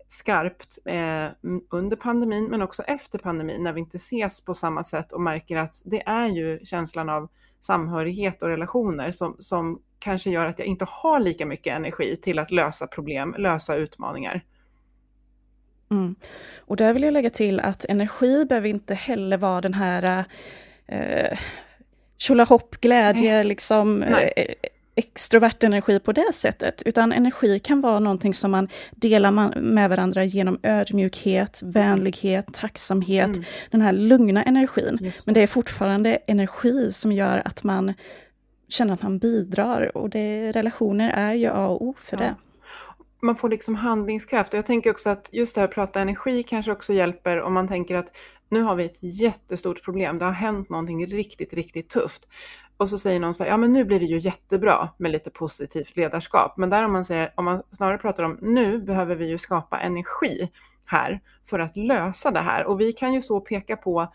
skarpt 0.08 0.78
eh, 0.86 1.28
under 1.70 1.96
pandemin 1.96 2.46
men 2.46 2.62
också 2.62 2.84
efter 2.84 3.20
pandemin 3.20 3.64
när 3.64 3.74
vi 3.74 3.80
inte 3.80 3.98
ses 3.98 4.42
på 4.42 4.54
samma 4.54 4.84
sätt 4.84 5.12
och 5.12 5.22
märker 5.22 5.58
att 5.58 5.82
det 5.84 6.04
är 6.06 6.28
ju 6.28 6.60
känslan 6.66 7.10
av 7.10 7.30
samhörighet 7.62 8.44
och 8.44 8.50
relationer 8.50 9.12
som, 9.12 9.36
som 9.40 9.82
kanske 10.00 10.30
gör 10.30 10.48
att 10.48 10.60
jag 10.60 10.68
inte 10.68 10.86
har 10.90 11.20
lika 11.20 11.46
mycket 11.46 11.74
energi 11.76 12.18
till 12.22 12.40
att 12.40 12.52
lösa 12.52 12.88
problem, 12.88 13.36
lösa 13.38 13.76
utmaningar. 13.76 14.44
Mm. 15.92 16.16
Och 16.58 16.78
där 16.78 16.94
vill 16.94 17.04
jag 17.04 17.14
lägga 17.14 17.30
till 17.30 17.60
att 17.60 17.86
energi 17.86 18.46
behöver 18.46 18.70
inte 18.70 18.94
heller 18.94 19.38
vara 19.38 19.62
den 19.62 19.74
här 19.74 20.26
eh, 20.88 21.40
tjolahopp, 22.18 22.82
glädje, 22.82 23.34
Nej. 23.34 23.44
liksom 23.44 24.00
Nej. 24.00 24.34
Eh, 24.36 24.70
extrovert 24.96 25.64
energi 25.64 26.00
på 26.00 26.12
det 26.12 26.34
sättet, 26.34 26.82
utan 26.86 27.12
energi 27.12 27.60
kan 27.60 27.82
vara 27.82 28.00
någonting 28.00 28.34
som 28.34 28.52
man 28.52 28.68
delar 28.92 29.32
med 29.62 29.90
varandra 29.90 30.24
genom 30.24 30.60
ödmjukhet, 30.64 31.62
vänlighet, 31.64 32.54
tacksamhet, 32.54 33.36
mm. 33.36 33.44
den 33.72 33.82
här 33.82 33.94
lugna 33.94 34.44
energin. 34.44 34.98
Det. 35.02 35.26
Men 35.26 35.34
det 35.34 35.42
är 35.42 35.48
fortfarande 35.48 36.16
energi 36.16 36.92
som 36.92 37.12
gör 37.12 37.42
att 37.46 37.64
man 37.64 37.94
känner 38.68 38.94
att 38.94 39.02
man 39.02 39.20
bidrar 39.20 39.98
och 39.98 40.10
det, 40.10 40.52
relationer 40.52 41.10
är 41.10 41.34
ju 41.34 41.48
A 41.48 41.68
och 41.68 41.82
O 41.82 41.96
för 41.98 42.18
ja. 42.18 42.24
det. 42.24 42.36
Man 43.22 43.36
får 43.36 43.50
liksom 43.50 43.76
handlingskraft 43.76 44.54
och 44.54 44.58
jag 44.58 44.66
tänker 44.66 44.92
också 44.92 45.10
att 45.10 45.30
just 45.32 45.56
det 45.56 45.62
här 45.62 45.68
att 45.68 45.74
prata 45.74 46.02
energi 46.02 46.44
kanske 46.44 46.72
också 46.72 46.94
hjälper 46.94 47.42
om 47.42 47.54
man 47.54 47.68
tänker 47.68 47.96
att 47.96 48.12
nu 48.50 48.62
har 48.62 48.76
vi 48.76 48.86
ett 48.86 48.98
jättestort 49.00 49.84
problem. 49.84 50.18
Det 50.18 50.26
har 50.26 50.32
hänt 50.32 50.70
någonting 50.70 51.08
riktigt, 51.08 51.54
riktigt 51.54 51.90
tufft. 51.90 52.28
Och 52.78 52.90
så 52.90 53.00
säger 53.00 53.20
någon 53.20 53.34
så 53.34 53.44
här, 53.44 53.50
ja 53.50 53.58
men 53.58 53.74
nu 53.74 53.84
blir 53.84 54.00
det 54.00 54.06
ju 54.06 54.20
jättebra 54.20 54.90
med 54.98 55.12
lite 55.12 55.30
positivt 55.30 55.96
ledarskap. 55.96 56.58
Men 56.58 56.70
där 56.70 56.86
om 56.86 56.92
man 56.92 57.06
säger, 57.06 57.34
om 57.36 57.46
man 57.46 57.64
snarare 57.72 57.98
pratar 57.98 58.24
om 58.24 58.38
nu 58.42 58.78
behöver 58.78 59.16
vi 59.16 59.28
ju 59.28 59.38
skapa 59.38 59.80
energi 59.80 60.52
här 60.86 61.22
för 61.46 61.60
att 61.60 61.78
lösa 61.78 62.32
det 62.32 62.40
här. 62.40 62.66
Och 62.66 62.82
vi 62.82 62.94
kan 62.94 63.14
ju 63.14 63.22
stå 63.22 63.38
och 63.38 63.48
peka 63.48 63.78
på 63.78 64.14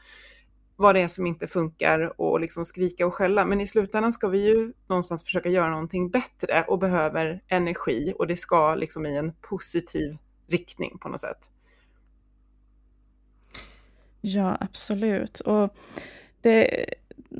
vad 0.76 0.94
det 0.94 1.00
är 1.00 1.08
som 1.08 1.26
inte 1.26 1.46
funkar 1.46 2.20
och 2.20 2.40
liksom 2.40 2.64
skrika 2.64 3.06
och 3.06 3.14
skälla. 3.14 3.44
Men 3.44 3.60
i 3.60 3.66
slutändan 3.66 4.12
ska 4.12 4.28
vi 4.28 4.46
ju 4.46 4.72
någonstans 4.86 5.24
försöka 5.24 5.48
göra 5.48 5.70
någonting 5.70 6.10
bättre 6.10 6.64
och 6.68 6.78
behöver 6.78 7.42
energi 7.48 8.14
och 8.18 8.26
det 8.26 8.36
ska 8.36 8.74
liksom 8.74 9.06
i 9.06 9.16
en 9.16 9.32
positiv 9.40 10.16
riktning 10.46 10.98
på 10.98 11.08
något 11.08 11.20
sätt. 11.20 11.38
Ja, 14.20 14.56
absolut. 14.60 15.40
Och 15.40 15.74
det, 16.40 16.86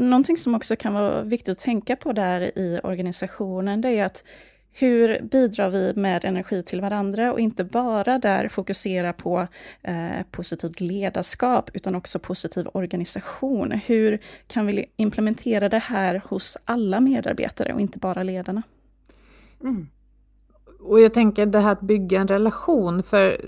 någonting 0.00 0.36
som 0.36 0.54
också 0.54 0.76
kan 0.76 0.92
vara 0.92 1.22
viktigt 1.22 1.48
att 1.48 1.58
tänka 1.58 1.96
på 1.96 2.12
där 2.12 2.58
i 2.58 2.80
organisationen, 2.82 3.80
det 3.80 3.88
är 3.88 4.04
att 4.04 4.24
hur 4.72 5.22
bidrar 5.22 5.70
vi 5.70 5.92
med 5.96 6.24
energi 6.24 6.62
till 6.62 6.80
varandra 6.80 7.32
och 7.32 7.40
inte 7.40 7.64
bara 7.64 8.18
där 8.18 8.48
fokusera 8.48 9.12
på 9.12 9.46
eh, 9.82 10.22
positivt 10.30 10.80
ledarskap 10.80 11.70
utan 11.74 11.94
också 11.94 12.18
positiv 12.18 12.68
organisation. 12.72 13.72
Hur 13.72 14.18
kan 14.46 14.66
vi 14.66 14.86
implementera 14.96 15.68
det 15.68 15.78
här 15.78 16.22
hos 16.24 16.56
alla 16.64 17.00
medarbetare 17.00 17.72
och 17.72 17.80
inte 17.80 17.98
bara 17.98 18.22
ledarna? 18.22 18.62
Mm. 19.62 19.88
Och 20.80 21.00
jag 21.00 21.14
tänker 21.14 21.46
det 21.46 21.60
här 21.60 21.72
att 21.72 21.80
bygga 21.80 22.20
en 22.20 22.28
relation, 22.28 23.02
för 23.02 23.40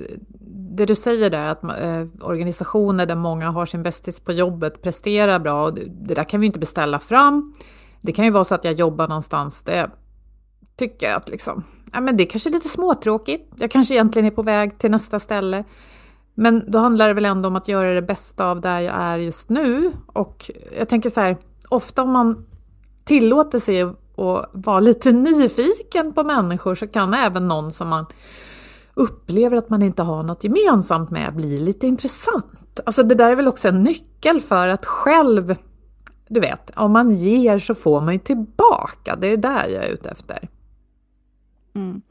det 0.76 0.86
du 0.86 0.94
säger 0.94 1.30
där 1.30 1.46
att 1.46 1.64
eh, 1.64 2.26
organisationer 2.28 3.06
där 3.06 3.14
många 3.14 3.50
har 3.50 3.66
sin 3.66 3.82
bästis 3.82 4.20
på 4.20 4.32
jobbet 4.32 4.82
presterar 4.82 5.38
bra, 5.38 5.64
och 5.64 5.74
det 5.74 6.14
där 6.14 6.24
kan 6.24 6.40
vi 6.40 6.46
inte 6.46 6.58
beställa 6.58 6.98
fram. 6.98 7.54
Det 8.00 8.12
kan 8.12 8.24
ju 8.24 8.30
vara 8.30 8.44
så 8.44 8.54
att 8.54 8.64
jag 8.64 8.74
jobbar 8.74 9.08
någonstans 9.08 9.62
där 9.62 9.76
jag 9.76 9.90
tycker 10.76 11.14
att 11.14 11.28
liksom, 11.28 11.64
ja, 11.92 12.00
men 12.00 12.16
det 12.16 12.22
är 12.22 12.26
kanske 12.26 12.48
är 12.48 12.52
lite 12.52 12.68
småtråkigt. 12.68 13.52
Jag 13.56 13.70
kanske 13.70 13.94
egentligen 13.94 14.26
är 14.26 14.30
på 14.30 14.42
väg 14.42 14.78
till 14.78 14.90
nästa 14.90 15.20
ställe. 15.20 15.64
Men 16.34 16.70
då 16.70 16.78
handlar 16.78 17.08
det 17.08 17.14
väl 17.14 17.24
ändå 17.24 17.48
om 17.48 17.56
att 17.56 17.68
göra 17.68 17.94
det 17.94 18.02
bästa 18.02 18.50
av 18.50 18.60
där 18.60 18.80
jag 18.80 18.94
är 18.94 19.18
just 19.18 19.48
nu. 19.48 19.92
Och 20.06 20.50
jag 20.78 20.88
tänker 20.88 21.10
så 21.10 21.20
här, 21.20 21.36
ofta 21.68 22.02
om 22.02 22.12
man 22.12 22.46
tillåter 23.04 23.58
sig 23.58 23.82
att 23.82 23.96
vara 24.52 24.80
lite 24.80 25.12
nyfiken 25.12 26.12
på 26.12 26.24
människor 26.24 26.74
så 26.74 26.86
kan 26.86 27.14
även 27.14 27.48
någon 27.48 27.72
som 27.72 27.88
man 27.88 28.06
upplever 28.94 29.56
att 29.56 29.70
man 29.70 29.82
inte 29.82 30.02
har 30.02 30.22
något 30.22 30.44
gemensamt 30.44 31.10
med 31.10 31.34
blir 31.34 31.60
lite 31.60 31.86
intressant. 31.86 32.80
Alltså 32.86 33.02
det 33.02 33.14
där 33.14 33.30
är 33.30 33.36
väl 33.36 33.48
också 33.48 33.68
en 33.68 33.82
nyckel 33.82 34.40
för 34.40 34.68
att 34.68 34.86
själv, 34.86 35.56
du 36.28 36.40
vet, 36.40 36.70
om 36.76 36.92
man 36.92 37.10
ger 37.10 37.58
så 37.58 37.74
får 37.74 38.00
man 38.00 38.14
ju 38.14 38.20
tillbaka. 38.20 39.16
Det 39.16 39.26
är 39.26 39.30
det 39.30 39.48
där 39.48 39.68
jag 39.68 39.84
är 39.84 39.92
ute 39.92 40.08
efter. 40.08 40.48
Mm. 41.74 42.02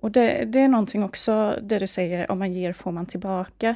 Och 0.00 0.10
det, 0.10 0.44
det, 0.44 0.60
är 0.60 0.68
någonting 0.68 1.04
också, 1.04 1.58
det 1.62 1.78
du 1.78 1.86
säger, 1.86 2.30
om 2.30 2.38
man 2.38 2.52
ger 2.52 2.72
får 2.72 2.92
man 2.92 3.06
tillbaka. 3.06 3.74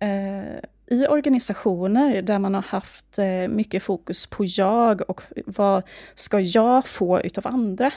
Eh, 0.00 0.96
I 0.98 1.06
organisationer 1.08 2.22
där 2.22 2.38
man 2.38 2.54
har 2.54 2.62
haft 2.62 3.18
eh, 3.18 3.48
mycket 3.48 3.82
fokus 3.82 4.26
på 4.26 4.44
jag 4.44 5.10
och 5.10 5.22
vad 5.46 5.82
ska 6.14 6.40
jag 6.40 6.86
få 6.86 7.20
utav 7.20 7.46
andra? 7.46 7.92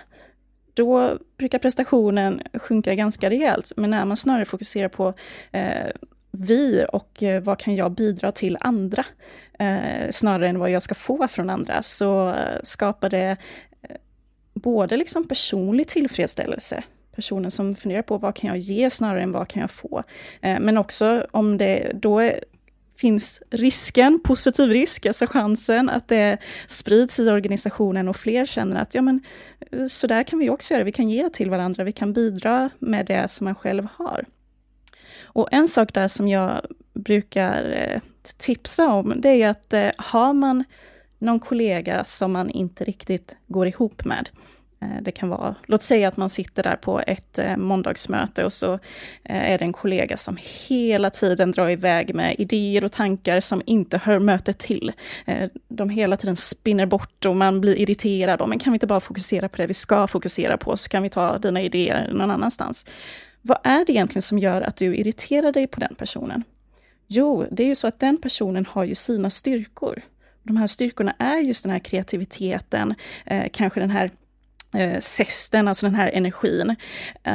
Då 0.81 1.17
brukar 1.37 1.59
prestationen 1.59 2.41
sjunka 2.53 2.95
ganska 2.95 3.29
rejält, 3.29 3.71
men 3.77 3.89
när 3.89 4.05
man 4.05 4.17
snarare 4.17 4.45
fokuserar 4.45 4.87
på 4.87 5.13
eh, 5.51 5.91
vi 6.31 6.85
och 6.91 7.23
eh, 7.23 7.43
vad 7.43 7.59
kan 7.59 7.75
jag 7.75 7.91
bidra 7.91 8.31
till 8.31 8.57
andra, 8.59 9.05
eh, 9.59 10.11
snarare 10.11 10.47
än 10.47 10.59
vad 10.59 10.69
jag 10.69 10.81
ska 10.81 10.95
få 10.95 11.27
från 11.27 11.49
andra, 11.49 11.83
så 11.83 12.29
eh, 12.29 12.59
skapar 12.63 13.09
det 13.09 13.37
eh, 13.81 13.95
både 14.53 14.97
liksom 14.97 15.27
personlig 15.27 15.87
tillfredsställelse, 15.87 16.83
personen 17.15 17.51
som 17.51 17.75
funderar 17.75 18.01
på 18.01 18.17
vad 18.17 18.35
kan 18.35 18.47
jag 18.47 18.57
ge 18.57 18.89
snarare 18.89 19.21
än 19.21 19.31
vad 19.31 19.47
kan 19.47 19.61
jag 19.61 19.71
få. 19.71 20.03
Eh, 20.41 20.59
men 20.59 20.77
också 20.77 21.27
om 21.31 21.57
det 21.57 21.91
då 21.93 22.31
finns 23.01 23.41
risken, 23.49 24.19
positiv 24.23 24.69
risk, 24.69 25.05
alltså 25.05 25.27
chansen 25.27 25.89
att 25.89 26.07
det 26.07 26.37
sprids 26.67 27.19
i 27.19 27.29
organisationen 27.29 28.07
och 28.07 28.15
fler 28.15 28.45
känner 28.45 28.81
att 28.81 28.95
ja 28.95 29.01
men 29.01 29.23
eh, 29.71 29.85
så 29.85 30.07
där 30.07 30.23
kan 30.23 30.39
vi 30.39 30.49
också 30.49 30.73
göra, 30.73 30.83
vi 30.83 30.91
kan 30.91 31.09
ge 31.09 31.29
till 31.29 31.49
varandra, 31.49 31.83
vi 31.83 31.91
kan 31.91 32.13
bidra 32.13 32.69
med 32.79 33.05
det 33.05 33.31
som 33.31 33.45
man 33.45 33.55
själv 33.55 33.87
har. 33.95 34.25
Och 35.23 35.47
en 35.51 35.67
sak 35.67 35.93
där 35.93 36.07
som 36.07 36.27
jag 36.27 36.65
brukar 36.93 37.71
eh, 37.71 38.01
tipsa 38.37 38.87
om, 38.87 39.13
det 39.17 39.29
är 39.29 39.47
att 39.47 39.73
eh, 39.73 39.89
har 39.97 40.33
man 40.33 40.63
någon 41.17 41.39
kollega 41.39 42.05
som 42.05 42.31
man 42.31 42.49
inte 42.49 42.83
riktigt 42.83 43.35
går 43.47 43.67
ihop 43.67 44.05
med. 44.05 44.29
Eh, 44.81 45.01
det 45.01 45.11
kan 45.11 45.29
vara, 45.29 45.55
låt 45.65 45.81
säga 45.81 46.07
att 46.07 46.17
man 46.17 46.29
sitter 46.29 46.63
där 46.63 46.75
på 46.75 47.01
ett 47.07 47.39
eh, 47.39 47.57
måndagsmöte 47.57 48.45
och 48.45 48.53
så 48.53 48.73
eh, 49.23 49.51
är 49.51 49.57
det 49.57 49.65
en 49.65 49.73
kollega 49.73 50.17
som 50.17 50.37
hela 50.67 51.09
tiden 51.09 51.51
drar 51.51 51.69
iväg 51.69 52.15
med 52.15 52.35
idéer 52.39 52.83
och 52.83 52.91
tankar 52.91 53.39
som 53.39 53.61
inte 53.65 53.97
hör 53.97 54.19
mötet 54.19 54.59
till. 54.59 54.91
De 55.67 55.89
hela 55.89 56.17
tiden 56.17 56.35
spinner 56.35 56.85
bort 56.85 57.25
och 57.25 57.35
man 57.35 57.61
blir 57.61 57.75
irriterad. 57.75 58.49
Men 58.49 58.59
kan 58.59 58.73
vi 58.73 58.75
inte 58.75 58.87
bara 58.87 58.99
fokusera 58.99 59.49
på 59.49 59.57
det 59.57 59.67
vi 59.67 59.73
ska 59.73 60.07
fokusera 60.07 60.57
på, 60.57 60.77
så 60.77 60.89
kan 60.89 61.03
vi 61.03 61.09
ta 61.09 61.37
dina 61.37 61.61
idéer 61.61 62.13
någon 62.13 62.31
annanstans. 62.31 62.85
Vad 63.41 63.57
är 63.63 63.85
det 63.85 63.91
egentligen 63.91 64.21
som 64.21 64.39
gör 64.39 64.61
att 64.61 64.75
du 64.75 64.95
irriterar 64.95 65.51
dig 65.51 65.67
på 65.67 65.79
den 65.79 65.95
personen? 65.95 66.43
Jo, 67.07 67.45
det 67.51 67.63
är 67.63 67.67
ju 67.67 67.75
så 67.75 67.87
att 67.87 67.99
den 67.99 68.17
personen 68.17 68.65
har 68.65 68.83
ju 68.83 68.95
sina 68.95 69.29
styrkor 69.29 70.01
de 70.43 70.57
här 70.57 70.67
styrkorna 70.67 71.15
är 71.17 71.37
just 71.37 71.63
den 71.63 71.71
här 71.71 71.79
kreativiteten, 71.79 72.95
kanske 73.51 73.79
den 73.79 73.89
här 73.89 74.09
eh, 74.73 74.99
alltså 75.67 75.85
den 75.85 75.95
här 75.95 76.09
energin. 76.09 76.75
Eh, 77.23 77.33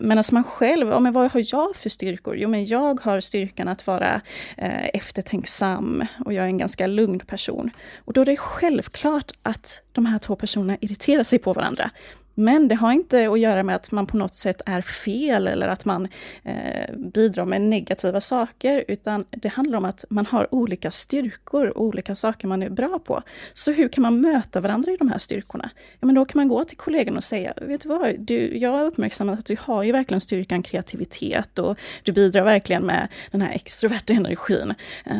Medan 0.00 0.18
alltså 0.18 0.34
man 0.34 0.44
själv, 0.44 0.88
ja, 0.88 1.00
men 1.00 1.12
vad 1.12 1.32
har 1.32 1.42
jag 1.52 1.76
för 1.76 1.90
styrkor? 1.90 2.36
Jo, 2.36 2.48
men 2.48 2.64
jag 2.64 3.00
har 3.00 3.20
styrkan 3.20 3.68
att 3.68 3.86
vara 3.86 4.20
eh, 4.56 4.86
eftertänksam 4.94 6.06
och 6.24 6.32
jag 6.32 6.44
är 6.44 6.48
en 6.48 6.58
ganska 6.58 6.86
lugn 6.86 7.18
person. 7.18 7.70
Och 8.04 8.12
då 8.12 8.20
är 8.20 8.24
det 8.24 8.36
självklart 8.36 9.32
att 9.42 9.82
de 9.92 10.06
här 10.06 10.18
två 10.18 10.36
personerna 10.36 10.76
irriterar 10.80 11.22
sig 11.22 11.38
på 11.38 11.52
varandra. 11.52 11.90
Men 12.38 12.68
det 12.68 12.74
har 12.74 12.92
inte 12.92 13.30
att 13.30 13.40
göra 13.40 13.62
med 13.62 13.76
att 13.76 13.90
man 13.90 14.06
på 14.06 14.16
något 14.16 14.34
sätt 14.34 14.62
är 14.66 14.82
fel 14.82 15.46
eller 15.46 15.68
att 15.68 15.84
man 15.84 16.08
eh, 16.42 16.96
bidrar 16.96 17.44
med 17.44 17.60
negativa 17.60 18.20
saker, 18.20 18.84
utan 18.88 19.24
det 19.30 19.48
handlar 19.48 19.78
om 19.78 19.84
att 19.84 20.04
man 20.10 20.26
har 20.26 20.54
olika 20.54 20.90
styrkor 20.90 21.66
och 21.66 21.84
olika 21.84 22.14
saker 22.14 22.48
man 22.48 22.62
är 22.62 22.70
bra 22.70 22.98
på. 22.98 23.22
Så 23.52 23.72
hur 23.72 23.88
kan 23.88 24.02
man 24.02 24.20
möta 24.20 24.60
varandra 24.60 24.92
i 24.92 24.96
de 24.96 25.10
här 25.10 25.18
styrkorna? 25.18 25.70
Ja, 26.00 26.06
men 26.06 26.14
då 26.14 26.24
kan 26.24 26.38
man 26.38 26.48
gå 26.48 26.64
till 26.64 26.76
kollegorna 26.76 27.16
och 27.16 27.24
säga, 27.24 27.52
vet 27.56 27.80
du 27.80 27.88
vad, 27.88 28.20
du, 28.20 28.58
jag 28.58 28.70
har 28.70 28.84
uppmärksammat 28.84 29.38
att 29.38 29.46
du 29.46 29.56
har 29.60 29.82
ju 29.82 29.92
verkligen 29.92 30.20
styrkan 30.20 30.62
kreativitet 30.62 31.58
och 31.58 31.78
du 32.02 32.12
bidrar 32.12 32.44
verkligen 32.44 32.86
med 32.86 33.08
den 33.30 33.42
här 33.42 33.52
extroverta 33.52 34.12
energin. 34.12 34.74
Eh, 35.06 35.16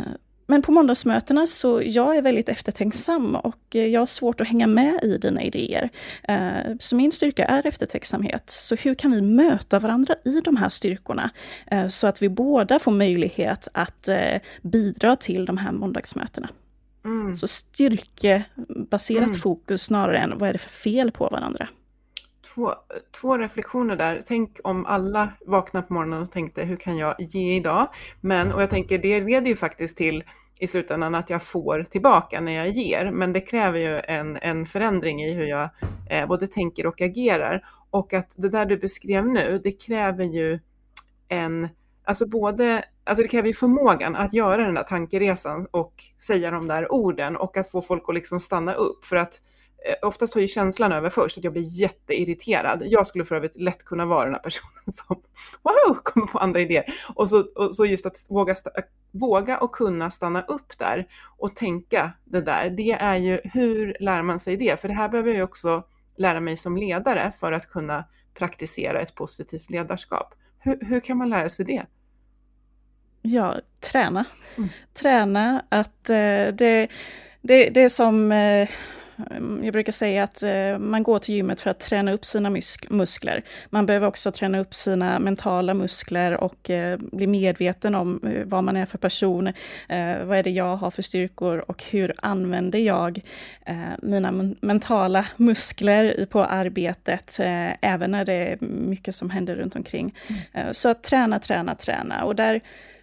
men 0.51 0.63
på 0.63 0.73
måndagsmötena 0.73 1.47
så 1.47 1.83
jag 1.85 2.17
är 2.17 2.23
väldigt 2.23 2.49
eftertänksam 2.49 3.37
och 3.37 3.77
eh, 3.77 3.87
jag 3.87 4.01
har 4.01 4.07
svårt 4.07 4.41
att 4.41 4.49
hänga 4.49 4.67
med 4.67 5.01
i 5.03 5.19
dina 5.19 5.43
idéer. 5.43 5.91
Eh, 6.23 6.77
så 6.81 6.97
min 6.97 7.13
styrka 7.13 7.45
är 7.45 7.67
eftertänksamhet. 7.67 8.51
Så 8.51 8.75
hur 8.75 8.95
kan 8.95 9.11
vi 9.11 9.23
möta 9.23 9.79
varandra 9.79 10.15
i 10.25 10.41
de 10.41 10.57
här 10.57 10.69
styrkorna? 10.69 11.31
Eh, 11.67 11.89
så 11.89 12.07
att 12.07 12.23
vi 12.23 12.29
båda 12.29 12.79
får 12.79 12.93
möjlighet 12.93 13.69
att 13.73 14.09
bidra 14.63 15.17
till 15.17 15.45
de 15.45 15.59
här 15.59 15.73
måndagsmötena. 15.73 16.49
Mm. 17.05 17.37
Så 17.37 17.49
styrkebaserat 17.49 19.29
mm. 19.29 19.35
fokus 19.35 19.83
snarare 19.83 20.19
än 20.19 20.39
vad 20.39 20.49
är 20.49 20.53
det 20.53 20.59
för 20.59 20.71
fel 20.71 21.11
på 21.11 21.29
varandra 21.29 21.69
två, 22.59 22.75
två 23.21 23.39
reflektioner 23.39 23.97
där. 23.97 24.23
Tänk 24.27 24.59
om 24.65 24.87
alla 24.87 25.29
vaknar 25.47 25.83
på 25.83 25.95
morgonen 25.95 26.23
och 26.23 26.31
tänkte 26.31 26.63
hur 26.63 26.77
kan 26.77 26.97
jag 26.97 27.15
ge 27.19 27.57
idag? 27.57 27.89
Men, 28.21 28.53
och 28.53 28.63
jag 28.63 28.71
tänker 28.71 28.99
det 28.99 29.21
leder 29.21 29.49
ju 29.49 29.57
faktiskt 29.57 29.97
till 29.97 30.25
i 30.59 30.67
slutändan 30.67 31.15
att 31.15 31.31
jag 31.31 31.43
får 31.43 31.83
tillbaka 31.83 32.41
när 32.41 32.53
jag 32.53 32.69
ger. 32.69 33.11
Men 33.11 33.33
det 33.33 33.41
kräver 33.41 33.79
ju 33.79 34.01
en, 34.01 34.37
en 34.37 34.67
förändring 34.67 35.23
i 35.23 35.33
hur 35.33 35.45
jag 35.45 35.69
eh, 36.11 36.27
både 36.27 36.47
tänker 36.47 36.87
och 36.87 37.01
agerar. 37.01 37.65
Och 37.91 38.13
att 38.13 38.33
det 38.37 38.49
där 38.49 38.67
du 38.67 38.77
beskrev 38.77 39.27
nu, 39.27 39.61
det 39.65 39.73
kräver 39.73 40.25
ju 40.25 40.59
en, 41.29 41.69
alltså 42.05 42.29
både, 42.29 42.85
alltså 43.05 43.23
det 43.23 43.29
kräver 43.29 43.49
ju 43.49 43.55
förmågan 43.55 44.17
att 44.17 44.33
göra 44.33 44.65
den 44.65 44.75
där 44.75 44.83
tankeresan 44.83 45.67
och 45.71 46.05
säga 46.27 46.51
de 46.51 46.67
där 46.67 46.93
orden 46.93 47.37
och 47.37 47.57
att 47.57 47.71
få 47.71 47.83
folk 47.83 48.05
att 48.09 48.15
liksom 48.15 48.41
stanna 48.41 48.75
upp. 48.75 49.05
För 49.05 49.17
att 49.17 49.33
eh, 49.35 49.48
oftast 50.03 50.33
tar 50.33 50.41
ju 50.41 50.49
känslan 50.49 50.93
över 50.93 51.11
först, 51.11 51.39
att 51.39 51.45
jag 51.45 51.53
blir 51.53 51.81
jätteirriterad. 51.81 52.83
Jag 52.87 53.07
skulle 53.07 53.25
för 53.25 53.37
övrigt 53.37 53.57
lätt 53.57 53.85
kunna 53.85 54.07
vara 54.07 54.25
den 54.25 54.35
här 54.35 54.41
personen 54.41 54.93
som 54.93 55.23
wow, 55.63 55.95
kommer 56.03 56.27
på 56.27 56.39
andra 56.39 56.61
idéer. 56.61 56.85
Och 57.15 57.29
så, 57.29 57.41
och 57.41 57.75
så 57.75 57.85
just 57.87 58.07
att 58.07 58.27
våga, 58.31 58.57
våga 59.11 59.59
och 59.59 59.73
kunna 59.73 60.11
stanna 60.11 60.43
upp 60.43 60.79
där 60.79 61.09
och 61.39 61.57
tänka 61.57 62.13
det 62.25 62.41
där, 62.41 62.71
det 62.71 62.93
är 62.93 63.17
ju 63.17 63.41
hur 63.45 63.97
lär 64.01 64.23
man 64.23 64.41
sig 64.41 64.57
det? 64.57 64.81
För 64.81 64.89
det 64.89 64.95
här 64.95 65.09
behöver 65.09 65.35
jag 65.35 65.45
också 65.45 65.83
lära 66.17 66.41
mig 66.41 66.57
som 66.57 66.77
ledare 66.77 67.33
för 67.41 67.53
att 67.53 67.71
kunna 67.71 68.05
praktisera 68.35 69.01
ett 69.01 69.15
positivt 69.15 69.71
ledarskap. 69.71 70.35
Hur, 70.59 70.79
hur 70.85 71.01
kan 71.01 71.17
man 71.17 71.31
lära 71.31 71.49
sig 71.49 71.65
det? 71.65 71.87
Ja, 73.23 73.61
träna. 73.81 74.25
Mm. 74.57 74.69
Träna 74.95 75.65
att 75.69 76.11
eh, 76.11 76.17
det, 76.55 76.89
det, 77.41 77.71
det 77.71 77.81
är 77.81 77.89
som 77.89 78.33
eh, 78.33 78.69
jag 79.63 79.73
brukar 79.73 79.93
säga 79.93 80.23
att 80.23 80.43
eh, 80.43 80.79
man 80.79 81.03
går 81.03 81.19
till 81.19 81.35
gymmet 81.35 81.61
för 81.61 81.71
att 81.71 81.81
träna 81.81 82.13
upp 82.13 82.25
sina 82.25 82.51
musk 82.51 82.91
muskler. 82.91 83.45
Man 83.71 83.87
behöver 83.87 84.07
också 84.07 84.33
träna 84.33 84.59
upp 84.59 84.75
sina 84.75 85.19
mentala 85.19 85.75
muskler 85.75 86.35
och 86.35 86.71
eh, 86.71 86.99
bli 86.99 87.27
medveten 87.27 87.95
om 87.95 88.21
eh, 88.25 88.45
vad 88.45 88.65
man 88.65 88.77
är 88.77 88.87
för 88.87 88.99
person. 88.99 89.53
vad 90.25 90.39
är 90.39 90.43
det 90.43 90.51
jag 90.51 90.77
har 90.77 90.91
för 90.91 91.03
styrkor 91.03 91.65
och 91.71 91.85
hur 91.91 92.15
använder 92.17 92.79
jag 92.79 93.21
mina 94.03 94.33
mentala 94.61 95.27
muskler 95.37 96.27
på 96.31 96.45
arbetet, 96.45 97.37
även 97.81 98.11
när 98.11 98.25
det 98.25 98.33
är 98.33 98.59
mycket 98.61 99.15
som 99.15 99.31
händer 99.31 99.57
runt 99.57 99.77
omkring. 99.77 100.15
Mm. 100.55 100.75
så 100.75 100.89
att 100.89 101.03
träna, 101.03 101.39
träna, 101.39 101.75
träna. 101.75 102.25
Och 102.25 102.37
där 102.37 102.61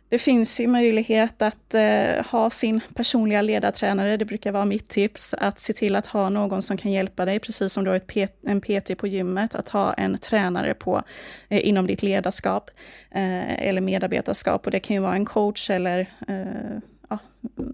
det 0.10 0.20
finns 0.20 0.60
ju 0.60 0.68
möjlighet 0.68 1.42
att 1.42 1.74
eh, 1.74 2.26
ha 2.26 2.50
sin 2.50 2.82
personliga 2.96 3.42
ledartränare, 3.42 4.18
det 4.18 4.26
brukar 4.26 4.52
vara 4.52 4.66
mitt 4.66 4.90
tips, 4.90 5.34
att 5.34 5.60
se 5.60 5.74
till 5.74 5.96
att 5.96 6.06
ha 6.06 6.30
någon 6.30 6.62
som 6.62 6.78
kan 6.78 6.92
hjälpa 6.92 7.26
dig, 7.26 7.40
precis 7.40 7.74
som 7.74 7.84
du 7.84 7.90
har 7.90 7.98
ett 7.98 8.34
en 8.42 8.62
PT 8.62 8.98
på 8.98 9.08
gymmet, 9.08 9.56
att 9.56 9.70
ha 9.70 9.94
en 9.94 10.18
tränare 10.18 10.74
på, 10.74 11.04
eh, 11.50 11.68
inom 11.68 11.88
ditt 11.88 12.04
ledarskap 12.04 12.70
eh, 13.12 13.68
eller 13.68 13.82
medarbetarskap. 13.82 14.66
Och 14.66 14.72
det 14.72 14.80
kan 14.80 14.96
ju 14.96 15.02
vara 15.02 15.16
en 15.16 15.26
coach 15.26 15.70
eller 15.70 16.00
eh, 16.28 16.80
ja, 17.10 17.20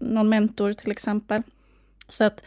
någon 0.02 0.30
mentor 0.30 0.74
till 0.74 0.91
exempel. 0.91 1.44
Så 2.08 2.24
att 2.24 2.44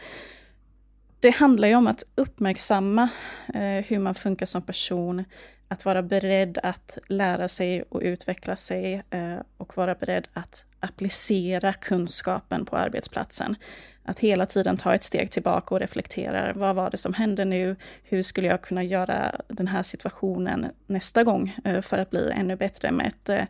det 1.19 1.29
handlar 1.29 1.67
ju 1.67 1.75
om 1.75 1.87
att 1.87 2.03
uppmärksamma 2.15 3.09
eh, 3.53 3.85
hur 3.87 3.99
man 3.99 4.15
funkar 4.15 4.45
som 4.45 4.61
person, 4.61 5.23
att 5.67 5.85
vara 5.85 6.01
beredd 6.01 6.57
att 6.63 6.97
lära 7.07 7.47
sig 7.47 7.83
och 7.89 8.01
utveckla 8.01 8.55
sig 8.55 9.03
eh, 9.09 9.37
och 9.57 9.77
vara 9.77 9.95
beredd 9.95 10.27
att 10.33 10.65
applicera 10.79 11.73
kunskapen 11.73 12.65
på 12.65 12.77
arbetsplatsen. 12.77 13.55
Att 14.03 14.19
hela 14.19 14.45
tiden 14.45 14.77
ta 14.77 14.93
ett 14.93 15.03
steg 15.03 15.31
tillbaka 15.31 15.75
och 15.75 15.81
reflektera. 15.81 16.53
Vad 16.53 16.75
var 16.75 16.89
det 16.89 16.97
som 16.97 17.13
hände 17.13 17.45
nu? 17.45 17.75
Hur 18.03 18.23
skulle 18.23 18.47
jag 18.47 18.61
kunna 18.61 18.83
göra 18.83 19.41
den 19.47 19.67
här 19.67 19.83
situationen 19.83 20.65
nästa 20.87 21.23
gång 21.23 21.55
eh, 21.63 21.81
för 21.81 21.97
att 21.97 22.09
bli 22.09 22.31
ännu 22.31 22.55
bättre 22.55 22.91
med 22.91 23.07
ett 23.07 23.29
eh, 23.29 23.45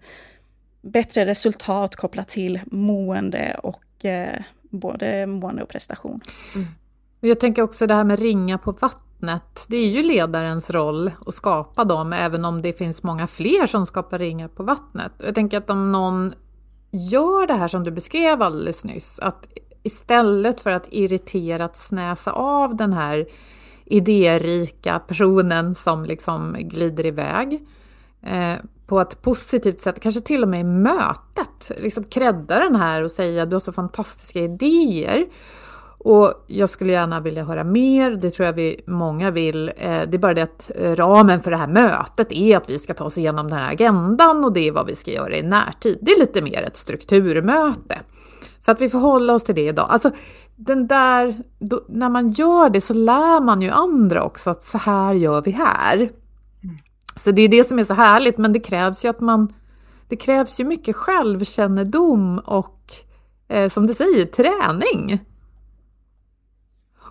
bättre 0.81 1.25
resultat 1.25 1.95
kopplat 1.95 2.27
till 2.27 2.59
mående 2.65 3.59
och 3.63 4.05
eh, 4.05 4.41
både 4.61 5.25
mående 5.25 5.63
och 5.63 5.69
prestation. 5.69 6.19
Mm. 6.55 6.67
Jag 7.19 7.39
tänker 7.39 7.61
också 7.61 7.87
det 7.87 7.93
här 7.93 8.03
med 8.03 8.19
ringa 8.19 8.57
på 8.57 8.71
vatten 8.71 9.04
vattnet. 9.19 9.65
Det 9.67 9.77
är 9.77 9.87
ju 9.87 10.03
ledarens 10.03 10.69
roll 10.69 11.11
att 11.25 11.33
skapa 11.33 11.83
dem, 11.83 12.13
även 12.13 12.45
om 12.45 12.61
det 12.61 12.77
finns 12.77 13.03
många 13.03 13.27
fler 13.27 13.67
som 13.67 13.85
skapar 13.85 14.19
ringar 14.19 14.47
på 14.47 14.63
vattnet. 14.63 15.11
Jag 15.17 15.35
tänker 15.35 15.57
att 15.57 15.69
om 15.69 15.91
någon 15.91 16.33
gör 16.91 17.47
det 17.47 17.53
här 17.53 17.67
som 17.67 17.83
du 17.83 17.91
beskrev 17.91 18.41
alldeles 18.41 18.83
nyss, 18.83 19.19
att 19.19 19.47
istället 19.83 20.59
för 20.61 20.71
att 20.71 20.87
irriterat 20.89 21.77
snäsa 21.77 22.31
av 22.31 22.75
den 22.75 22.93
här 22.93 23.25
idérika 23.85 24.99
personen 24.99 25.75
som 25.75 26.05
liksom 26.05 26.55
glider 26.59 27.05
iväg 27.05 27.67
eh, 28.21 28.55
på 28.87 28.99
ett 28.99 29.21
positivt 29.21 29.79
sätt, 29.79 29.99
kanske 29.99 30.21
till 30.21 30.43
och 30.43 30.49
med 30.49 30.59
i 30.59 30.63
mötet, 30.63 31.71
liksom 31.77 32.03
credda 32.03 32.59
den 32.59 32.75
här 32.75 33.03
och 33.03 33.11
säga 33.11 33.45
du 33.45 33.55
har 33.55 33.59
så 33.59 33.71
fantastiska 33.71 34.39
idéer. 34.39 35.25
Och 36.05 36.33
jag 36.47 36.69
skulle 36.69 36.93
gärna 36.93 37.19
vilja 37.19 37.43
höra 37.43 37.63
mer, 37.63 38.11
det 38.11 38.29
tror 38.29 38.45
jag 38.45 38.53
vi 38.53 38.81
många 38.87 39.31
vill. 39.31 39.71
Eh, 39.77 40.01
det 40.01 40.17
är 40.17 40.17
bara 40.17 40.33
det 40.33 40.41
att 40.41 40.71
ramen 40.77 41.41
för 41.41 41.51
det 41.51 41.57
här 41.57 41.67
mötet 41.67 42.31
är 42.31 42.57
att 42.57 42.69
vi 42.69 42.79
ska 42.79 42.93
ta 42.93 43.03
oss 43.03 43.17
igenom 43.17 43.49
den 43.49 43.59
här 43.59 43.71
agendan 43.71 44.43
och 44.45 44.53
det 44.53 44.67
är 44.67 44.71
vad 44.71 44.87
vi 44.87 44.95
ska 44.95 45.11
göra 45.11 45.37
i 45.37 45.43
närtid. 45.43 45.97
Det 46.01 46.11
är 46.11 46.19
lite 46.19 46.41
mer 46.41 46.63
ett 46.63 46.77
strukturmöte. 46.77 47.99
Så 48.59 48.71
att 48.71 48.81
vi 48.81 48.89
får 48.89 48.99
hålla 48.99 49.33
oss 49.33 49.43
till 49.43 49.55
det 49.55 49.67
idag. 49.67 49.87
Alltså, 49.89 50.11
den 50.55 50.87
där, 50.87 51.37
då, 51.59 51.81
när 51.89 52.09
man 52.09 52.31
gör 52.31 52.69
det 52.69 52.81
så 52.81 52.93
lär 52.93 53.41
man 53.41 53.61
ju 53.61 53.69
andra 53.69 54.23
också 54.23 54.49
att 54.49 54.63
så 54.63 54.77
här 54.77 55.13
gör 55.13 55.41
vi 55.41 55.51
här. 55.51 56.09
Så 57.15 57.31
det 57.31 57.41
är 57.41 57.49
det 57.49 57.63
som 57.63 57.79
är 57.79 57.83
så 57.83 57.93
härligt, 57.93 58.37
men 58.37 58.53
det 58.53 58.59
krävs 58.59 59.05
ju 59.05 59.09
att 59.09 59.19
man, 59.19 59.53
det 60.07 60.15
krävs 60.15 60.59
ju 60.59 60.65
mycket 60.65 60.95
självkännedom 60.95 62.39
och 62.39 62.79
eh, 63.47 63.69
som 63.69 63.87
du 63.87 63.93
säger, 63.93 64.25
träning. 64.25 65.19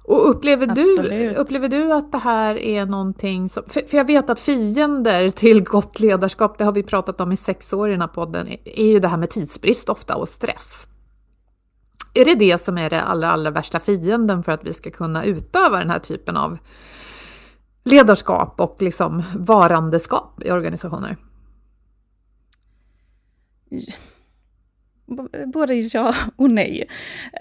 Och 0.06 0.30
upplever 0.30 0.66
du, 0.66 1.34
upplever 1.34 1.68
du 1.68 1.92
att 1.92 2.12
det 2.12 2.18
här 2.18 2.58
är 2.58 2.86
någonting 2.86 3.48
som... 3.48 3.62
För, 3.66 3.80
för, 3.80 3.96
jag 3.96 4.04
vet 4.04 4.30
att 4.30 4.40
fiender 4.40 5.30
till 5.30 5.62
gott 5.62 6.00
ledarskap, 6.00 6.58
det 6.58 6.64
har 6.64 6.72
vi 6.72 6.82
pratat 6.82 7.20
om 7.20 7.32
i 7.32 7.36
sex 7.36 7.72
år 7.72 7.88
i 7.88 7.92
den 7.92 8.00
här 8.00 8.08
podden, 8.08 8.48
är 8.64 8.86
ju 8.86 9.00
det 9.00 9.08
här 9.08 9.16
med 9.16 9.30
tidsbrist 9.30 9.88
ofta 9.88 10.16
och 10.16 10.28
stress. 10.28 10.86
Är 12.14 12.24
det 12.24 12.34
det 12.34 12.62
som 12.62 12.78
är 12.78 12.90
det 12.90 13.02
allra, 13.02 13.30
allra 13.30 13.50
värsta 13.50 13.80
fienden 13.80 14.42
för 14.42 14.52
att 14.52 14.64
vi 14.64 14.72
ska 14.72 14.90
kunna 14.90 15.24
utöva 15.24 15.78
den 15.78 15.90
här 15.90 15.98
typen 15.98 16.36
av 16.36 16.58
ledarskap 17.84 18.60
och 18.60 18.76
liksom 18.80 19.22
varandeskap 19.36 20.42
i 20.44 20.50
organisationer? 20.50 21.16
Både 25.46 25.74
ja 25.74 26.14
och 26.36 26.50
nej. 26.50 26.88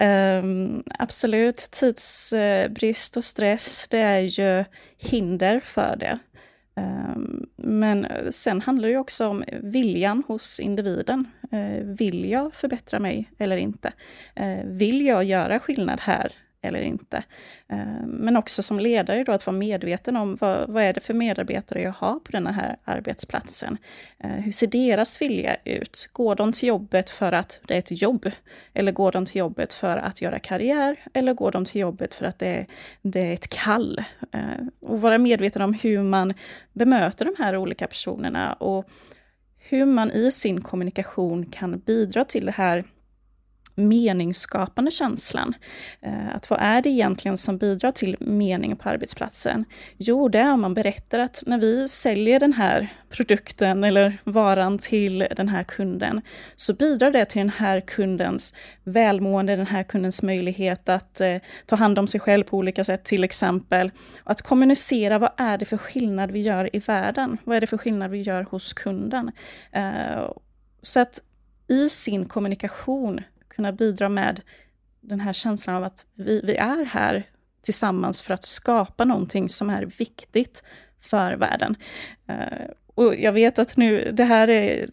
Um, 0.00 0.82
absolut, 0.98 1.56
tidsbrist 1.56 3.16
och 3.16 3.24
stress, 3.24 3.86
det 3.90 3.98
är 3.98 4.20
ju 4.20 4.64
hinder 4.98 5.60
för 5.60 5.96
det. 5.96 6.18
Um, 6.76 7.46
men 7.56 8.06
sen 8.30 8.60
handlar 8.60 8.88
det 8.88 8.96
också 8.96 9.26
om 9.26 9.44
viljan 9.62 10.22
hos 10.26 10.60
individen. 10.60 11.28
Uh, 11.52 11.94
vill 11.96 12.30
jag 12.30 12.54
förbättra 12.54 12.98
mig 12.98 13.30
eller 13.38 13.56
inte? 13.56 13.92
Uh, 14.40 14.64
vill 14.64 15.06
jag 15.06 15.24
göra 15.24 15.58
skillnad 15.58 16.00
här 16.00 16.32
eller 16.64 16.80
inte. 16.80 17.24
Eh, 17.68 18.06
men 18.06 18.36
också 18.36 18.62
som 18.62 18.80
ledare 18.80 19.24
då 19.24 19.32
att 19.32 19.46
vara 19.46 19.56
medveten 19.56 20.16
om 20.16 20.36
vad, 20.40 20.70
vad 20.70 20.82
är 20.82 20.92
det 20.92 21.00
för 21.00 21.14
medarbetare 21.14 21.82
jag 21.82 21.92
har 21.92 22.14
på 22.14 22.32
den 22.32 22.46
här 22.46 22.76
arbetsplatsen. 22.84 23.78
Eh, 24.18 24.30
hur 24.30 24.52
ser 24.52 24.66
deras 24.66 25.20
vilja 25.20 25.56
ut? 25.64 26.10
Går 26.12 26.34
de 26.34 26.52
till 26.52 26.68
jobbet 26.68 27.10
för 27.10 27.32
att 27.32 27.60
det 27.66 27.74
är 27.74 27.78
ett 27.78 28.02
jobb? 28.02 28.30
Eller 28.74 28.92
går 28.92 29.12
de 29.12 29.26
till 29.26 29.36
jobbet 29.36 29.72
för 29.72 29.96
att 29.96 30.22
göra 30.22 30.38
karriär? 30.38 30.96
Eller 31.12 31.34
går 31.34 31.52
de 31.52 31.64
till 31.64 31.80
jobbet 31.80 32.14
för 32.14 32.26
att 32.26 32.38
det 32.38 32.48
är, 32.48 32.66
det 33.02 33.20
är 33.20 33.32
ett 33.32 33.48
kall? 33.48 34.04
Eh, 34.32 34.40
och 34.80 35.00
vara 35.00 35.18
medveten 35.18 35.62
om 35.62 35.74
hur 35.74 36.02
man 36.02 36.34
bemöter 36.72 37.24
de 37.24 37.42
här 37.42 37.56
olika 37.56 37.86
personerna 37.86 38.52
och 38.52 38.88
hur 39.68 39.84
man 39.84 40.10
i 40.10 40.30
sin 40.30 40.60
kommunikation 40.60 41.46
kan 41.46 41.78
bidra 41.78 42.24
till 42.24 42.46
det 42.46 42.52
här 42.52 42.84
meningsskapande 43.74 44.90
känslan. 44.90 45.54
Eh, 46.00 46.34
att 46.34 46.50
vad 46.50 46.58
är 46.62 46.82
det 46.82 46.88
egentligen 46.88 47.36
som 47.36 47.58
bidrar 47.58 47.90
till 47.90 48.16
mening 48.20 48.76
på 48.76 48.88
arbetsplatsen? 48.88 49.64
Jo, 49.96 50.28
det 50.28 50.38
är 50.38 50.52
om 50.52 50.60
man 50.60 50.74
berättar 50.74 51.20
att 51.20 51.42
när 51.46 51.58
vi 51.58 51.88
säljer 51.88 52.40
den 52.40 52.52
här 52.52 52.88
produkten 53.10 53.84
eller 53.84 54.18
varan 54.24 54.78
till 54.78 55.26
den 55.36 55.48
här 55.48 55.64
kunden, 55.64 56.20
så 56.56 56.74
bidrar 56.74 57.10
det 57.10 57.24
till 57.24 57.40
den 57.40 57.50
här 57.50 57.80
kundens 57.80 58.54
välmående, 58.84 59.56
den 59.56 59.66
här 59.66 59.82
kundens 59.82 60.22
möjlighet 60.22 60.88
att 60.88 61.20
eh, 61.20 61.36
ta 61.66 61.76
hand 61.76 61.98
om 61.98 62.06
sig 62.06 62.20
själv 62.20 62.44
på 62.44 62.56
olika 62.56 62.84
sätt 62.84 63.04
till 63.04 63.24
exempel. 63.24 63.90
Och 64.18 64.30
att 64.30 64.42
kommunicera, 64.42 65.18
vad 65.18 65.30
är 65.36 65.58
det 65.58 65.64
för 65.64 65.76
skillnad 65.76 66.30
vi 66.30 66.40
gör 66.40 66.76
i 66.76 66.78
världen? 66.78 67.38
Vad 67.44 67.56
är 67.56 67.60
det 67.60 67.66
för 67.66 67.78
skillnad 67.78 68.10
vi 68.10 68.22
gör 68.22 68.42
hos 68.42 68.72
kunden? 68.72 69.30
Eh, 69.72 70.30
så 70.82 71.00
att 71.00 71.20
i 71.68 71.88
sin 71.88 72.24
kommunikation 72.24 73.20
kunna 73.56 73.72
bidra 73.72 74.08
med 74.08 74.40
den 75.00 75.20
här 75.20 75.32
känslan 75.32 75.76
av 75.76 75.84
att 75.84 76.04
vi, 76.14 76.40
vi 76.44 76.56
är 76.56 76.84
här 76.84 77.22
tillsammans 77.62 78.22
för 78.22 78.34
att 78.34 78.44
skapa 78.44 79.04
någonting 79.04 79.48
som 79.48 79.70
är 79.70 79.82
viktigt 79.98 80.62
för 81.00 81.32
världen. 81.32 81.76
Eh, 82.26 82.68
och 82.94 83.16
jag 83.16 83.32
vet 83.32 83.58
att 83.58 83.76
nu, 83.76 84.12
det 84.12 84.24
här 84.24 84.50
är 84.50 84.86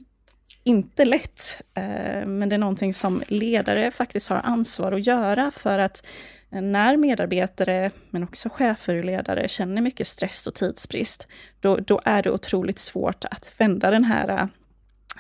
inte 0.64 1.06
lätt, 1.06 1.62
eh, 1.74 2.26
men 2.26 2.50
det 2.50 2.56
är 2.56 2.58
någonting 2.58 2.94
som 2.94 3.24
ledare 3.28 3.92
faktiskt 3.92 4.30
har 4.30 4.38
ansvar 4.38 4.92
att 4.92 5.08
göra 5.08 5.52
för 5.52 5.80
att 5.80 6.06
när 6.50 6.98
medarbetare, 6.98 7.92
men 8.10 8.24
också 8.24 8.50
chefer 8.50 8.98
och 8.98 9.06
ledare, 9.06 9.48
känner 9.48 9.82
mycket 9.82 10.08
stress 10.08 10.48
och 10.48 10.56
tidsbrist, 10.56 11.28
då, 11.60 11.76
då 11.78 12.02
är 12.06 12.24
det 12.24 12.32
otroligt 12.32 12.80
svårt 12.80 13.26
att 13.26 13.54
vända 13.58 13.92
den 13.92 14.04
här 14.04 14.50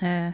eh, 0.01 0.29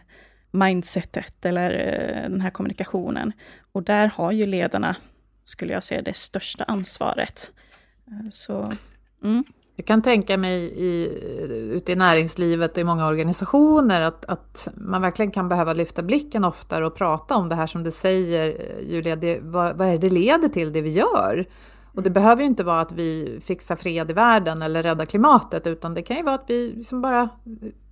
mindsetet 0.58 1.46
eller 1.46 1.70
eh, 1.72 2.30
den 2.30 2.42
här 2.42 2.50
kommunikationen. 2.50 3.32
Och 3.72 3.84
där 3.84 4.08
har 4.08 4.32
ju 4.32 4.46
ledarna, 4.46 4.96
skulle 5.44 5.74
jag 5.74 5.84
säga, 5.84 6.02
det 6.02 6.16
största 6.16 6.64
ansvaret. 6.64 7.52
Eh, 8.08 8.30
så, 8.32 8.74
mm. 9.24 9.44
Jag 9.76 9.86
kan 9.86 10.02
tänka 10.02 10.38
mig 10.38 10.60
i, 10.76 11.10
ute 11.72 11.92
i 11.92 11.96
näringslivet 11.96 12.72
och 12.72 12.78
i 12.78 12.84
många 12.84 13.08
organisationer 13.08 14.02
att, 14.02 14.26
att 14.26 14.68
man 14.76 15.02
verkligen 15.02 15.32
kan 15.32 15.50
behöva 15.50 15.74
lyfta 15.74 16.04
blicken 16.04 16.44
oftare 16.44 16.86
och 16.86 16.96
prata 16.96 17.36
om 17.36 17.50
det 17.50 17.56
här 17.56 17.68
som 17.68 17.84
du 17.84 17.92
säger, 17.92 18.50
eh, 18.50 18.90
Julia, 18.90 19.16
det, 19.16 19.40
vad, 19.42 19.78
vad 19.78 19.88
är 19.88 19.98
det 19.98 20.10
leder 20.10 20.50
till 20.50 20.74
det 20.74 20.82
vi 20.82 20.90
gör? 20.90 21.46
Och 21.98 22.04
det 22.04 22.10
behöver 22.10 22.42
ju 22.42 22.48
inte 22.48 22.64
vara 22.64 22.82
att 22.82 22.92
vi 22.92 23.40
fixar 23.46 23.76
fred 23.76 24.12
i 24.12 24.14
världen 24.14 24.62
eller 24.62 24.84
räddar 24.84 25.06
klimatet, 25.06 25.68
utan 25.68 25.94
det 25.94 26.02
kan 26.02 26.18
ju 26.18 26.24
vara 26.24 26.36
att 26.36 26.44
vi 26.48 26.74
liksom 26.78 27.02
bara 27.02 27.30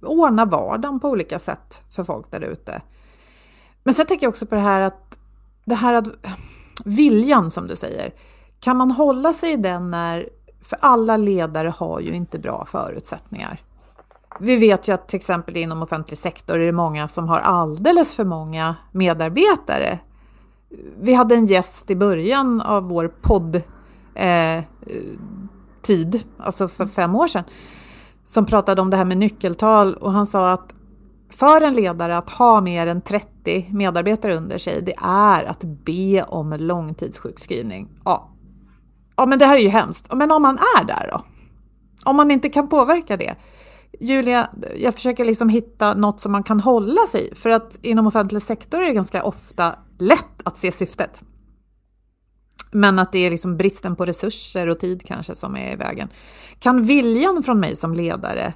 ordnar 0.02 0.46
vardagen 0.46 1.00
på 1.00 1.10
olika 1.10 1.40
sätt 1.40 1.82
för 1.92 2.04
folk 2.04 2.32
där 2.32 2.42
ute. 2.42 2.82
Men 3.84 3.94
sen 3.94 4.06
tänker 4.06 4.26
jag 4.26 4.30
också 4.30 4.46
på 4.46 4.56
det 4.56 4.62
här 4.62 4.82
att, 4.82 5.18
det 5.66 5.76
här 5.76 5.94
att 5.94 6.08
viljan 6.86 7.52
som 7.52 7.68
du 7.68 7.76
säger, 7.76 8.14
kan 8.60 8.78
man 8.78 8.92
hålla 8.92 9.34
sig 9.34 9.52
i 9.52 9.58
den 9.58 9.92
när 9.92 10.30
för 10.62 10.78
alla 10.82 11.18
ledare 11.18 11.74
har 11.78 12.00
ju 12.00 12.14
inte 12.16 12.40
bra 12.40 12.66
förutsättningar. 12.66 13.62
Vi 14.40 14.56
vet 14.56 14.88
ju 14.88 14.92
att 14.92 15.08
till 15.08 15.18
exempel 15.18 15.58
inom 15.58 15.82
offentlig 15.82 16.18
sektor 16.18 16.60
är 16.60 16.66
det 16.66 16.72
många 16.72 17.08
som 17.08 17.30
har 17.30 17.40
alldeles 17.40 18.14
för 18.14 18.24
många 18.26 18.76
medarbetare. 18.92 20.00
Vi 21.00 21.14
hade 21.14 21.36
en 21.36 21.46
gäst 21.46 21.92
i 21.92 21.96
början 21.96 22.62
av 22.62 22.84
vår 22.84 23.08
podd 23.22 23.62
eh, 24.16 24.64
tid, 25.82 26.24
alltså 26.38 26.68
för 26.68 26.88
fem 26.88 27.16
år 27.16 27.28
sedan, 27.28 27.44
som 28.26 28.46
pratade 28.46 28.82
om 28.82 28.90
det 28.90 28.98
här 28.98 29.06
med 29.06 29.18
nyckeltal 29.18 29.94
och 29.94 30.12
han 30.12 30.26
sa 30.26 30.52
att 30.52 30.74
för 31.30 31.62
en 31.62 31.74
ledare 31.74 32.18
att 32.18 32.30
ha 32.30 32.62
mer 32.62 32.88
än 32.88 33.02
30 33.02 33.70
medarbetare 33.72 34.36
under 34.36 34.58
sig, 34.58 34.82
det 34.82 34.96
är 35.02 35.44
att 35.44 35.64
be 35.64 36.24
om 36.24 36.54
långtidssjukskrivning. 36.54 37.90
Ja, 38.06 38.30
ja 39.16 39.26
men 39.26 39.40
det 39.40 39.46
här 39.46 39.56
är 39.56 39.62
ju 39.62 39.70
hemskt. 39.70 40.14
Men 40.14 40.32
om 40.32 40.42
man 40.42 40.58
är 40.58 40.84
där 40.86 41.10
då? 41.12 41.22
Om 42.06 42.16
man 42.16 42.32
inte 42.32 42.50
kan 42.50 42.68
påverka 42.68 43.18
det? 43.18 43.36
Julia, 44.00 44.50
jag 44.78 44.94
försöker 44.94 45.26
liksom 45.26 45.50
hitta 45.50 45.94
något 45.94 46.20
som 46.20 46.32
man 46.32 46.44
kan 46.44 46.60
hålla 46.60 47.08
sig 47.08 47.30
i. 47.32 47.36
För 47.36 47.50
att 47.50 47.78
inom 47.82 48.08
offentlig 48.08 48.42
sektor 48.42 48.82
är 48.82 48.88
det 48.88 48.94
ganska 48.94 49.24
ofta 49.24 49.76
lätt 50.00 50.42
att 50.44 50.58
se 50.58 50.72
syftet. 50.72 51.24
Men 52.72 53.00
att 53.00 53.12
det 53.12 53.20
är 53.20 53.32
liksom 53.32 53.58
bristen 53.58 53.96
på 53.96 54.06
resurser 54.06 54.68
och 54.68 54.80
tid 54.80 55.06
kanske 55.06 55.36
som 55.36 55.58
är 55.58 55.74
i 55.74 55.76
vägen. 55.76 56.10
Kan 56.60 56.84
viljan 56.84 57.44
från 57.44 57.60
mig 57.60 57.76
som 57.76 57.94
ledare 57.94 58.54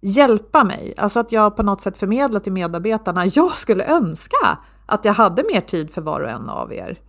hjälpa 0.00 0.64
mig? 0.64 0.94
Alltså 0.96 1.20
att 1.20 1.32
jag 1.32 1.56
på 1.56 1.62
något 1.62 1.80
sätt 1.80 1.98
förmedlar 1.98 2.40
till 2.40 2.52
medarbetarna, 2.52 3.26
jag 3.26 3.52
skulle 3.56 3.84
önska 3.84 4.58
att 4.86 5.04
jag 5.04 5.12
hade 5.12 5.44
mer 5.52 5.60
tid 5.60 5.90
för 5.90 6.00
var 6.00 6.20
och 6.20 6.30
en 6.30 6.48
av 6.48 6.72
er. 6.72 7.00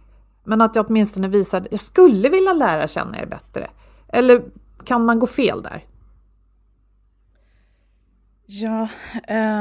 Men 0.43 0.61
att 0.61 0.75
jag 0.75 0.85
åtminstone 0.89 1.27
visar, 1.27 1.67
jag 1.71 1.79
skulle 1.79 2.29
vilja 2.29 2.53
lära 2.53 2.87
känna 2.87 3.19
er 3.19 3.25
bättre. 3.25 3.69
Eller 4.07 4.43
kan 4.83 5.05
man 5.05 5.19
gå 5.19 5.27
fel 5.27 5.61
där? 5.61 5.85
Ja, 8.45 8.87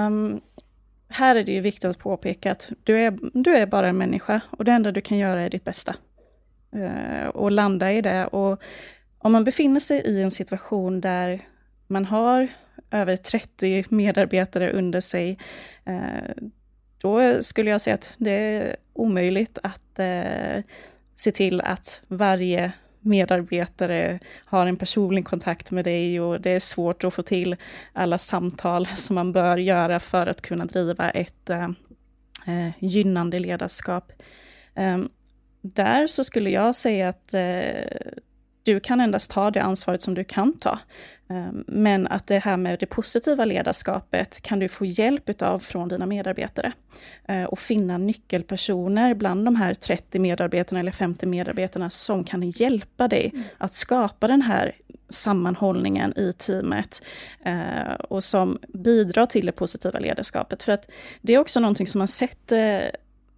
um, 0.06 0.40
här 1.08 1.36
är 1.36 1.44
det 1.44 1.52
ju 1.52 1.60
viktigt 1.60 1.84
att 1.84 1.98
påpeka 1.98 2.52
att 2.52 2.70
du 2.82 2.98
är, 2.98 3.18
du 3.32 3.56
är 3.56 3.66
bara 3.66 3.88
en 3.88 3.98
människa 3.98 4.40
och 4.50 4.64
det 4.64 4.72
enda 4.72 4.92
du 4.92 5.00
kan 5.00 5.18
göra 5.18 5.40
är 5.40 5.50
ditt 5.50 5.64
bästa. 5.64 5.94
Eh, 6.72 7.26
och 7.26 7.50
landa 7.50 7.92
i 7.92 8.00
det. 8.00 8.26
Och 8.26 8.62
om 9.18 9.32
man 9.32 9.44
befinner 9.44 9.80
sig 9.80 10.00
i 10.00 10.22
en 10.22 10.30
situation 10.30 11.00
där 11.00 11.40
man 11.86 12.04
har 12.04 12.48
över 12.90 13.16
30 13.16 13.84
medarbetare 13.88 14.72
under 14.72 15.00
sig, 15.00 15.38
eh, 15.84 16.44
då 16.98 17.42
skulle 17.42 17.70
jag 17.70 17.80
säga 17.80 17.94
att 17.94 18.12
det 18.16 18.30
är 18.30 18.76
omöjligt 18.92 19.58
att 19.62 19.98
eh, 19.98 20.62
se 21.16 21.32
till 21.32 21.60
att 21.60 22.02
varje 22.08 22.72
medarbetare 23.00 24.18
har 24.44 24.66
en 24.66 24.76
personlig 24.76 25.24
kontakt 25.24 25.70
med 25.70 25.84
dig 25.84 26.20
och 26.20 26.40
det 26.40 26.50
är 26.50 26.60
svårt 26.60 27.04
att 27.04 27.14
få 27.14 27.22
till 27.22 27.56
alla 27.92 28.18
samtal 28.18 28.86
som 28.96 29.14
man 29.14 29.32
bör 29.32 29.56
göra 29.56 30.00
för 30.00 30.26
att 30.26 30.42
kunna 30.42 30.64
driva 30.64 31.10
ett 31.10 31.50
eh, 31.50 31.70
eh 32.46 32.70
gynnande 32.78 33.38
ledarskap. 33.38 34.12
Eh, 34.74 34.98
där 35.74 36.06
så 36.06 36.24
skulle 36.24 36.50
jag 36.50 36.76
säga 36.76 37.08
att 37.08 37.34
eh, 37.34 38.20
du 38.62 38.80
kan 38.80 39.00
endast 39.00 39.30
ta 39.30 39.50
det 39.50 39.62
ansvaret 39.62 40.02
som 40.02 40.14
du 40.14 40.24
kan 40.24 40.58
ta. 40.58 40.78
Ehm, 41.28 41.64
men 41.66 42.06
att 42.06 42.26
det 42.26 42.38
här 42.38 42.56
med 42.56 42.78
det 42.80 42.86
positiva 42.86 43.44
ledarskapet 43.44 44.42
kan 44.42 44.58
du 44.58 44.68
få 44.68 44.84
hjälp 44.84 45.42
av 45.42 45.58
från 45.58 45.88
dina 45.88 46.06
medarbetare. 46.06 46.72
Ehm, 47.28 47.46
och 47.46 47.58
finna 47.58 47.98
nyckelpersoner 47.98 49.14
bland 49.14 49.44
de 49.44 49.56
här 49.56 49.74
30 49.74 50.18
medarbetarna 50.18 50.80
eller 50.80 50.92
50 50.92 51.26
medarbetarna 51.26 51.90
som 51.90 52.24
kan 52.24 52.50
hjälpa 52.50 53.08
dig 53.08 53.30
mm. 53.34 53.44
att 53.58 53.72
skapa 53.72 54.26
den 54.26 54.42
här 54.42 54.74
sammanhållningen 55.08 56.18
i 56.18 56.32
teamet 56.32 57.02
och 58.08 58.24
som 58.24 58.58
bidrar 58.68 59.26
till 59.26 59.46
det 59.46 59.52
positiva 59.52 59.98
ledarskapet. 59.98 60.62
För 60.62 60.72
att 60.72 60.90
det 61.20 61.34
är 61.34 61.38
också 61.38 61.60
någonting 61.60 61.86
som 61.86 61.98
man 61.98 62.08
sett 62.08 62.52
eh, 62.52 62.78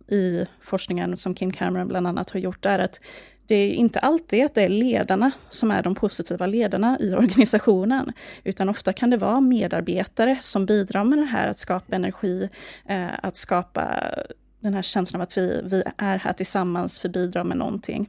i 0.09 0.47
forskningen 0.61 1.17
som 1.17 1.35
Kim 1.35 1.53
Cameron 1.53 1.89
bland 1.89 2.07
annat 2.07 2.31
har 2.31 2.41
gjort, 2.41 2.67
är 2.67 2.79
att 2.79 3.01
det 3.49 3.55
är 3.55 3.73
inte 3.73 3.99
alltid 3.99 4.45
att 4.45 4.55
det 4.55 4.63
är 4.63 4.69
ledarna 4.69 5.31
som 5.51 5.71
är 5.71 5.83
de 5.83 5.95
positiva 5.95 6.47
ledarna 6.47 6.99
i 7.01 7.15
organisationen, 7.15 8.13
utan 8.45 8.69
ofta 8.69 8.93
kan 8.93 9.11
det 9.11 9.17
vara 9.17 9.41
medarbetare 9.41 10.39
som 10.41 10.67
bidrar 10.67 11.05
med 11.05 11.19
det 11.19 11.25
här 11.25 11.49
att 11.49 11.59
skapa 11.59 11.97
energi, 11.97 12.49
eh, 12.89 13.09
att 13.23 13.37
skapa 13.37 14.15
den 14.61 14.75
här 14.75 14.83
känslan 14.83 15.21
av 15.21 15.23
att 15.23 15.39
vi, 15.39 15.61
vi 15.65 15.83
är 15.97 16.19
här 16.19 16.33
tillsammans, 16.33 17.05
vi 17.05 17.09
bidrar 17.09 17.45
med 17.45 17.57
någonting. 17.57 18.09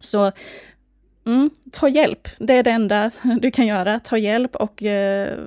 Så 0.00 0.32
mm, 1.26 1.50
ta 1.72 1.88
hjälp, 1.88 2.28
det 2.38 2.52
är 2.52 2.62
det 2.62 2.70
enda 2.70 3.10
du 3.40 3.50
kan 3.50 3.66
göra, 3.66 4.00
ta 4.00 4.18
hjälp 4.18 4.56
och 4.56 4.82
eh, 4.82 5.38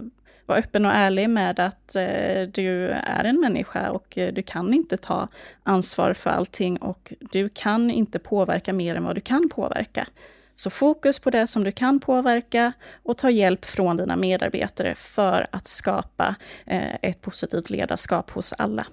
vara 0.47 0.59
öppen 0.59 0.85
och 0.85 0.91
ärlig 0.91 1.29
med 1.29 1.59
att 1.59 1.95
eh, 1.95 2.41
du 2.53 2.87
är 2.89 3.23
en 3.23 3.39
människa 3.39 3.91
och 3.91 4.17
eh, 4.17 4.33
du 4.33 4.43
kan 4.43 4.73
inte 4.73 4.97
ta 4.97 5.27
ansvar 5.63 6.13
för 6.13 6.29
allting 6.29 6.77
och 6.77 7.13
du 7.19 7.49
kan 7.49 7.89
inte 7.89 8.19
påverka 8.19 8.73
mer 8.73 8.95
än 8.95 9.03
vad 9.03 9.15
du 9.15 9.21
kan 9.21 9.49
påverka. 9.49 10.07
Så 10.55 10.69
fokus 10.69 11.19
på 11.19 11.29
det 11.29 11.47
som 11.47 11.63
du 11.63 11.71
kan 11.71 11.99
påverka 11.99 12.73
och 13.03 13.17
ta 13.17 13.29
hjälp 13.29 13.65
från 13.65 13.97
dina 13.97 14.15
medarbetare 14.15 14.95
för 14.95 15.47
att 15.51 15.67
skapa 15.67 16.35
eh, 16.65 16.95
ett 17.01 17.21
positivt 17.21 17.69
ledarskap 17.69 18.31
hos 18.31 18.53
alla. 18.53 18.87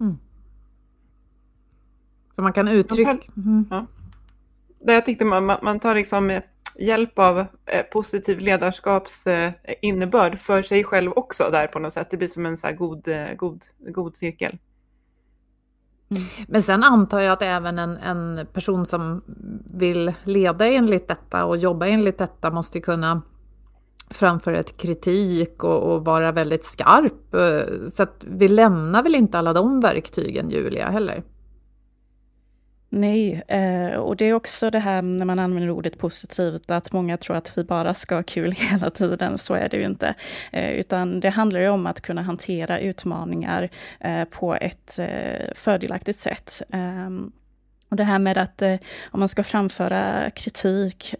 Mm. 0.00 0.18
Så 2.34 2.42
man 2.42 2.52
kan 2.52 2.68
uttrycka... 2.68 3.18
Mm. 3.36 3.66
Ja. 3.70 3.86
Jag 4.80 5.04
tänkte 5.04 5.24
man, 5.24 5.44
man 5.44 5.80
tar 5.80 5.94
liksom 5.94 6.40
hjälp 6.78 7.18
av 7.18 7.38
eh, 7.38 7.82
positiv 7.92 8.38
ledarskaps 8.38 9.26
eh, 9.26 9.52
innebörd 9.82 10.38
för 10.38 10.62
sig 10.62 10.84
själv 10.84 11.12
också 11.16 11.48
där 11.52 11.66
på 11.66 11.78
något 11.78 11.92
sätt. 11.92 12.10
Det 12.10 12.16
blir 12.16 12.28
som 12.28 12.46
en 12.46 12.56
så 12.56 12.72
god, 12.72 13.08
eh, 13.08 13.34
god, 13.36 13.64
god 13.78 14.16
cirkel. 14.16 14.58
Mm. 16.10 16.22
Men 16.48 16.62
sen 16.62 16.82
antar 16.82 17.20
jag 17.20 17.32
att 17.32 17.42
även 17.42 17.78
en, 17.78 17.96
en 17.96 18.46
person 18.52 18.86
som 18.86 19.22
vill 19.74 20.12
leda 20.24 20.66
enligt 20.66 21.08
detta 21.08 21.44
och 21.44 21.56
jobba 21.56 21.86
enligt 21.86 22.18
detta 22.18 22.50
måste 22.50 22.80
kunna 22.80 23.22
framföra 24.10 24.58
ett 24.58 24.76
kritik 24.76 25.64
och, 25.64 25.92
och, 25.92 26.04
vara 26.04 26.32
väldigt 26.32 26.64
skarp. 26.64 27.34
Eh, 27.34 27.88
så 27.88 28.02
att 28.02 28.24
vi 28.26 28.48
lämnar 28.48 29.02
väl 29.02 29.14
inte 29.14 29.38
alla 29.38 29.52
de 29.52 29.80
verktygen, 29.80 30.50
Julia, 30.50 30.90
heller? 30.90 31.22
Nej, 32.90 33.42
eh, 33.48 33.94
och 33.94 34.16
det 34.16 34.24
är 34.24 34.32
också 34.32 34.70
det 34.70 34.78
här 34.78 35.02
när 35.02 35.24
man 35.24 35.38
använder 35.38 35.70
ordet 35.70 35.98
positivt, 35.98 36.70
att 36.70 36.92
många 36.92 37.16
tror 37.16 37.36
att 37.36 37.58
vi 37.58 37.64
bara 37.64 37.94
ska 37.94 38.14
ha 38.14 38.22
kul 38.22 38.52
hela 38.56 38.90
tiden, 38.90 39.38
så 39.38 39.54
är 39.54 39.68
det 39.68 39.76
ju 39.76 39.84
inte. 39.84 40.14
Eh, 40.52 40.70
utan 40.70 41.20
det 41.20 41.30
handlar 41.30 41.60
ju 41.60 41.68
om 41.68 41.86
att 41.86 42.00
kunna 42.00 42.22
hantera 42.22 42.80
utmaningar 42.80 43.68
eh, 44.00 44.24
på 44.24 44.54
ett 44.54 44.98
fördelaktigt 45.54 46.20
sätt. 46.20 46.62
Ehm, 46.72 47.32
och 47.90 47.96
det 47.96 48.04
här 48.04 48.18
med 48.18 48.38
att 48.38 48.62
om 49.10 49.20
man 49.20 49.28
ska 49.28 49.44
framföra 49.44 50.30
kritik, 50.30 51.14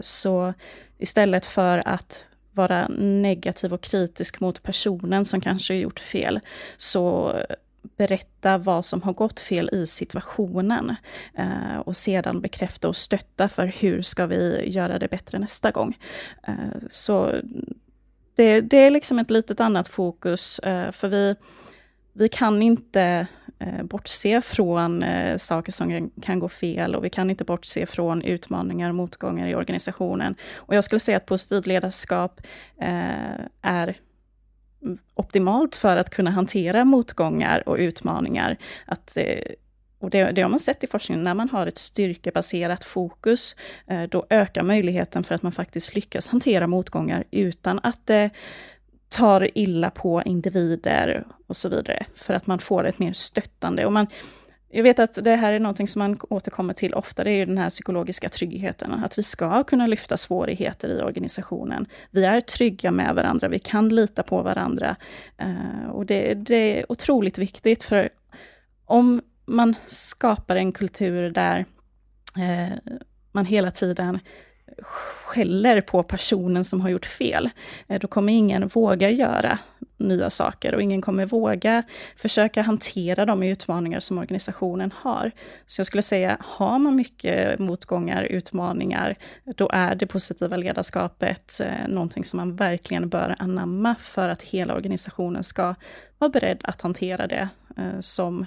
så 0.00 0.54
istället 0.98 1.44
för 1.44 1.88
att 1.88 2.24
vara 2.52 2.88
negativ 2.98 3.74
och 3.74 3.80
kritisk 3.80 4.40
mot 4.40 4.62
personen 4.62 5.24
som 5.24 5.40
kanske 5.40 5.74
gjort 5.74 6.00
fel, 6.00 6.40
så 6.78 7.34
berätta 7.82 8.58
vad 8.58 8.84
som 8.84 9.02
har 9.02 9.12
gått 9.12 9.40
fel 9.40 9.70
i 9.72 9.86
situationen 9.86 10.96
eh, 11.34 11.78
och 11.78 11.96
sedan 11.96 12.40
bekräfta 12.40 12.88
och 12.88 12.96
stötta 12.96 13.48
för 13.48 13.66
hur 13.66 14.02
ska 14.02 14.26
vi 14.26 14.70
göra 14.70 14.98
det 14.98 15.08
bättre 15.08 15.38
nästa 15.38 15.70
gång. 15.70 15.98
Eh, 16.42 16.54
så 16.90 17.34
det, 18.34 18.60
det 18.60 18.76
är 18.78 18.90
liksom 18.90 19.18
ett 19.18 19.30
litet 19.30 19.60
annat 19.60 19.88
fokus, 19.88 20.58
eh, 20.58 20.92
för 20.92 21.08
vi, 21.08 21.36
vi 22.12 22.28
kan 22.28 22.62
inte 22.62 23.26
eh, 23.58 23.82
bortse 23.82 24.42
från 24.42 25.02
eh, 25.02 25.38
saker 25.38 25.72
som 25.72 26.10
kan 26.22 26.38
gå 26.38 26.48
fel 26.48 26.94
och 26.94 27.04
vi 27.04 27.10
kan 27.10 27.30
inte 27.30 27.44
bortse 27.44 27.86
från 27.86 28.22
utmaningar 28.22 28.88
och 28.88 28.94
motgångar 28.94 29.48
i 29.48 29.54
organisationen. 29.54 30.34
Och 30.54 30.74
jag 30.74 30.84
skulle 30.84 31.00
säga 31.00 31.16
att 31.16 31.26
positivt 31.26 31.66
ledarskap 31.66 32.40
eh, 32.80 33.44
är 33.62 33.96
optimalt 35.14 35.76
för 35.76 35.96
att 35.96 36.10
kunna 36.10 36.30
hantera 36.30 36.84
motgångar 36.84 37.68
och 37.68 37.76
utmaningar. 37.76 38.56
Att 38.86 39.16
eh, 39.16 39.38
och 40.00 40.10
det, 40.10 40.32
det 40.32 40.42
har 40.42 40.48
man 40.48 40.60
sett 40.60 40.84
i 40.84 40.86
forskningen, 40.86 41.24
när 41.24 41.34
man 41.34 41.48
har 41.48 41.66
ett 41.66 41.78
styrkebaserat 41.78 42.84
fokus, 42.84 43.56
eh, 43.86 44.02
då 44.02 44.26
ökar 44.30 44.62
möjligheten 44.62 45.24
för 45.24 45.34
att 45.34 45.42
man 45.42 45.52
faktiskt 45.52 45.94
lyckas 45.94 46.28
hantera 46.28 46.66
motgångar 46.66 47.24
utan 47.30 47.80
att 47.82 48.06
det 48.06 48.30
tar 49.08 49.58
illa 49.58 49.90
på 49.90 50.22
individer 50.22 51.26
och 51.46 51.56
så 51.56 51.68
vidare, 51.68 52.06
för 52.14 52.34
att 52.34 52.46
man 52.46 52.58
får 52.58 52.86
ett 52.86 52.98
mer 52.98 53.12
stöttande. 53.12 53.86
Och 53.86 53.92
man, 53.92 54.06
jag 54.70 54.82
vet 54.82 54.98
att 54.98 55.24
det 55.24 55.36
här 55.36 55.52
är 55.52 55.60
någonting 55.60 55.88
som 55.88 55.98
man 55.98 56.18
återkommer 56.30 56.74
till 56.74 56.94
ofta, 56.94 57.24
det 57.24 57.30
är 57.30 57.34
ju 57.34 57.44
den 57.44 57.58
här 57.58 57.70
psykologiska 57.70 58.28
tryggheten, 58.28 58.94
att 58.94 59.18
vi 59.18 59.22
ska 59.22 59.64
kunna 59.64 59.86
lyfta 59.86 60.16
svårigheter 60.16 60.88
i 60.88 61.02
organisationen. 61.02 61.86
Vi 62.10 62.24
är 62.24 62.40
trygga 62.40 62.90
med 62.90 63.14
varandra, 63.14 63.48
vi 63.48 63.58
kan 63.58 63.88
lita 63.88 64.22
på 64.22 64.42
varandra. 64.42 64.96
Eh, 65.36 65.90
och 65.90 66.06
det, 66.06 66.34
det 66.34 66.78
är 66.78 66.92
otroligt 66.92 67.38
viktigt, 67.38 67.82
för 67.82 68.08
om 68.84 69.22
man 69.44 69.74
skapar 69.86 70.56
en 70.56 70.72
kultur 70.72 71.30
där 71.30 71.64
eh, 72.36 72.94
man 73.32 73.44
hela 73.44 73.70
tiden 73.70 74.18
skäller 74.82 75.80
på 75.80 76.02
personen 76.02 76.64
som 76.64 76.80
har 76.80 76.88
gjort 76.88 77.06
fel, 77.06 77.50
eh, 77.88 78.00
då 78.00 78.08
kommer 78.08 78.32
ingen 78.32 78.68
våga 78.68 79.10
göra 79.10 79.58
nya 79.96 80.30
saker 80.30 80.74
och 80.74 80.82
ingen 80.82 81.00
kommer 81.00 81.26
våga 81.26 81.82
försöka 82.16 82.62
hantera 82.62 83.26
de 83.26 83.42
utmaningar 83.42 84.00
som 84.00 84.18
organisationen 84.18 84.92
har. 84.96 85.32
Så 85.66 85.80
jag 85.80 85.86
skulle 85.86 86.02
säga, 86.02 86.36
har 86.40 86.78
man 86.78 86.96
mycket 86.96 87.58
motgångar, 87.58 88.22
utmaningar, 88.22 89.16
då 89.44 89.70
är 89.72 89.94
det 89.94 90.06
positiva 90.06 90.56
ledarskapet 90.56 91.60
eh, 91.60 91.88
någonting 91.88 92.24
som 92.24 92.36
man 92.36 92.56
verkligen 92.56 93.08
bör 93.08 93.36
anamma 93.38 93.94
för 94.00 94.28
att 94.28 94.42
hela 94.42 94.74
organisationen 94.74 95.44
ska 95.44 95.74
vara 96.18 96.30
beredd 96.30 96.60
att 96.64 96.80
hantera 96.80 97.26
det 97.26 97.48
eh, 97.76 98.00
som 98.00 98.46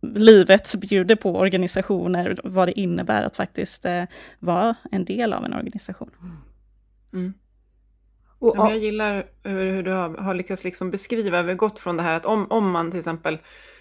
livet 0.00 0.74
bjuder 0.80 1.16
på 1.16 1.36
organisationer, 1.36 2.40
vad 2.44 2.68
det 2.68 2.80
innebär 2.80 3.22
att 3.22 3.36
faktiskt 3.36 3.84
eh, 3.84 4.04
vara 4.38 4.74
en 4.90 5.04
del 5.04 5.32
av 5.32 5.44
en 5.44 5.54
organisation. 5.54 6.10
Mm. 7.12 7.34
Och, 8.38 8.52
ja, 8.56 8.70
jag 8.70 8.78
gillar 8.78 9.26
hur, 9.42 9.72
hur 9.72 9.82
du 9.82 9.90
har, 9.90 10.16
har 10.16 10.34
lyckats 10.34 10.64
liksom 10.64 10.90
beskriva, 10.90 11.42
vi 11.42 11.48
har 11.48 11.56
gått 11.56 11.78
från 11.78 11.96
det 11.96 12.02
här 12.02 12.14
att 12.14 12.26
om, 12.26 12.46
om 12.50 12.70
man 12.70 12.90
till 12.90 12.98
exempel 12.98 13.38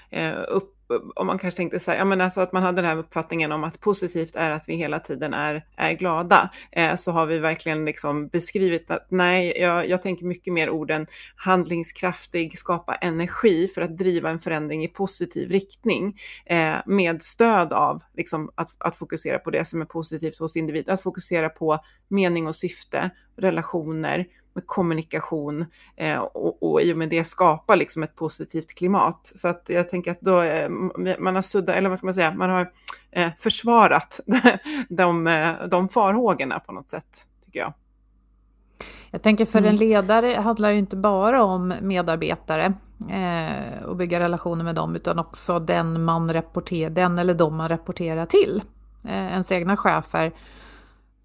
eh, 0.09 0.33
upp, 0.47 0.76
om 1.15 1.27
man 1.27 1.37
kanske 1.37 1.57
tänkte 1.57 1.79
så 1.79 1.91
här, 1.91 1.97
ja 1.97 2.05
men 2.05 2.21
alltså 2.21 2.41
att 2.41 2.51
man 2.51 2.63
hade 2.63 2.81
den 2.81 2.89
här 2.89 2.97
uppfattningen 2.97 3.51
om 3.51 3.63
att 3.63 3.79
positivt 3.79 4.35
är 4.35 4.51
att 4.51 4.69
vi 4.69 4.75
hela 4.75 4.99
tiden 4.99 5.33
är, 5.33 5.65
är 5.75 5.93
glada, 5.93 6.49
eh, 6.71 6.95
så 6.95 7.11
har 7.11 7.25
vi 7.25 7.39
verkligen 7.39 7.85
liksom 7.85 8.27
beskrivit 8.27 8.91
att 8.91 9.07
nej, 9.09 9.53
jag, 9.57 9.89
jag 9.89 10.01
tänker 10.01 10.25
mycket 10.25 10.53
mer 10.53 10.69
orden 10.69 11.07
handlingskraftig, 11.35 12.57
skapa 12.57 12.95
energi 12.95 13.67
för 13.67 13.81
att 13.81 13.97
driva 13.97 14.29
en 14.29 14.39
förändring 14.39 14.83
i 14.83 14.87
positiv 14.87 15.49
riktning 15.49 16.19
eh, 16.45 16.75
med 16.85 17.21
stöd 17.21 17.73
av 17.73 18.03
liksom, 18.13 18.51
att, 18.55 18.75
att 18.77 18.95
fokusera 18.95 19.39
på 19.39 19.51
det 19.51 19.65
som 19.65 19.81
är 19.81 19.85
positivt 19.85 20.39
hos 20.39 20.55
individen, 20.55 20.93
att 20.93 21.01
fokusera 21.01 21.49
på 21.49 21.79
mening 22.07 22.47
och 22.47 22.55
syfte, 22.55 23.09
relationer, 23.37 24.25
med 24.57 24.67
kommunikation 24.67 25.65
eh, 25.95 26.17
och, 26.17 26.63
och 26.63 26.81
i 26.81 26.93
och 26.93 26.97
med 26.97 27.09
det 27.09 27.23
skapa 27.23 27.75
liksom 27.75 28.03
ett 28.03 28.15
positivt 28.15 28.75
klimat. 28.75 29.31
Så 29.35 29.47
att 29.47 29.65
jag 29.67 29.89
tänker 29.89 30.11
att 30.11 30.21
då 30.21 30.41
eh, 30.41 30.69
man 31.19 31.35
har 31.35 31.41
suddat, 31.41 31.75
eller 31.75 31.89
vad 31.89 31.97
ska 31.97 32.07
man 32.07 32.13
säga, 32.13 32.33
man 32.33 32.49
har 32.49 32.71
eh, 33.11 33.29
försvarat 33.37 34.19
de, 34.89 35.27
eh, 35.27 35.51
de 35.67 35.89
farhågorna 35.89 36.59
på 36.59 36.71
något 36.71 36.89
sätt, 36.89 37.27
tycker 37.45 37.59
jag. 37.59 37.73
Jag 39.11 39.21
tänker 39.21 39.45
för 39.45 39.59
mm. 39.59 39.69
en 39.69 39.75
ledare 39.75 40.41
handlar 40.41 40.69
det 40.69 40.77
inte 40.77 40.95
bara 40.95 41.43
om 41.43 41.73
medarbetare 41.81 42.73
eh, 43.09 43.83
och 43.83 43.95
bygga 43.95 44.19
relationer 44.19 44.63
med 44.63 44.75
dem, 44.75 44.95
utan 44.95 45.19
också 45.19 45.59
den, 45.59 46.03
man 46.03 46.33
rapporter, 46.33 46.89
den 46.89 47.19
eller 47.19 47.33
de 47.33 47.55
man 47.55 47.69
rapporterar 47.69 48.25
till, 48.25 48.61
eh, 49.05 49.11
ens 49.25 49.51
egna 49.51 49.77
chefer. 49.77 50.31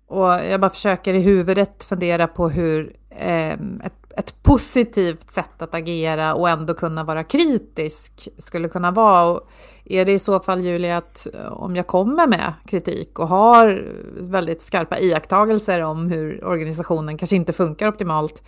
Och 0.07 0.27
jag 0.27 0.61
bara 0.61 0.71
försöker 0.71 1.15
i 1.15 1.21
huvudet 1.21 1.85
fundera 1.85 2.27
på 2.27 2.49
hur 2.49 2.97
Ehm, 3.19 3.81
ett, 3.85 4.13
ett, 4.17 4.43
positivt 4.43 5.31
sätt 5.31 5.63
att 5.63 5.75
agera 5.75 6.35
och 6.35 6.49
ändå 6.49 6.75
kunna 6.75 7.05
vara 7.05 7.25
kritisk 7.25 8.29
skulle 8.39 8.69
kunna 8.69 8.91
vara. 8.91 9.25
Och 9.25 9.51
är 9.85 10.05
det 10.05 10.13
i 10.13 10.19
så 10.19 10.41
fall 10.41 10.61
Julia 10.61 10.97
att 10.97 11.27
eh, 11.35 11.53
om 11.53 11.77
jag 11.77 11.87
kommer 11.87 12.27
med 12.27 12.53
kritik 12.67 13.19
och 13.19 13.29
har 13.29 13.85
väldigt 14.21 14.63
skarpa 14.63 14.99
iakttagelser 14.99 15.81
om 15.81 16.09
hur 16.09 16.45
organisationen 16.45 17.19
kanske 17.19 17.37
inte 17.37 17.53
funkar 17.53 17.89
optimalt, 17.89 18.43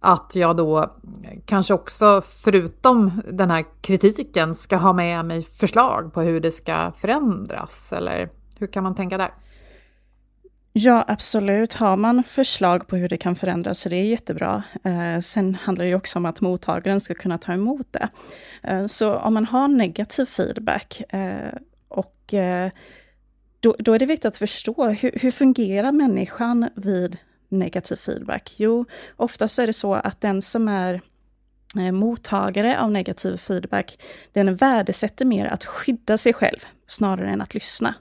att 0.00 0.32
jag 0.34 0.56
då 0.56 0.90
kanske 1.46 1.74
också 1.74 2.22
förutom 2.26 3.22
den 3.32 3.50
här 3.50 3.64
kritiken 3.80 4.54
ska 4.54 4.76
ha 4.76 4.92
med 4.92 5.24
mig 5.24 5.42
förslag 5.42 6.12
på 6.12 6.20
hur 6.20 6.40
det 6.40 6.52
ska 6.52 6.92
förändras? 6.98 7.92
Eller 7.92 8.28
hur 8.58 8.66
kan 8.66 8.82
man 8.82 8.94
tänka 8.94 9.18
där? 9.18 9.30
Ja, 10.72 11.04
absolut. 11.08 11.72
Har 11.72 11.96
man 11.96 12.24
förslag 12.24 12.86
på 12.86 12.96
hur 12.96 13.08
det 13.08 13.16
kan 13.16 13.36
förändras 13.36 13.78
så 13.78 13.88
det 13.88 13.96
är 13.96 14.04
jättebra. 14.04 14.62
Eh, 14.84 15.20
sen 15.20 15.54
handlar 15.54 15.84
det 15.84 15.88
ju 15.88 15.94
också 15.94 16.18
om 16.18 16.26
att 16.26 16.40
mottagaren 16.40 17.00
ska 17.00 17.14
kunna 17.14 17.38
ta 17.38 17.52
emot 17.52 17.86
det. 17.90 18.08
Eh, 18.62 18.86
så 18.86 19.14
om 19.14 19.34
man 19.34 19.44
har 19.44 19.68
negativ 19.68 20.24
feedback 20.24 21.02
eh, 21.08 21.54
och 21.88 22.34
eh, 22.34 22.70
då, 23.60 23.76
då, 23.78 23.94
är 23.94 23.98
det 23.98 24.06
viktigt 24.06 24.24
att 24.24 24.36
förstå 24.36 24.88
hur, 24.88 25.12
hur 25.20 25.30
fungerar 25.30 25.92
människan 25.92 26.68
vid 26.76 27.18
negativ 27.48 27.96
feedback? 27.96 28.54
Jo, 28.56 28.84
oftast 29.16 29.58
är 29.58 29.66
det 29.66 29.72
så 29.72 29.94
att 29.94 30.20
den 30.20 30.42
som 30.42 30.68
är 30.68 31.00
eh, 31.76 31.92
mottagare 31.92 32.80
av 32.80 32.90
negativ 32.90 33.36
feedback, 33.36 33.98
den 34.32 34.56
värdesätter 34.56 35.24
mer 35.24 35.46
att 35.46 35.64
skydda 35.64 36.18
sig 36.18 36.32
själv 36.32 36.58
snarare 36.86 37.30
än 37.30 37.40
att 37.40 37.54
lyssna. 37.54 37.94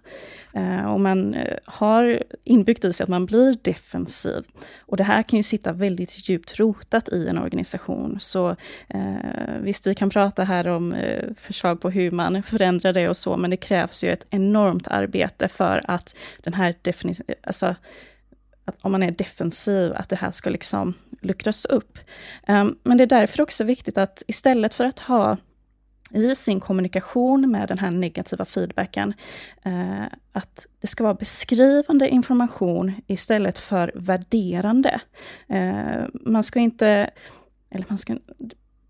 Eh, 0.54 0.94
och 0.94 1.00
man 1.00 1.34
eh, 1.34 1.58
har 1.66 2.24
inbyggt 2.44 2.86
i 2.86 2.94
sig 2.94 3.04
att 3.04 3.10
man 3.10 3.26
blir 3.26 3.58
defensiv. 3.62 4.44
Och 4.80 4.98
det 4.98 5.04
här 5.04 5.24
kan 5.24 5.38
ju 5.38 5.44
sitta 5.44 5.74
väldigt 5.74 6.30
djupt 6.30 6.60
rotat 6.60 7.10
i 7.10 7.28
en 7.28 7.38
organisation. 7.38 8.18
Så 8.20 8.56
eh, 8.88 9.58
visst, 9.62 9.88
vi 9.88 9.96
kan 9.96 10.10
prata 10.10 10.44
här 10.44 10.68
om 10.68 10.94
eh, 10.94 11.30
förslag 11.38 11.82
på 11.82 11.90
hur 11.90 12.12
man 12.12 12.44
förändrar 12.44 12.94
det 12.94 13.10
och 13.10 13.18
så, 13.18 13.38
men 13.38 13.50
det 13.50 13.58
krävs 13.58 14.04
ju 14.04 14.10
ett 14.10 14.26
enormt 14.30 14.88
arbete 14.88 15.48
för 15.48 15.82
att 15.84 16.16
den 16.44 16.54
här 16.54 16.76
definitionen, 16.82 17.36
alltså 17.44 17.76
att 18.66 18.76
om 18.82 18.92
man 18.92 19.04
är 19.04 19.12
defensiv, 19.12 19.94
att 19.96 20.10
det 20.10 20.16
här 20.16 20.32
ska 20.32 20.50
liksom 20.50 20.94
luckras 21.22 21.66
upp. 21.66 21.98
Um, 22.48 22.78
men 22.84 22.98
det 22.98 23.04
är 23.04 23.08
därför 23.08 23.42
också 23.42 23.64
viktigt 23.64 23.98
att 23.98 24.24
istället 24.28 24.74
för 24.74 24.86
att 24.86 25.00
ha 25.00 25.38
i 26.14 26.36
sin 26.36 26.60
kommunikation 26.60 27.52
med 27.52 27.68
den 27.68 27.80
här 27.80 27.92
negativa 27.92 28.46
feedbacken, 28.46 29.14
eh, 29.64 30.04
att 30.32 30.68
det 30.82 30.88
ska 30.88 31.04
vara 31.04 31.14
beskrivande 31.14 32.10
information 32.10 32.94
istället 33.08 33.58
för 33.58 33.92
värderande. 33.96 35.02
Eh, 35.48 36.06
man 36.14 36.44
ska 36.44 36.60
inte, 36.60 37.10
eller 37.70 37.86
man 37.90 37.98
ska, 37.98 38.18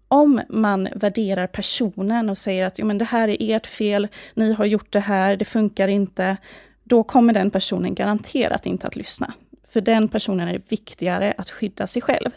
om 0.07 0.41
man 0.49 0.89
värderar 0.95 1.47
personen 1.47 2.30
och 2.30 2.38
säger 2.38 2.65
att 2.65 2.80
jo, 2.80 2.86
men 2.86 2.97
det 2.97 3.05
här 3.05 3.28
är 3.28 3.55
ert 3.55 3.67
fel, 3.67 4.07
ni 4.34 4.53
har 4.53 4.65
gjort 4.65 4.93
det 4.93 4.99
här, 4.99 5.36
det 5.36 5.45
funkar 5.45 5.88
inte, 5.88 6.38
då 6.84 7.03
kommer 7.03 7.34
den 7.34 7.51
personen 7.51 7.95
garanterat 7.95 8.65
inte 8.65 8.88
att 8.88 8.95
lyssna. 8.95 9.34
För 9.70 9.82
den 9.82 10.07
personen 10.07 10.47
är 10.47 10.53
det 10.53 10.72
viktigare 10.72 11.34
att 11.38 11.49
skydda 11.49 11.88
sig 11.88 12.01
själv. 12.01 12.30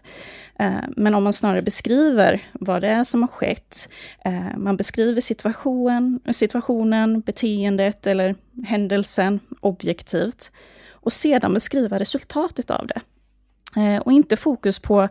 Eh, 0.58 0.72
men 0.96 1.14
om 1.14 1.24
man 1.24 1.32
snarare 1.32 1.62
beskriver 1.62 2.42
vad 2.52 2.82
det 2.82 2.88
är 2.88 3.04
som 3.04 3.22
har 3.22 3.28
skett, 3.28 3.88
eh, 4.24 4.56
man 4.56 4.76
beskriver 4.76 5.20
situation, 5.20 6.20
situationen, 6.32 7.20
beteendet 7.20 8.06
eller 8.06 8.34
händelsen 8.64 9.40
objektivt 9.60 10.50
och 10.90 11.12
sedan 11.12 11.54
beskriva 11.54 11.98
resultatet 11.98 12.70
av 12.70 12.86
det. 12.86 13.00
Eh, 13.80 13.96
och 13.96 14.12
inte 14.12 14.36
fokus 14.36 14.78
på 14.78 15.08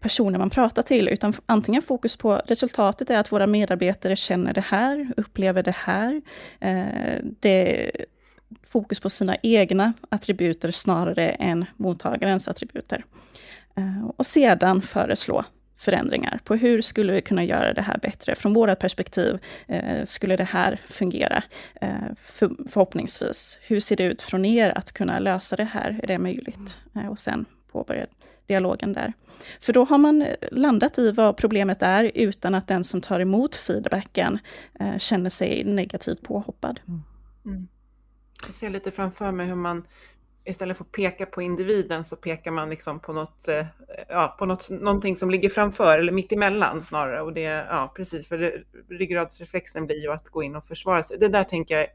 personer 0.00 0.38
man 0.38 0.50
pratar 0.50 0.82
till, 0.82 1.08
utan 1.08 1.32
antingen 1.46 1.82
fokus 1.82 2.16
på 2.16 2.42
resultatet 2.46 3.10
är 3.10 3.18
att 3.18 3.32
våra 3.32 3.46
medarbetare 3.46 4.16
känner 4.16 4.52
det 4.54 4.60
här, 4.60 5.12
upplever 5.16 5.62
det 5.62 5.76
här. 5.76 6.22
Det 7.40 7.90
fokus 8.68 9.00
på 9.00 9.10
sina 9.10 9.36
egna 9.42 9.92
attributer 10.08 10.70
snarare 10.70 11.30
än 11.30 11.64
mottagarens 11.76 12.48
attributer. 12.48 13.04
Eh, 13.76 14.08
och 14.16 14.26
sedan 14.26 14.82
föreslå 14.82 15.44
förändringar 15.78 16.40
på 16.44 16.54
hur 16.54 16.82
skulle 16.82 17.12
vi 17.12 17.20
kunna 17.20 17.44
göra 17.44 17.72
det 17.72 17.82
här 17.82 17.98
bättre? 17.98 18.34
Från 18.34 18.54
vårt 18.54 18.78
perspektiv 18.78 19.38
eh, 19.66 20.04
skulle 20.04 20.36
det 20.36 20.44
här 20.44 20.80
fungera 20.86 21.42
eh, 21.80 21.90
för, 22.22 22.50
förhoppningsvis. 22.68 23.58
Hur 23.62 23.80
ser 23.80 23.96
det 23.96 24.04
ut 24.04 24.22
från 24.22 24.44
er 24.44 24.78
att 24.78 24.92
kunna 24.92 25.18
lösa 25.18 25.56
det 25.56 25.64
här? 25.64 26.00
Är 26.02 26.06
det 26.06 26.18
möjligt? 26.18 26.76
Eh, 26.94 27.08
och 27.08 27.18
sen 27.18 27.44
påbörja 27.72 28.06
dialogen 28.46 28.92
där. 28.92 29.12
För 29.60 29.72
då 29.72 29.84
har 29.84 29.98
man 29.98 30.26
landat 30.52 30.98
i 30.98 31.10
vad 31.10 31.36
problemet 31.36 31.82
är 31.82 32.10
utan 32.14 32.54
att 32.54 32.68
den 32.68 32.84
som 32.84 33.00
tar 33.00 33.20
emot 33.20 33.54
feedbacken 33.54 34.38
eh, 34.80 34.98
känner 34.98 35.30
sig 35.30 35.64
negativt 35.64 36.22
påhoppad. 36.22 36.80
Mm. 36.88 37.02
mm. 37.46 37.68
Jag 38.46 38.54
ser 38.54 38.70
lite 38.70 38.90
framför 38.90 39.32
mig 39.32 39.46
hur 39.46 39.54
man 39.54 39.86
istället 40.48 40.76
för 40.76 40.84
att 40.84 40.92
peka 40.92 41.26
på 41.26 41.42
individen 41.42 42.04
så 42.04 42.16
pekar 42.16 42.50
man 42.50 42.70
liksom 42.70 43.00
på 43.00 43.12
något, 43.12 43.48
eh, 43.48 43.66
ja, 44.08 44.36
på 44.38 44.46
något, 44.46 44.70
någonting 44.70 45.16
som 45.16 45.30
ligger 45.30 45.48
framför 45.48 45.98
eller 45.98 46.12
mitt 46.12 46.32
emellan 46.32 46.82
snarare. 46.82 47.22
Och 47.22 47.32
det, 47.32 47.40
ja, 47.40 47.92
precis, 47.96 48.28
för 48.28 48.38
det, 48.38 48.62
ryggradsreflexen 48.88 49.86
blir 49.86 50.02
ju 50.02 50.12
att 50.12 50.28
gå 50.28 50.42
in 50.42 50.56
och 50.56 50.64
försvara 50.64 51.02
sig. 51.02 51.18
Det 51.18 51.28
där 51.28 51.44
tänker 51.44 51.78
jag, 51.78 51.86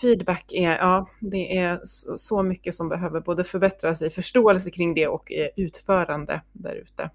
feedback 0.00 0.52
är, 0.52 0.76
ja, 0.76 1.08
det 1.20 1.56
är 1.58 1.80
så, 1.84 2.18
så 2.18 2.42
mycket 2.42 2.74
som 2.74 2.88
behöver 2.88 3.20
både 3.20 3.44
förbättras 3.44 4.02
i 4.02 4.10
förståelse 4.10 4.70
kring 4.70 4.94
det 4.94 5.06
och 5.06 5.32
utförande 5.56 6.42
där 6.52 6.74
ute. 6.74 7.10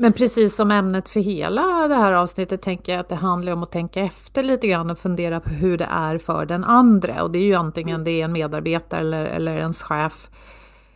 Men 0.00 0.12
precis 0.12 0.56
som 0.56 0.70
ämnet 0.70 1.08
för 1.08 1.20
hela 1.20 1.88
det 1.88 1.94
här 1.94 2.12
avsnittet 2.12 2.62
tänker 2.62 2.92
jag 2.92 3.00
att 3.00 3.08
det 3.08 3.14
handlar 3.14 3.52
om 3.52 3.62
att 3.62 3.72
tänka 3.72 4.00
efter 4.00 4.42
lite 4.42 4.66
grann 4.66 4.90
och 4.90 4.98
fundera 4.98 5.40
på 5.40 5.50
hur 5.50 5.78
det 5.78 5.88
är 5.90 6.18
för 6.18 6.46
den 6.46 6.64
andra. 6.64 7.22
Och 7.22 7.30
det 7.30 7.38
är 7.38 7.42
ju 7.42 7.54
antingen 7.54 8.04
det 8.04 8.10
är 8.10 8.24
en 8.24 8.32
medarbetare 8.32 9.00
eller, 9.00 9.24
eller 9.24 9.56
ens 9.56 9.82
chef. 9.82 10.30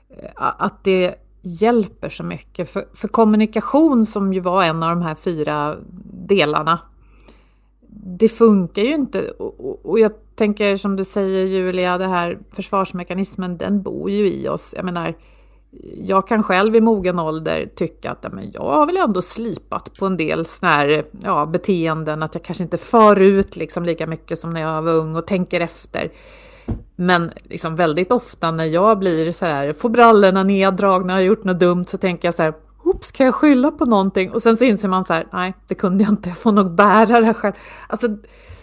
Eh, 0.08 0.30
att 0.36 0.84
det 0.84 1.14
hjälper 1.42 2.08
så 2.08 2.24
mycket. 2.24 2.70
För, 2.70 2.84
för 2.94 3.08
kommunikation 3.08 4.06
som 4.06 4.34
ju 4.34 4.40
var 4.40 4.64
en 4.64 4.82
av 4.82 4.90
de 4.90 5.02
här 5.02 5.14
fyra 5.14 5.76
delarna. 6.28 6.78
Det 8.18 8.28
funkar 8.28 8.82
ju 8.82 8.94
inte. 8.94 9.30
Och, 9.30 9.86
och 9.86 9.98
jag 9.98 10.12
tänker 10.34 10.76
som 10.76 10.96
du 10.96 11.04
säger 11.04 11.46
Julia, 11.46 11.98
det 11.98 12.06
här 12.06 12.38
försvarsmekanismen 12.50 13.56
den 13.56 13.82
bor 13.82 14.10
ju 14.10 14.28
i 14.28 14.48
oss. 14.48 14.74
Jag 14.76 14.84
menar, 14.84 15.14
jag 15.94 16.28
kan 16.28 16.42
själv 16.42 16.76
i 16.76 16.80
mogen 16.80 17.18
ålder 17.18 17.68
tycka 17.74 18.10
att 18.10 18.32
men 18.32 18.50
jag 18.52 18.62
har 18.62 18.86
väl 18.86 18.96
ändå 18.96 19.22
slipat 19.22 19.98
på 19.98 20.06
en 20.06 20.16
del 20.16 20.46
såna 20.46 20.72
här, 20.72 21.04
ja, 21.22 21.46
beteenden, 21.46 22.22
att 22.22 22.34
jag 22.34 22.44
kanske 22.44 22.64
inte 22.64 22.78
far 22.78 23.16
ut 23.16 23.56
liksom 23.56 23.84
lika 23.84 24.06
mycket 24.06 24.38
som 24.38 24.50
när 24.50 24.60
jag 24.60 24.82
var 24.82 24.92
ung 24.92 25.16
och 25.16 25.26
tänker 25.26 25.60
efter. 25.60 26.12
Men 26.96 27.30
liksom 27.42 27.76
väldigt 27.76 28.12
ofta 28.12 28.50
när 28.50 28.64
jag 28.64 28.98
blir 28.98 29.32
så 29.32 29.46
här, 29.46 29.72
får 29.72 29.88
brallorna 29.88 30.42
neddragna 30.42 31.12
och 31.12 31.18
har 31.18 31.24
gjort 31.24 31.44
något 31.44 31.60
dumt 31.60 31.84
så 31.84 31.98
tänker 31.98 32.28
jag 32.28 32.34
så 32.34 32.42
här, 32.42 32.54
Oops, 32.84 33.12
kan 33.12 33.26
jag 33.26 33.34
skylla 33.34 33.70
på 33.70 33.84
någonting? 33.84 34.30
Och 34.30 34.42
sen 34.42 34.56
så 34.56 34.64
inser 34.64 34.88
man 34.88 35.04
så 35.04 35.12
här, 35.12 35.26
nej, 35.32 35.54
det 35.68 35.74
kunde 35.74 36.04
jag 36.04 36.12
inte, 36.12 36.28
jag 36.28 36.38
får 36.38 36.52
nog 36.52 36.70
bära 36.70 37.20
det 37.20 37.34
själv. 37.34 37.54
Alltså, 37.86 38.08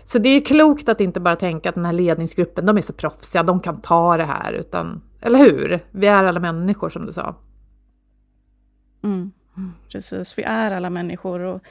så 0.04 0.18
det 0.18 0.30
är 0.30 0.42
klokt 0.46 0.90
att 0.90 1.02
inte 1.02 1.20
bara 1.20 1.36
tänka 1.36 1.70
att 1.70 1.76
den 1.76 1.86
här 1.86 1.94
ledningsgruppen, 1.94 2.66
de 2.66 2.78
är 2.78 2.82
så 2.82 2.94
proffsiga, 2.94 3.44
de 3.44 3.60
kan 3.60 3.82
ta 3.82 4.18
det 4.18 4.24
här, 4.24 4.54
utan 4.54 5.02
eller 5.22 5.40
hur? 5.40 5.80
Vi 5.92 6.08
är 6.08 6.24
alla 6.24 6.40
människor 6.40 6.90
som 6.90 7.06
du 7.06 7.12
sa. 7.14 7.36
Mm. 9.04 9.32
Precis, 9.92 10.38
vi 10.38 10.44
är 10.44 10.72
alla 10.72 10.90
människor. 10.90 11.40
och 11.40 11.64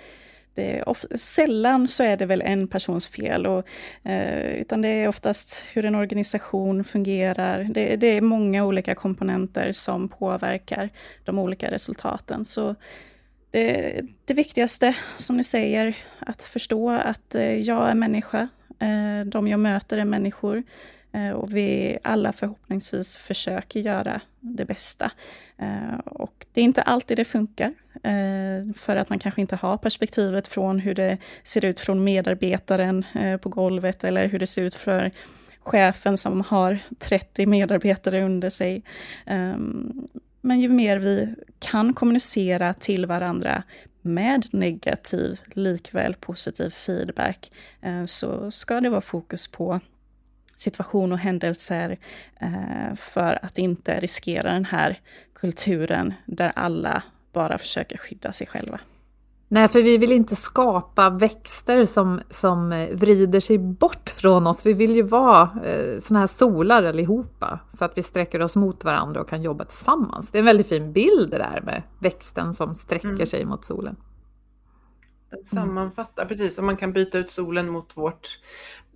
det 0.55 0.79
är 0.79 0.89
of- 0.89 1.07
sällan 1.15 1.89
så 1.89 2.03
är 2.03 2.17
det 2.17 2.27
väl 2.27 2.43
en 2.43 2.69
persons 2.69 3.09
fel, 3.09 3.47
och, 3.47 3.67
eh, 4.03 4.61
utan 4.61 4.83
det 4.83 4.89
är 4.89 5.09
oftast 5.09 5.63
hur 5.73 5.85
en 5.85 5.95
organisation 5.95 6.85
fungerar. 6.85 7.65
Det, 7.65 7.97
det, 7.97 8.07
är 8.07 8.21
många 8.21 8.65
olika 8.65 8.95
komponenter 8.95 9.73
som 9.73 10.09
påverkar 10.09 10.91
de 11.25 11.39
olika 11.39 11.71
resultaten. 11.71 12.45
Så 12.45 12.75
det, 13.51 14.01
det 14.25 14.35
viktigaste, 14.35 14.97
som 15.17 15.37
ni 15.37 15.45
säger, 15.45 15.97
att 16.19 16.43
förstå 16.43 16.91
att 16.91 17.35
eh, 17.35 17.55
jag 17.55 17.91
är 17.91 17.95
människa. 17.95 18.49
Eh, 18.79 19.27
de 19.27 19.49
jag 19.49 19.61
möter 19.61 19.99
är 19.99 20.05
människor. 20.05 20.63
Eh, 21.13 21.31
och 21.31 21.57
vi 21.57 21.99
alla 22.03 22.33
förhoppningsvis 22.33 23.17
försöker 23.17 23.81
göra 23.81 24.21
det 24.41 24.65
bästa. 24.65 25.11
Eh, 25.59 25.99
och 26.05 26.47
det 26.53 26.61
är 26.61 26.65
inte 26.65 26.83
alltid 26.83 27.17
det 27.17 27.25
funkar, 27.25 27.73
eh, 28.03 28.75
för 28.77 28.97
att 28.97 29.09
man 29.09 29.19
kanske 29.19 29.41
inte 29.41 29.57
har 29.57 29.77
perspektivet 29.77 30.49
från 30.49 30.79
hur 30.79 30.95
det 30.95 31.19
ser 31.45 31.65
ut 31.65 31.79
från 31.79 32.05
medarbetaren 32.05 33.05
på 33.41 33.49
golvet, 33.49 34.05
eller 34.05 34.29
hur 34.29 34.39
det 34.39 34.47
ser 34.47 34.63
ut 34.63 34.75
för 34.75 35.11
chefen 35.61 36.17
som 36.17 36.41
har 36.41 36.79
30 36.99 37.47
medarbetare 37.47 38.25
under 38.25 38.51
sig. 38.51 38.83
Ehm, 39.27 40.09
men 40.41 40.61
ju 40.61 40.69
mer 40.69 40.97
vi 40.97 41.35
kan 41.59 41.95
kommunicera 41.95 42.75
till 42.75 43.07
varandra 43.07 43.63
med 44.03 44.47
negativ, 44.53 45.41
likväl 45.53 46.15
positiv 46.15 46.71
feedback, 46.71 47.53
så 48.07 48.51
ska 48.51 48.81
det 48.81 48.89
vara 48.89 49.01
fokus 49.01 49.49
på 49.49 49.81
situation 50.61 51.13
och 51.13 51.19
händelser 51.19 51.99
eh, 52.41 52.97
för 52.97 53.45
att 53.45 53.59
inte 53.59 54.01
riskera 54.01 54.53
den 54.53 54.65
här 54.65 55.01
kulturen 55.35 56.15
där 56.27 56.53
alla 56.57 57.03
bara 57.33 57.59
försöker 57.59 57.97
skydda 57.97 58.33
sig 58.33 58.47
själva. 58.47 58.81
Nej, 59.53 59.69
för 59.69 59.83
vi 59.83 59.99
vill 59.99 60.13
inte 60.13 60.37
skapa 60.37 61.11
växter 61.11 61.85
som, 61.85 62.21
som 62.31 62.89
vrider 62.93 63.41
sig 63.41 63.59
bort 63.59 64.09
från 64.09 64.47
oss. 64.47 64.67
Vi 64.67 64.73
vill 64.73 64.97
ju 64.97 65.03
vara 65.03 65.51
eh, 65.65 66.01
såna 66.01 66.21
här 66.21 66.27
solar 66.27 66.83
allihopa, 66.83 67.61
så 67.79 67.85
att 67.85 67.99
vi 67.99 68.03
sträcker 68.03 68.43
oss 68.43 68.57
mot 68.57 68.85
varandra 68.85 69.21
och 69.21 69.29
kan 69.29 69.43
jobba 69.43 69.65
tillsammans. 69.65 70.31
Det 70.31 70.39
är 70.39 70.41
en 70.41 70.47
väldigt 70.47 70.69
fin 70.69 70.93
bild 70.93 71.31
det 71.31 71.39
där 71.39 71.61
med 71.65 71.83
växten 71.99 72.55
som 72.55 72.75
sträcker 72.75 73.09
mm. 73.09 73.27
sig 73.27 73.45
mot 73.45 73.65
solen. 73.65 73.97
Den 75.31 75.45
sammanfattar, 75.45 76.27
precis, 76.27 76.55
som 76.55 76.67
man 76.67 76.77
kan 76.77 76.93
byta 76.93 77.19
ut 77.19 77.31
solen 77.31 77.69
mot 77.69 77.97
vårt 77.97 78.39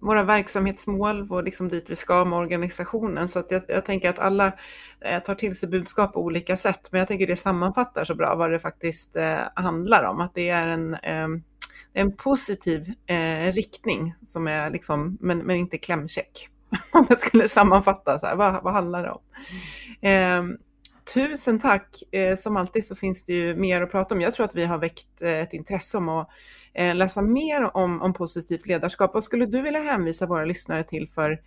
våra 0.05 0.23
verksamhetsmål, 0.23 1.33
och 1.33 1.45
liksom 1.45 1.69
dit 1.69 1.91
vi 1.91 1.97
ska 1.97 2.25
med 2.25 2.39
organisationen. 2.39 3.29
Så 3.29 3.39
att 3.39 3.51
jag, 3.51 3.63
jag 3.69 3.85
tänker 3.85 4.11
att 4.11 4.19
alla 4.19 4.53
eh, 5.01 5.23
tar 5.23 5.35
till 5.35 5.57
sig 5.57 5.69
budskap 5.69 6.13
på 6.13 6.21
olika 6.21 6.57
sätt, 6.57 6.89
men 6.91 6.99
jag 6.99 7.09
tänker 7.09 7.27
det 7.27 7.37
sammanfattar 7.37 8.05
så 8.05 8.15
bra 8.15 8.35
vad 8.35 8.51
det 8.51 8.59
faktiskt 8.59 9.17
eh, 9.17 9.39
handlar 9.55 10.05
om. 10.05 10.21
Att 10.21 10.35
det 10.35 10.49
är 10.49 10.67
en, 10.67 10.95
eh, 10.95 11.29
en 11.93 12.17
positiv 12.17 12.93
eh, 13.07 13.53
riktning, 13.53 14.15
som 14.27 14.49
är 14.49 14.71
liksom, 14.71 15.19
men, 15.21 15.39
men 15.39 15.57
inte 15.57 15.79
klämkäck. 15.79 16.49
Om 16.93 17.07
jag 17.09 17.19
skulle 17.19 17.49
sammanfatta, 17.49 18.19
så 18.19 18.27
här, 18.27 18.37
vad, 18.37 18.63
vad 18.63 18.73
handlar 18.73 19.03
det 19.03 19.11
om? 19.11 19.21
Mm. 20.01 20.59
Tusen 21.15 21.59
tack! 21.61 22.03
Eh, 22.13 22.37
som 22.37 22.57
alltid 22.57 22.87
så 22.87 22.95
finns 22.95 23.25
det 23.25 23.33
ju 23.33 23.57
mer 23.57 23.83
att 23.83 23.91
prata 23.91 24.15
om. 24.15 24.21
Jag 24.21 24.35
tror 24.35 24.47
att 24.47 24.55
vi 24.55 24.65
har 24.65 24.79
väckt 24.79 25.23
eh, 25.23 25.31
ett 25.31 25.53
intresse 25.53 25.97
om 25.97 26.09
att 26.09 26.29
Eh, 26.75 26.95
läsa 26.95 27.23
mer 27.23 27.77
om, 27.77 28.03
om 28.03 28.13
positivt 28.13 28.67
ledarskap. 28.67 29.15
Vad 29.15 29.25
skulle 29.25 29.47
du 29.47 29.63
vilja 29.63 29.81
hänvisa 29.81 30.27
våra 30.27 30.45
lyssnare 30.45 30.85
till 30.85 31.09
för 31.09 31.43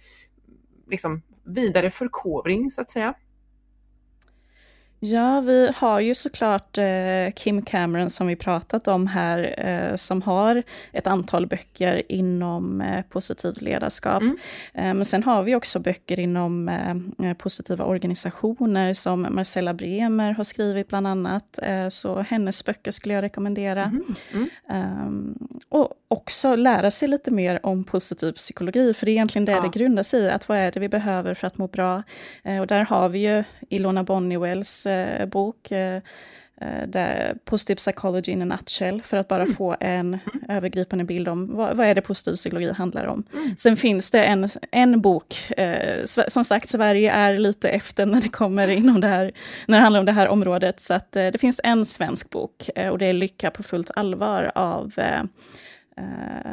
liksom, 0.90 1.22
vidare 1.44 1.90
förkovring 1.90 2.72
så 2.72 2.82
att 2.82 2.92
säga? 2.92 3.14
Ja, 5.00 5.42
vi 5.42 5.72
har 5.76 6.00
ju 6.00 6.16
såklart 6.16 6.78
eh, 6.78 7.34
Kim 7.36 7.62
Cameron 7.62 8.10
som 8.10 8.28
vi 8.28 8.36
pratat 8.36 8.88
om 8.88 9.08
här, 9.08 9.56
eh, 9.58 9.96
som 9.96 10.22
har 10.22 10.64
ett 10.92 11.08
antal 11.08 11.48
böcker 11.48 12.12
inom 12.12 12.82
eh, 12.82 13.06
positivt 13.10 13.62
ledarskap. 13.62 14.22
Mm. 14.22 14.38
Eh, 14.74 14.94
men 14.94 15.06
sen 15.06 15.24
har 15.24 15.44
vi 15.44 15.56
också 15.56 15.80
böcker 15.80 16.20
inom 16.20 16.70
eh, 17.20 17.34
positiva 17.34 17.86
organisationer 17.86 18.94
som 18.94 19.28
Marcella 19.30 19.74
Bremer 19.74 20.32
har 20.32 20.44
skrivit 20.44 20.88
bland 20.88 21.08
annat. 21.08 21.60
Eh, 21.62 21.90
så 21.90 22.22
hennes 22.22 22.66
böcker 22.66 22.92
skulle 22.92 23.14
jag 23.14 23.22
rekommendera. 23.22 23.84
Mm. 23.84 24.16
Mm. 24.34 24.50
Ehm, 24.70 25.48
och 25.70 25.94
också 26.08 26.56
lära 26.56 26.92
sig 26.92 27.08
lite 27.08 27.32
mer 27.32 27.66
om 27.66 27.84
positiv 27.84 28.32
psykologi, 28.32 28.94
för 28.94 29.06
det 29.06 29.12
är 29.12 29.14
egentligen 29.14 29.46
det 29.46 29.52
ja. 29.52 29.62
det 29.62 29.80
grundar 29.80 30.04
sig 30.04 30.22
i, 30.22 30.30
att 30.30 30.50
vad 30.50 30.58
är 30.58 30.72
det 30.72 30.80
vi 30.80 30.90
behöver 30.90 31.34
för 31.34 31.48
att 31.48 31.58
må 31.58 31.68
bra? 31.68 32.04
och 32.62 32.68
där 32.68 32.86
har 32.86 33.10
vi 33.10 33.20
ju 33.20 33.44
Ilona 33.70 34.04
Bonnywells 34.04 34.87
eh, 34.88 35.26
bok, 35.26 35.72
eh, 35.72 36.02
där 36.88 37.38
Positive 37.46 37.78
Psychology 37.78 38.32
in 38.32 38.42
a 38.42 38.46
Nutshell, 38.46 39.02
för 39.02 39.18
att 39.18 39.28
bara 39.28 39.44
mm. 39.44 39.56
få 39.56 39.76
en 39.80 40.20
övergripande 40.50 41.04
bild 41.04 41.28
om 41.28 41.56
vad, 41.56 41.78
vad 41.78 41.88
är 41.88 41.96
det 41.96 42.02
positiv 42.02 42.36
psykologi 42.36 42.72
handlar 42.72 43.06
om. 43.06 43.24
Mm. 43.34 43.56
Sen 43.58 43.78
finns 43.78 44.12
det 44.12 44.24
en, 44.24 44.50
en 44.72 45.02
bok, 45.02 45.52
eh, 45.58 46.06
som 46.28 46.44
sagt 46.44 46.70
Sverige 46.70 47.12
är 47.12 47.38
lite 47.38 47.70
efter 47.70 48.06
när 48.06 48.22
det 48.22 48.30
kommer 48.30 48.68
inom 48.68 49.02
det 49.02 49.08
här, 49.08 49.32
när 49.66 49.78
det 49.78 49.82
handlar 49.82 50.00
om 50.00 50.06
det 50.06 50.12
här 50.12 50.28
området, 50.28 50.80
så 50.80 50.94
att 50.94 51.16
eh, 51.16 51.28
det 51.28 51.38
finns 51.38 51.62
en 51.64 51.86
svensk 51.86 52.30
bok 52.30 52.70
eh, 52.76 52.90
och 52.90 52.98
det 52.98 53.06
är 53.06 53.14
Lycka 53.14 53.52
på 53.52 53.64
fullt 53.64 53.92
allvar 53.96 54.52
av 54.56 54.94
eh, 54.98 55.24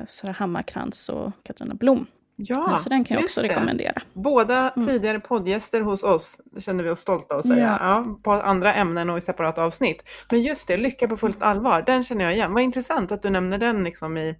Sara 0.08 0.32
Hammarkrans 0.32 1.08
och 1.08 1.32
Katarina 1.42 1.74
Blom. 1.74 2.06
Ja, 2.36 2.78
så 2.78 2.88
den 2.88 3.04
kan 3.04 3.14
jag 3.14 3.24
också 3.24 3.42
det. 3.42 3.48
rekommendera. 3.48 4.02
Båda 4.12 4.70
mm. 4.70 4.88
tidigare 4.88 5.20
poddgäster 5.20 5.80
hos 5.80 6.02
oss, 6.02 6.40
känner 6.58 6.84
vi 6.84 6.90
oss 6.90 7.00
stolta 7.00 7.36
att 7.36 7.46
säga, 7.46 7.78
ja. 7.80 8.04
ja. 8.06 8.18
på 8.22 8.32
andra 8.32 8.74
ämnen 8.74 9.10
och 9.10 9.18
i 9.18 9.20
separata 9.20 9.64
avsnitt. 9.64 10.02
Men 10.30 10.42
just 10.42 10.68
det, 10.68 10.76
Lycka 10.76 11.08
på 11.08 11.16
fullt 11.16 11.42
allvar, 11.42 11.82
den 11.82 12.04
känner 12.04 12.24
jag 12.24 12.34
igen. 12.34 12.52
Vad 12.52 12.62
intressant 12.62 13.12
att 13.12 13.22
du 13.22 13.30
nämner 13.30 13.58
den 13.58 13.84
liksom 13.84 14.16
i 14.16 14.36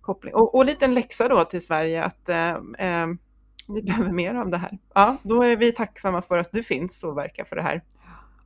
koppling. 0.00 0.34
Och, 0.34 0.54
och 0.54 0.64
lite 0.64 0.84
en 0.84 0.94
läxa 0.94 1.28
då 1.28 1.44
till 1.44 1.64
Sverige 1.64 2.04
att 2.04 2.28
eh, 2.28 2.50
eh, 2.78 3.06
vi 3.68 3.82
behöver 3.86 4.12
mer 4.12 4.34
av 4.34 4.50
det 4.50 4.58
här. 4.58 4.78
Ja, 4.94 5.16
då 5.22 5.42
är 5.42 5.56
vi 5.56 5.72
tacksamma 5.72 6.22
för 6.22 6.38
att 6.38 6.52
du 6.52 6.62
finns 6.62 7.04
och 7.04 7.18
verkar 7.18 7.44
för 7.44 7.56
det 7.56 7.62
här. 7.62 7.82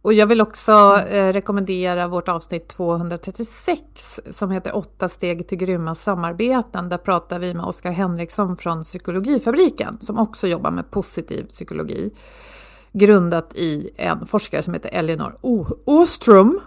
Och 0.03 0.13
jag 0.13 0.27
vill 0.27 0.41
också 0.41 0.73
eh, 1.09 1.33
rekommendera 1.33 2.09
vårt 2.09 2.29
avsnitt 2.29 2.69
236 2.69 4.21
som 4.31 4.51
heter 4.51 4.77
åtta 4.77 5.09
steg 5.09 5.49
till 5.49 5.59
grymma 5.59 5.95
samarbeten. 5.95 6.89
Där 6.89 6.99
pratar 6.99 7.39
vi 7.39 7.55
med 7.55 7.65
Oskar 7.65 7.91
Henriksson 7.91 8.57
från 8.57 8.83
Psykologifabriken 8.83 9.99
som 10.01 10.19
också 10.19 10.47
jobbar 10.47 10.71
med 10.71 10.91
positiv 10.91 11.47
psykologi. 11.49 12.11
grundat 12.93 13.55
i 13.55 13.91
en 13.97 14.27
forskare 14.27 14.63
som 14.63 14.75
heter 14.75 14.91
Elinor 14.93 15.37
Ostrom. 15.85 16.61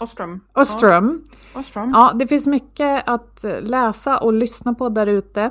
Ostrom. 0.00 0.40
Ostrom. 0.52 1.24
Ja. 1.54 1.60
Ostrom. 1.60 1.92
Ja, 1.94 2.12
det 2.14 2.26
finns 2.26 2.46
mycket 2.46 3.08
att 3.08 3.44
läsa 3.60 4.18
och 4.18 4.32
lyssna 4.32 4.74
på 4.74 4.88
där 4.88 5.06
ute. 5.06 5.50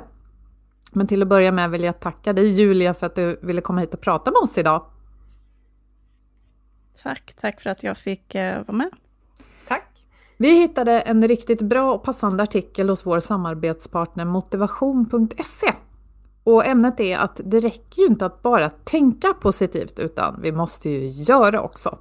Men 0.92 1.06
till 1.06 1.22
att 1.22 1.28
börja 1.28 1.52
med 1.52 1.70
vill 1.70 1.84
jag 1.84 2.00
tacka 2.00 2.32
dig 2.32 2.48
Julia 2.48 2.94
för 2.94 3.06
att 3.06 3.14
du 3.14 3.38
ville 3.42 3.60
komma 3.60 3.80
hit 3.80 3.94
och 3.94 4.00
prata 4.00 4.30
med 4.30 4.38
oss 4.38 4.58
idag. 4.58 4.82
Tack, 7.02 7.34
tack 7.40 7.60
för 7.60 7.70
att 7.70 7.82
jag 7.82 7.98
fick 7.98 8.34
eh, 8.34 8.56
vara 8.66 8.76
med. 8.76 8.90
Tack. 9.68 10.06
Vi 10.36 10.60
hittade 10.60 11.00
en 11.00 11.28
riktigt 11.28 11.62
bra 11.62 11.94
och 11.94 12.02
passande 12.02 12.42
artikel 12.42 12.88
hos 12.88 13.06
vår 13.06 13.20
samarbetspartner 13.20 14.24
motivation.se. 14.24 15.72
Och 16.44 16.66
ämnet 16.66 17.00
är 17.00 17.18
att 17.18 17.40
det 17.44 17.60
räcker 17.60 18.02
ju 18.02 18.06
inte 18.06 18.26
att 18.26 18.42
bara 18.42 18.70
tänka 18.70 19.34
positivt 19.34 19.98
utan 19.98 20.40
vi 20.42 20.52
måste 20.52 20.90
ju 20.90 21.08
göra 21.08 21.62
också. 21.62 21.98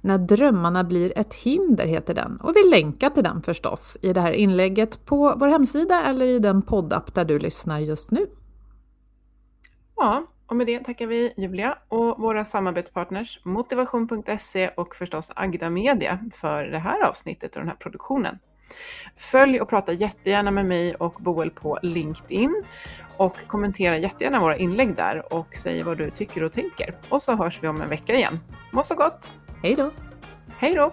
När 0.00 0.18
drömmarna 0.18 0.84
blir 0.84 1.18
ett 1.18 1.34
hinder 1.34 1.86
heter 1.86 2.14
den 2.14 2.36
och 2.36 2.56
vi 2.56 2.70
länkar 2.70 3.10
till 3.10 3.24
den 3.24 3.42
förstås 3.42 3.96
i 4.02 4.12
det 4.12 4.20
här 4.20 4.32
inlägget 4.32 5.06
på 5.06 5.34
vår 5.36 5.48
hemsida 5.48 6.02
eller 6.04 6.26
i 6.26 6.38
den 6.38 6.62
poddapp 6.62 7.14
där 7.14 7.24
du 7.24 7.38
lyssnar 7.38 7.78
just 7.78 8.10
nu. 8.10 8.26
Ja, 9.96 10.26
och 10.46 10.56
med 10.56 10.66
det 10.66 10.78
tackar 10.78 11.06
vi 11.06 11.32
Julia 11.36 11.78
och 11.88 12.20
våra 12.20 12.44
samarbetspartners 12.44 13.40
motivation.se 13.44 14.68
och 14.68 14.96
förstås 14.96 15.30
Agda 15.36 15.70
Media 15.70 16.18
för 16.32 16.64
det 16.64 16.78
här 16.78 17.08
avsnittet 17.08 17.54
och 17.54 17.60
den 17.60 17.68
här 17.68 17.76
produktionen. 17.76 18.38
Följ 19.16 19.60
och 19.60 19.68
prata 19.68 19.92
jättegärna 19.92 20.50
med 20.50 20.66
mig 20.66 20.94
och 20.94 21.14
Boel 21.20 21.50
på 21.50 21.78
LinkedIn 21.82 22.64
och 23.16 23.36
kommentera 23.46 23.98
jättegärna 23.98 24.40
våra 24.40 24.56
inlägg 24.56 24.96
där 24.96 25.34
och 25.34 25.56
säg 25.56 25.82
vad 25.82 25.98
du 25.98 26.10
tycker 26.10 26.42
och 26.42 26.52
tänker. 26.52 26.94
Och 27.08 27.22
så 27.22 27.36
hörs 27.36 27.62
vi 27.62 27.68
om 27.68 27.80
en 27.80 27.88
vecka 27.88 28.14
igen. 28.14 28.40
Må 28.70 28.82
så 28.82 28.94
gott! 28.94 29.30
Hej 29.62 29.74
då! 29.74 29.90
Hej 30.58 30.74
då! 30.74 30.92